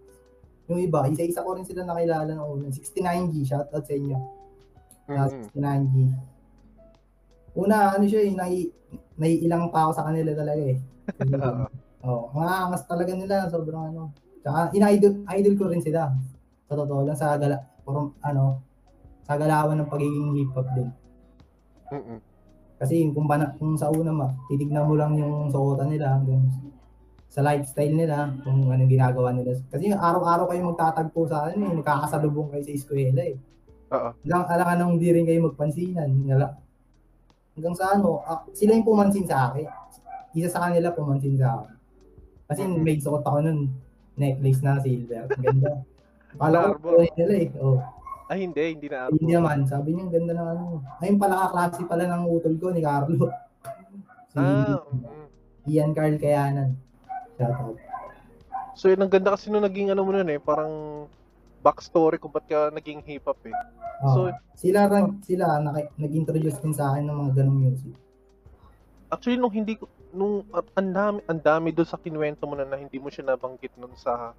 Yung 0.66 0.80
iba, 0.82 1.06
isa-isa 1.06 1.46
ko 1.46 1.54
rin 1.54 1.62
sila 1.66 1.86
nakilala 1.86 2.26
ng 2.34 2.42
una. 2.42 2.66
69G, 2.70 3.34
shoutout 3.46 3.84
sa 3.86 3.94
inyo. 3.94 4.18
Na 5.06 5.26
Mm. 5.30 5.30
69G. 5.54 5.94
Una, 7.56 7.76
ano 7.94 8.04
siya 8.04 8.20
eh, 8.26 8.32
nai, 8.34 8.66
naiilang 9.16 9.70
pa 9.70 9.86
ako 9.88 9.92
sa 9.94 10.06
kanila 10.10 10.34
talaga 10.34 10.62
eh. 10.66 10.78
Oo. 12.06 12.30
Oh, 12.34 12.38
ang 12.38 12.46
aangas 12.70 12.82
talaga 12.86 13.14
nila, 13.14 13.46
sobrang 13.50 13.94
ano. 13.94 14.10
Tsaka, 14.42 14.70
ina-idol, 14.74 15.26
idol 15.38 15.54
ko 15.58 15.64
rin 15.70 15.82
sila. 15.82 16.10
Sa 16.66 16.74
totoo 16.74 17.02
lang, 17.06 17.18
sa 17.18 17.38
gala, 17.38 17.58
puro, 17.86 18.14
ano, 18.22 18.62
sa 19.26 19.38
galawan 19.38 19.78
ng 19.82 19.90
pagiging 19.90 20.34
hip-hop 20.38 20.66
din. 20.74 20.90
Mm. 21.90 22.18
Kasi 22.76 23.08
kung, 23.14 23.26
bana, 23.30 23.54
kung 23.56 23.78
sa 23.78 23.88
una 23.88 24.10
ma, 24.12 24.28
titignan 24.50 24.84
mo 24.86 24.94
lang 24.98 25.16
yung 25.16 25.48
suotan 25.48 25.88
nila, 25.90 26.18
hanggang 26.18 26.44
sa 27.36 27.44
lifestyle 27.44 27.92
nila, 27.92 28.32
kung 28.40 28.64
anong 28.72 28.88
ginagawa 28.88 29.28
nila. 29.28 29.60
Kasi 29.68 29.92
araw-araw 29.92 30.48
kayo 30.48 30.72
magtatagpo 30.72 31.28
sa 31.28 31.52
ano 31.52 31.60
eh, 31.60 31.74
magkakasalubong 31.76 32.48
kayo 32.48 32.64
sa 32.64 32.72
eskwela 32.72 33.20
eh. 33.20 33.36
Oo. 33.92 34.08
Hanggang 34.24 34.44
alangan 34.48 34.76
nang 34.80 34.90
hindi 34.96 35.08
rin 35.12 35.28
kayo 35.28 35.44
magpansinan. 35.44 36.08
Nala, 36.24 36.56
hanggang 37.52 37.76
sa 37.76 37.92
ano, 37.92 38.24
ah, 38.24 38.40
sila 38.56 38.72
yung 38.72 38.88
pumansin 38.88 39.28
sa 39.28 39.52
akin. 39.52 39.68
Isa 40.32 40.48
sa 40.48 40.64
kanila 40.64 40.96
pumansin 40.96 41.36
sa 41.36 41.60
akin. 41.60 41.76
Kasi 42.48 42.60
Mhm. 42.64 42.80
may 42.80 42.96
suot 42.96 43.20
ako 43.20 43.38
nun, 43.44 43.68
necklace 44.16 44.64
na 44.64 44.80
silver. 44.80 45.28
Ang 45.28 45.44
ganda. 45.44 45.72
Larbo. 46.40 46.80
ko 46.80 47.04
nila 47.04 47.34
eh. 47.36 47.48
Oh. 47.60 47.80
Ay, 48.26 48.48
hindi, 48.48 48.62
hindi 48.74 48.86
na 48.88 49.06
Hindi 49.12 49.28
naman, 49.28 49.58
sabi 49.68 49.92
niya, 49.92 50.08
ganda 50.08 50.32
ng 50.32 50.48
ano. 50.50 50.64
Ayun 50.98 51.20
pala, 51.20 51.46
kaklase 51.46 51.84
pala 51.84 52.08
ng 52.08 52.24
utol 52.26 52.56
ko 52.56 52.72
ni 52.72 52.80
Carlo. 52.80 53.28
Si 54.26 54.36
Ah, 54.36 54.76
mm. 54.82 55.70
Ian 55.70 55.92
Carl 55.92 56.16
Kayanan. 56.16 56.76
Shout 57.36 57.52
out. 57.52 57.76
So 58.74 58.86
yun, 58.86 58.98
ang 58.98 59.08
ganda 59.08 59.32
kasi 59.32 59.48
nung 59.48 59.62
naging 59.62 59.88
ano 59.88 60.02
mo 60.02 60.10
nun 60.10 60.26
eh, 60.26 60.36
parang 60.38 61.04
backstory 61.58 62.16
kung 62.16 62.30
ba't 62.30 62.44
ka 62.44 62.68
naging 62.70 63.00
hip-hop 63.02 63.40
eh. 63.42 63.54
Oh, 63.98 64.12
So, 64.12 64.20
sila, 64.54 64.84
rin- 64.86 65.20
sila 65.20 65.56
naki- 65.58 65.88
nag-introduce 65.96 66.60
din 66.60 66.72
sa 66.72 66.92
akin 66.92 67.04
ng 67.04 67.16
mga 67.18 67.32
ganong 67.34 67.60
music. 67.62 67.94
actually 69.06 69.36
nung 69.36 69.50
hindi 69.50 69.74
ko, 69.74 69.86
nung 70.10 70.44
at- 70.50 70.72
ang 70.74 70.90
dami, 70.90 71.18
ang 71.24 71.40
dami 71.40 71.68
doon 71.70 71.86
sa 71.86 71.96
kinuwento 71.96 72.42
mo 72.42 72.52
na, 72.52 72.64
na 72.64 72.76
hindi 72.76 72.96
mo 72.96 73.06
siya 73.06 73.24
nabanggit 73.24 73.72
nun 73.76 73.94
sa 73.94 74.34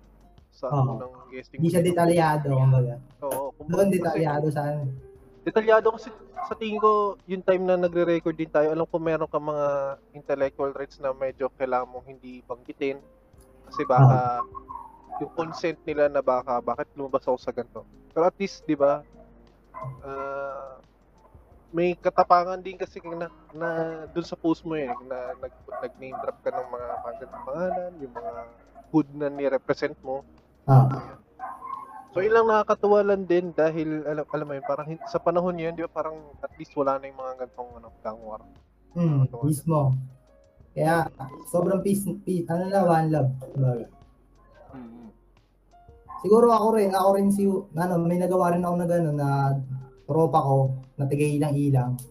sa 0.52 0.68
Oo. 0.68 0.98
unang 0.98 1.14
guesting. 1.30 1.62
Hindi 1.62 1.70
siya 1.70 1.82
detalyado, 1.82 2.50
kumbaga. 2.50 2.98
Oo, 3.22 3.54
Doon 3.60 3.88
kasi- 3.88 3.96
detalyado 3.96 4.46
sa 4.50 4.62
ano. 4.68 4.90
Detalyado 5.48 5.96
kasi 5.96 6.12
sa 6.44 6.60
tingin 6.60 6.76
ko, 6.84 7.16
yung 7.24 7.40
time 7.40 7.64
na 7.64 7.80
nagre-record 7.80 8.36
din 8.36 8.52
tayo, 8.52 8.76
alam 8.76 8.84
ko 8.84 9.00
meron 9.00 9.32
ka 9.32 9.40
mga 9.40 9.96
intellectual 10.12 10.76
rights 10.76 11.00
na 11.00 11.16
medyo 11.16 11.48
kailangan 11.56 11.88
mong 11.88 12.04
hindi 12.04 12.44
banggitin. 12.44 13.00
Kasi 13.64 13.88
baka 13.88 14.44
yung 15.24 15.32
consent 15.32 15.80
nila 15.88 16.12
na 16.12 16.20
baka 16.20 16.60
bakit 16.60 16.92
lumabas 17.00 17.24
ako 17.24 17.40
sa 17.40 17.56
ganito. 17.56 17.88
Pero 18.12 18.28
at 18.28 18.36
least, 18.36 18.68
di 18.68 18.76
ba, 18.76 19.00
ah, 20.04 20.84
may 21.72 21.96
katapangan 21.96 22.60
din 22.60 22.76
kasi 22.76 23.00
na, 23.08 23.32
na 23.56 23.70
dun 24.12 24.28
sa 24.28 24.36
post 24.36 24.68
mo 24.68 24.76
eh, 24.76 24.92
na 25.08 25.32
nag, 25.40 25.54
nag-name 25.80 26.18
drop 26.28 26.38
ka 26.44 26.52
ng 26.52 26.68
mga 26.76 26.88
magandang 27.08 27.46
pangalan, 27.48 27.92
yung 28.04 28.14
mga 28.16 28.32
hood 28.92 29.08
na 29.16 29.28
ni-represent 29.32 29.96
mo. 30.04 30.28
Ah, 30.68 31.16
So 32.18 32.26
ilang 32.26 32.50
nakakatuwa 32.50 33.14
lang 33.14 33.30
din 33.30 33.54
dahil 33.54 34.02
alam, 34.02 34.26
alam 34.26 34.46
mo 34.50 34.54
yun, 34.58 34.66
parang 34.66 34.90
sa 35.06 35.22
panahon 35.22 35.54
yun, 35.54 35.78
di 35.78 35.86
ba 35.86 36.02
parang 36.02 36.18
at 36.42 36.50
least 36.58 36.74
wala 36.74 36.98
na 36.98 37.14
yung 37.14 37.22
mga 37.22 37.46
gantong 37.46 37.70
ano, 37.78 37.94
gang 38.02 38.18
war. 38.26 38.42
hmm, 38.98 39.30
mismo. 39.46 39.94
Kaya, 40.74 41.14
sobrang 41.54 41.86
peace, 41.86 42.10
peace 42.26 42.50
ano 42.50 42.74
na, 42.74 42.82
one 42.90 43.14
love. 43.14 43.30
Kumbaga. 43.38 43.86
Siguro 46.26 46.50
ako 46.58 46.68
rin, 46.82 46.90
ako 46.90 47.10
rin 47.22 47.30
si, 47.30 47.46
ano, 47.78 47.94
may 48.02 48.18
nagawa 48.18 48.50
rin 48.58 48.66
ako 48.66 48.76
na 48.82 48.88
gano'n 48.90 49.14
na 49.14 49.30
tropa 50.10 50.40
ko, 50.42 50.74
na 50.98 51.06
tiga 51.06 51.22
ilang-ilang. 51.22 52.02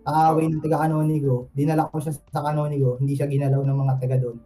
Kaaway 0.00 0.48
ng 0.48 0.64
taga 0.64 0.88
Canonigo, 0.88 1.52
dinala 1.52 1.92
ko 1.92 2.00
siya 2.00 2.16
sa 2.16 2.40
Canonigo, 2.40 2.96
hindi 3.04 3.20
siya 3.20 3.28
ginalaw 3.28 3.60
ng 3.60 3.80
mga 3.84 3.94
taga 4.00 4.16
doon. 4.16 4.40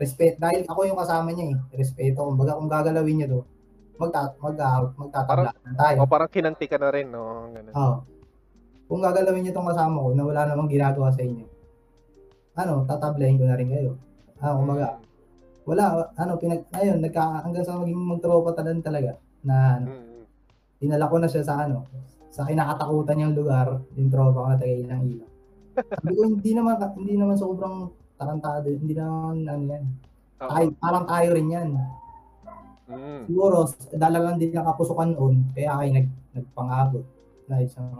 Respect, 0.00 0.40
dahil 0.40 0.64
ako 0.64 0.80
yung 0.88 0.96
kasama 0.96 1.28
niya 1.36 1.52
eh, 1.52 1.56
respeto. 1.76 2.24
Kumbaga 2.24 2.56
kung 2.56 2.72
gagalawin 2.72 3.20
niya 3.20 3.28
to, 3.36 3.44
magta, 3.96 4.32
mag, 4.40 4.56
magtatablaan 4.96 5.74
tayo. 5.76 5.96
O 6.04 6.08
parang 6.08 6.30
kinanti 6.30 6.66
ka 6.68 6.76
na 6.76 6.92
rin, 6.92 7.08
no? 7.08 7.48
Ganun. 7.52 7.72
Oo. 7.74 7.96
Kung 8.86 9.02
gagalawin 9.02 9.42
niyo 9.42 9.52
tong 9.52 9.66
kasama 9.66 9.98
ko 9.98 10.10
na 10.14 10.22
wala 10.22 10.40
namang 10.46 10.70
ginagawa 10.70 11.10
sa 11.10 11.22
inyo, 11.26 11.46
ano, 12.56 12.86
tatablahin 12.86 13.36
ko 13.40 13.44
na 13.50 13.58
rin 13.58 13.68
kayo. 13.68 13.92
Ah, 14.38 14.54
kumbaga, 14.54 15.00
wala, 15.66 16.12
ano, 16.14 16.32
pinag, 16.38 16.62
ayun, 16.70 17.02
nagka, 17.02 17.42
hanggang 17.42 17.66
sa 17.66 17.80
maging 17.80 17.98
magtropa 17.98 18.54
talan 18.54 18.78
talaga, 18.80 19.18
na, 19.42 19.80
ano, 19.82 19.86
Mm. 19.90 20.22
dinala 20.78 21.10
ko 21.10 21.16
na 21.18 21.28
siya 21.28 21.42
sa, 21.42 21.66
ano, 21.66 21.82
sa 22.30 22.44
kinakatakutan 22.46 23.16
niyang 23.16 23.34
lugar, 23.34 23.80
yung 23.96 24.12
tropa 24.12 24.38
ko 24.44 24.48
na 24.52 24.60
taga 24.60 24.76
ilang 24.76 25.02
ilang. 25.08 25.32
Sabi 25.76 26.12
ko, 26.14 26.22
hindi 26.30 26.50
naman, 26.54 26.74
hindi 26.96 27.14
naman 27.16 27.36
sobrang 27.36 27.76
tarantado, 28.16 28.68
hindi 28.70 28.92
naman, 28.94 29.44
ano 29.44 29.64
yan. 29.66 29.84
Oo. 30.44 30.50
Ay, 30.52 30.68
parang 30.78 31.04
tayo 31.08 31.28
rin 31.32 31.48
yan. 31.50 31.68
Mm. 32.86 33.26
Siguro, 33.26 33.66
dala 33.90 34.18
lang 34.22 34.38
din 34.38 34.54
ng 34.54 34.62
kapusukan 34.62 35.10
noon, 35.10 35.50
kaya 35.52 35.74
kayo 35.74 35.90
nag, 35.90 36.08
nagpangabot. 36.32 37.04
Na 37.46 37.62
isang, 37.62 37.90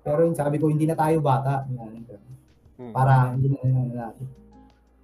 pero 0.00 0.24
yung 0.24 0.36
sabi 0.36 0.56
ko, 0.56 0.68
hindi 0.68 0.84
na 0.84 0.96
tayo 0.96 1.20
bata. 1.20 1.64
Yan, 1.68 2.04
Mm. 2.78 2.94
para 2.94 3.34
hindi 3.34 3.50
na 3.50 3.58
ano 3.58 3.90
natin. 3.90 4.26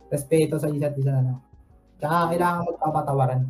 Respeto 0.07 0.63
sa 0.63 0.71
isa't 0.71 0.95
isa 0.95 1.11
na 1.11 1.23
lang. 1.27 1.39
Tsaka 1.99 2.31
kailangan 2.31 2.69
magpapatawaran. 2.71 3.43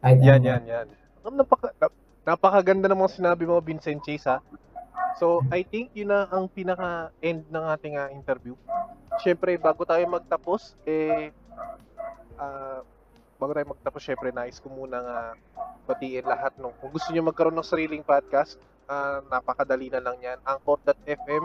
Kahit 0.00 0.18
Yan, 0.24 0.40
ano. 0.40 0.46
yan, 0.48 0.62
yan. 0.64 0.86
Ang 1.22 1.34
napaka, 1.36 1.68
nap- 1.76 2.00
napakaganda 2.24 2.86
ng 2.88 2.98
mga 2.98 3.14
sinabi 3.14 3.44
mo, 3.44 3.60
Vincent 3.60 4.00
Chase, 4.00 4.26
ha? 4.26 4.38
So, 5.20 5.44
I 5.52 5.60
think 5.62 5.92
yun 5.92 6.08
na 6.08 6.24
ang 6.32 6.48
pinaka-end 6.48 7.44
ng 7.46 7.64
ating 7.76 7.94
ah, 8.00 8.08
interview. 8.08 8.56
Siyempre, 9.20 9.60
bago 9.60 9.84
tayo 9.84 10.00
magtapos, 10.08 10.74
eh, 10.88 11.28
ah, 12.40 12.80
bago 13.42 13.58
tayo 13.58 13.74
magtapos, 13.74 14.02
syempre, 14.06 14.30
nais 14.30 14.62
ko 14.62 14.70
muna 14.70 15.02
nga 15.02 15.18
batiin 15.90 16.22
lahat. 16.22 16.54
No? 16.62 16.70
Kung 16.78 16.94
gusto 16.94 17.10
niyo 17.10 17.26
magkaroon 17.26 17.58
ng 17.58 17.66
sariling 17.66 18.06
podcast, 18.06 18.62
ah, 18.86 19.18
napakadali 19.26 19.90
na 19.90 19.98
lang 19.98 20.22
yan. 20.22 20.38
Anchor.fm, 20.46 21.44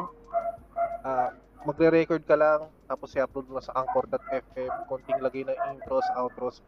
ah, 1.02 1.34
magre-record 1.66 2.22
ka 2.22 2.38
lang, 2.38 2.70
tapos 2.86 3.18
i-upload 3.18 3.50
mo 3.50 3.58
sa 3.58 3.74
Anchor.fm, 3.82 4.86
konting 4.86 5.18
lagay 5.18 5.42
ng 5.42 5.58
intros, 5.74 6.06
outros, 6.14 6.62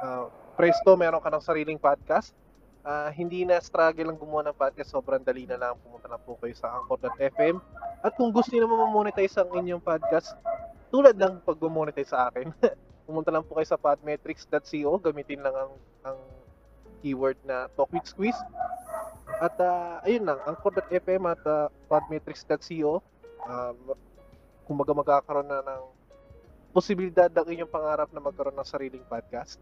Ah, 0.00 0.32
presto, 0.56 0.96
meron 0.96 1.20
ka 1.20 1.28
ng 1.28 1.44
sariling 1.44 1.76
podcast. 1.76 2.32
Ah, 2.80 3.12
hindi 3.12 3.44
na 3.44 3.60
struggle 3.60 4.08
lang 4.08 4.16
gumawa 4.16 4.48
ng 4.48 4.56
podcast, 4.56 4.96
sobrang 4.96 5.20
dali 5.20 5.44
na 5.44 5.60
lang 5.60 5.76
pumunta 5.84 6.08
na 6.08 6.16
po 6.16 6.40
kayo 6.40 6.56
sa 6.56 6.72
Anchor.fm. 6.80 7.60
At 8.00 8.16
kung 8.16 8.32
gusto 8.32 8.48
niyo 8.56 8.64
naman 8.64 8.88
monetize 8.88 9.36
ang 9.36 9.52
inyong 9.52 9.84
podcast, 9.84 10.32
tulad 10.88 11.20
lang 11.20 11.44
pag 11.44 11.60
monetize 11.60 12.16
sa 12.16 12.32
akin, 12.32 12.48
pumunta 13.10 13.34
lang 13.34 13.42
po 13.42 13.58
kayo 13.58 13.66
sa 13.66 13.74
podmetrics.co, 13.74 15.02
gamitin 15.02 15.42
lang 15.42 15.50
ang, 15.50 15.72
ang 16.06 16.18
keyword 17.02 17.34
na 17.42 17.66
Talk 17.74 17.90
with 17.90 18.06
Squeeze. 18.06 18.38
At 19.42 19.58
ah, 19.58 19.98
ayun 20.06 20.30
lang, 20.30 20.38
Anchor.fm 20.46 21.26
at 21.26 21.42
ah, 21.42 21.66
podmetrics.co. 21.90 23.02
Um, 23.50 23.98
kumbaga 24.62 24.94
magkakaroon 24.94 25.50
na 25.50 25.58
ng 25.58 25.82
posibilidad 26.70 27.26
ng 27.26 27.50
inyong 27.50 27.72
pangarap 27.72 28.06
na 28.14 28.22
magkaroon 28.22 28.54
ng 28.54 28.68
sariling 28.70 29.02
podcast. 29.10 29.58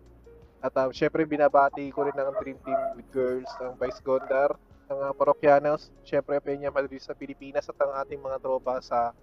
At 0.61 0.77
um, 0.77 0.93
syempre 0.93 1.25
binabati 1.25 1.89
ko 1.89 2.05
rin 2.05 2.13
ang 2.21 2.37
Dream 2.45 2.61
Team 2.61 2.81
with 3.01 3.09
Girls, 3.17 3.49
ang 3.65 3.81
Vice 3.81 4.05
Gondar, 4.05 4.53
ang 4.93 4.99
uh, 5.09 5.13
Parokyanos, 5.17 5.89
syempre 6.05 6.37
Peña 6.45 6.69
Madrid 6.69 7.01
sa 7.01 7.17
Pilipinas 7.17 7.65
at 7.65 7.79
ang 7.81 7.97
ating 8.05 8.21
mga 8.21 8.37
tropa 8.45 8.77
sa 8.85 9.17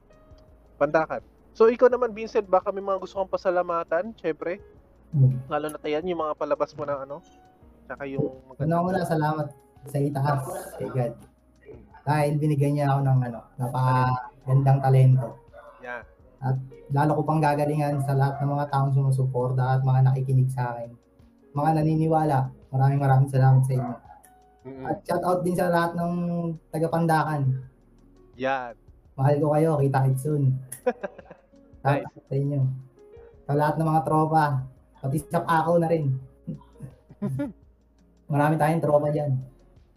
Pandakan. 0.81 1.34
So 1.55 1.71
ikaw 1.71 1.87
naman 1.87 2.11
Vincent, 2.11 2.51
baka 2.51 2.67
may 2.75 2.83
mga 2.83 2.99
gusto 2.99 3.15
kang 3.15 3.31
pasalamatan, 3.31 4.11
syempre, 4.19 4.59
Hmm. 5.15 5.39
lalo 5.47 5.71
na 5.71 5.79
tayan 5.79 6.03
yung 6.03 6.19
mga 6.19 6.35
palabas 6.35 6.75
mo 6.75 6.83
ng 6.83 6.99
ano, 7.07 7.23
tsaka 7.87 8.03
yung 8.03 8.43
Una 8.59 8.83
una, 8.83 8.99
salamat 9.07 9.47
sa 9.87 9.95
itaas 9.95 10.43
kay 10.75 10.91
God. 10.91 11.15
Dahil 12.03 12.35
binigyan 12.35 12.75
niya 12.75 12.91
ako 12.91 12.99
ng 13.07 13.19
ano, 13.31 13.39
napakagandang 13.55 14.79
talento. 14.83 15.27
Yeah. 15.79 16.03
Lalo 16.91 17.15
ko 17.15 17.21
pang 17.23 17.39
gagalingan 17.39 18.03
sa 18.03 18.19
lahat 18.19 18.43
ng 18.43 18.51
mga 18.51 18.65
taong 18.75 18.91
sumusuporta 18.91 19.79
at 19.79 19.81
mga 19.87 20.11
nakikinig 20.11 20.51
sa 20.51 20.75
akin. 20.75 20.91
Mga 21.55 21.69
naniniwala, 21.79 22.51
maraming 22.75 22.99
maraming 22.99 23.31
salamat 23.31 23.63
sa 23.63 23.73
inyo. 23.73 23.95
Mm-mm. 24.67 24.85
At 24.91 24.97
shout 25.07 25.23
out 25.23 25.39
din 25.47 25.55
sa 25.55 25.71
lahat 25.71 25.95
ng 25.95 26.13
taga-Pandakan. 26.75 27.63
Yan. 28.35 28.75
Mahal 29.15 29.35
ko 29.39 29.47
kayo, 29.55 29.71
kita 29.79 29.99
kits 30.11 30.21
soon. 30.27 30.43
Shout 31.85 32.01
Nice. 32.01 32.09
out 32.09 32.25
sa 32.25 32.35
inyo. 32.35 32.59
Sa 33.45 33.53
lahat 33.53 33.75
ng 33.77 33.85
mga 33.85 34.01
tropa, 34.01 34.43
pati 34.97 35.17
sa 35.21 35.39
Pakaw 35.39 35.77
na 35.77 35.85
rin. 35.85 36.17
Marami 38.25 38.57
tayong 38.57 38.81
tropa 38.81 39.13
dyan. 39.13 39.37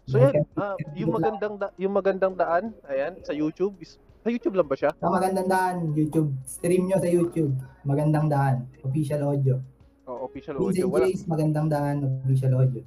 So 0.05 0.17
yan, 0.17 0.45
ah, 0.53 0.77
yung 0.93 1.13
magandang 1.13 1.55
da- 1.57 1.73
yung 1.75 1.93
magandang 1.93 2.33
daan, 2.33 2.73
ayan, 2.85 3.17
sa 3.21 3.33
YouTube 3.33 3.77
is 3.77 3.97
sa 4.19 4.29
YouTube 4.29 4.53
lang 4.53 4.65
ba 4.65 4.73
siya? 4.73 4.93
Sa 4.97 5.09
magandang 5.09 5.47
daan, 5.47 5.75
YouTube. 5.93 6.29
Stream 6.43 6.85
nyo 6.85 6.97
sa 6.97 7.07
YouTube. 7.07 7.55
Magandang 7.81 8.27
daan. 8.27 8.69
Official 8.83 9.21
audio. 9.23 9.57
O 10.03 10.27
official 10.27 10.57
audio. 10.57 10.85
Vincent 10.85 10.91
Wala. 10.91 11.05
Chase, 11.07 11.23
magandang 11.25 11.67
daan. 11.69 11.95
Official 12.21 12.53
audio. 12.53 12.81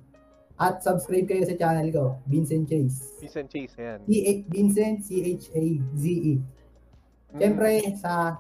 At 0.61 0.79
subscribe 0.79 1.27
kayo 1.27 1.43
sa 1.43 1.57
channel 1.57 1.89
ko, 1.89 2.05
Vincent 2.29 2.69
Chase. 2.69 3.19
Vincent 3.19 3.49
Chase, 3.49 3.75
ayan. 3.81 3.99
C- 4.05 4.45
Vincent, 4.47 4.97
C-H-A-Z-E. 5.01 6.35
Mm. 6.37 6.43
Siyempre, 7.35 7.71
sa 7.97 8.39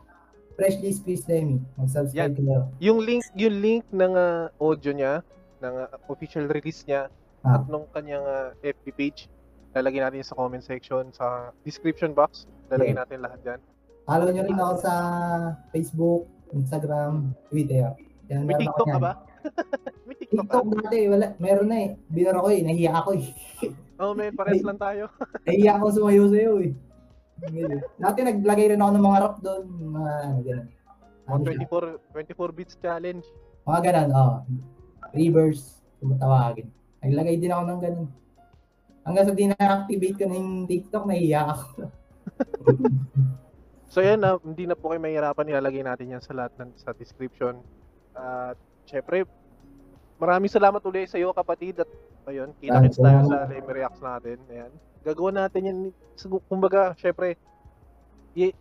Freshly 0.52 0.92
Squeezed 0.92 1.26
Lemmy, 1.26 1.58
mag-subscribe 1.74 2.34
kayo. 2.34 2.68
yung 2.78 3.00
link 3.00 3.24
yung 3.34 3.56
link 3.58 3.82
ng 3.90 4.12
ah, 4.12 4.52
audio 4.56 4.92
niya 4.92 5.12
ng 5.58 5.74
ah, 5.78 5.90
official 6.06 6.44
release 6.46 6.84
niya 6.84 7.08
Ah. 7.42 7.58
at 7.58 7.66
nung 7.66 7.90
kanyang 7.90 8.22
ah, 8.22 8.54
FB 8.62 8.86
page 8.92 9.26
lalagyan 9.72 10.06
natin 10.06 10.22
sa 10.22 10.38
comment 10.38 10.62
section 10.62 11.10
sa 11.10 11.50
description 11.60 12.12
box 12.12 12.46
lalagyan 12.68 12.96
natin 12.96 13.18
lahat 13.18 13.38
diyan 13.42 13.60
Follow 14.02 14.28
nyo 14.28 14.42
rin 14.42 14.58
ako 14.58 14.74
sa 14.78 14.94
Facebook, 15.70 16.26
Instagram, 16.50 17.30
Twitter. 17.46 17.94
Yan, 18.26 18.42
may 18.42 18.58
TikTok 18.58 18.82
ka 18.84 18.98
ba 18.98 19.12
may 20.06 20.14
TikTok 20.16 20.42
ka 20.42 20.58
TikTok 20.58 20.66
dati, 20.76 20.98
wala, 21.06 21.26
meron 21.38 21.66
na 21.66 21.76
eh. 21.80 21.90
Binara 22.06 22.38
ko 22.38 22.50
eh, 22.50 22.60
nahiya 22.62 22.90
ako 22.98 23.10
eh. 23.14 23.26
oh 23.98 24.10
may 24.12 24.30
pares 24.30 24.58
lang 24.66 24.74
tayo 24.76 25.06
nahiya 25.42 25.78
ako 25.78 25.86
sumayo 25.92 26.26
sa'yo 26.26 26.52
eh. 26.62 26.70
Dati 27.98 28.18
naglagay 28.22 28.66
rin 28.74 28.82
ako 28.82 28.90
ng 28.94 29.06
mga 29.06 29.20
rap 29.20 29.36
doon, 29.42 29.64
mga 29.92 30.12
ano, 30.22 30.34
ganun. 30.42 30.68
Ano 31.26 31.42
siya? 31.46 31.66
24 31.66 32.14
24 32.14 32.56
beats 32.56 32.76
challenge 32.78 33.26
Mga 33.66 33.80
ganun, 33.86 34.10
oh. 34.14 34.32
Reverse, 35.14 35.82
kung 35.98 36.18
tawagin. 36.18 36.68
Naglagay 37.02 37.36
din 37.38 37.50
ako 37.54 37.62
ng 37.66 37.80
ganun. 37.82 38.08
Hanggang 39.02 39.26
sa 39.26 39.34
di 39.34 39.46
na-activate 39.50 40.16
ko 40.18 40.24
na 40.30 40.38
yung 40.38 40.70
TikTok, 40.70 41.04
nahiya 41.06 41.42
ako. 41.50 41.66
So 43.92 44.00
yan, 44.00 44.24
na 44.24 44.40
hindi 44.40 44.64
na 44.64 44.72
po 44.72 44.88
kayo 44.88 45.04
mahirapan, 45.04 45.52
ilalagay 45.52 45.84
natin 45.84 46.16
yan 46.16 46.24
sa 46.24 46.32
lahat 46.32 46.56
ng 46.56 46.72
sa 46.80 46.96
description. 46.96 47.60
At 48.16 48.56
syempre, 48.88 49.28
maraming 50.16 50.48
salamat 50.48 50.80
ulit 50.88 51.12
sa 51.12 51.20
iyo 51.20 51.28
kapatid 51.36 51.84
at 51.84 51.90
ayun, 52.24 52.56
kinakits 52.56 52.96
tayo 52.96 53.28
sa 53.28 53.44
Leme 53.52 53.68
Reacts 53.68 54.00
natin. 54.00 54.40
Ayan. 54.48 54.72
Gagawa 55.02 55.30
natin 55.44 55.62
yan, 55.66 55.78
kumbaga, 56.46 56.94
syempre, 56.94 57.34
i- 58.38 58.54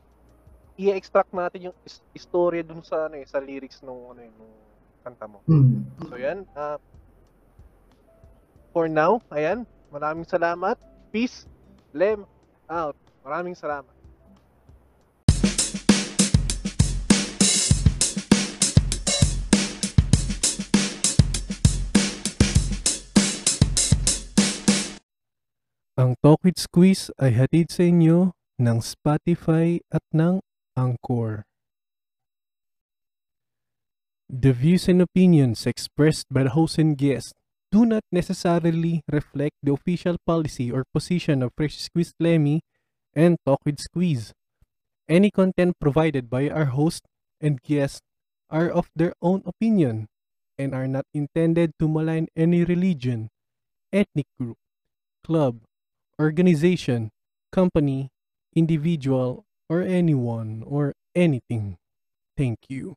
i-extract 0.75 1.29
natin 1.31 1.69
yung 1.69 1.77
is- 1.85 2.01
istorya 2.17 2.65
dun 2.65 2.81
sa 2.81 3.05
ano 3.05 3.21
eh, 3.21 3.25
sa 3.29 3.37
lyrics 3.37 3.85
nung 3.85 4.11
ano 4.11 4.21
eh, 4.25 4.31
nung 4.33 4.53
kanta 5.05 5.25
mo. 5.29 5.45
Hmm. 5.45 5.85
So 6.09 6.17
yan, 6.17 6.49
ah, 6.57 6.81
for 8.73 8.89
now, 8.89 9.21
ayan, 9.29 9.67
maraming 9.93 10.25
salamat. 10.25 10.79
Peace. 11.13 11.45
Lem 11.91 12.23
out. 12.71 12.95
Maraming 13.21 13.53
salamat. 13.53 14.00
Ang 25.99 26.15
Talk 26.23 26.39
with 26.47 26.55
Squeeze 26.55 27.11
ay 27.19 27.35
hatid 27.35 27.67
sa 27.67 27.83
inyo 27.83 28.31
ng 28.55 28.79
Spotify 28.79 29.75
at 29.91 29.99
ng 30.15 30.39
Anchor. 30.71 31.43
The 34.31 34.55
views 34.55 34.87
and 34.87 35.03
opinions 35.03 35.67
expressed 35.67 36.31
by 36.31 36.47
the 36.47 36.55
host 36.55 36.79
and 36.79 36.95
guest 36.95 37.35
do 37.75 37.83
not 37.83 38.07
necessarily 38.07 39.03
reflect 39.11 39.59
the 39.59 39.75
official 39.75 40.15
policy 40.23 40.71
or 40.71 40.87
position 40.95 41.43
of 41.43 41.51
Fresh 41.59 41.83
Squeeze 41.83 42.15
Lemmy 42.23 42.63
and 43.11 43.35
Talk 43.43 43.59
with 43.67 43.83
Squeeze. 43.83 44.31
Any 45.11 45.27
content 45.27 45.75
provided 45.75 46.31
by 46.31 46.47
our 46.47 46.71
host 46.71 47.03
and 47.43 47.59
guest 47.59 47.99
are 48.47 48.71
of 48.71 48.87
their 48.95 49.11
own 49.19 49.43
opinion 49.43 50.07
and 50.55 50.71
are 50.71 50.87
not 50.87 51.03
intended 51.11 51.75
to 51.83 51.91
malign 51.91 52.31
any 52.31 52.63
religion, 52.63 53.27
ethnic 53.91 54.31
group, 54.39 54.55
club, 55.27 55.67
organization, 56.21 57.09
company, 57.51 58.09
individual, 58.55 59.43
or 59.69 59.81
anyone 59.81 60.63
or 60.65 60.93
anything. 61.15 61.77
Thank 62.37 62.59
you. 62.69 62.95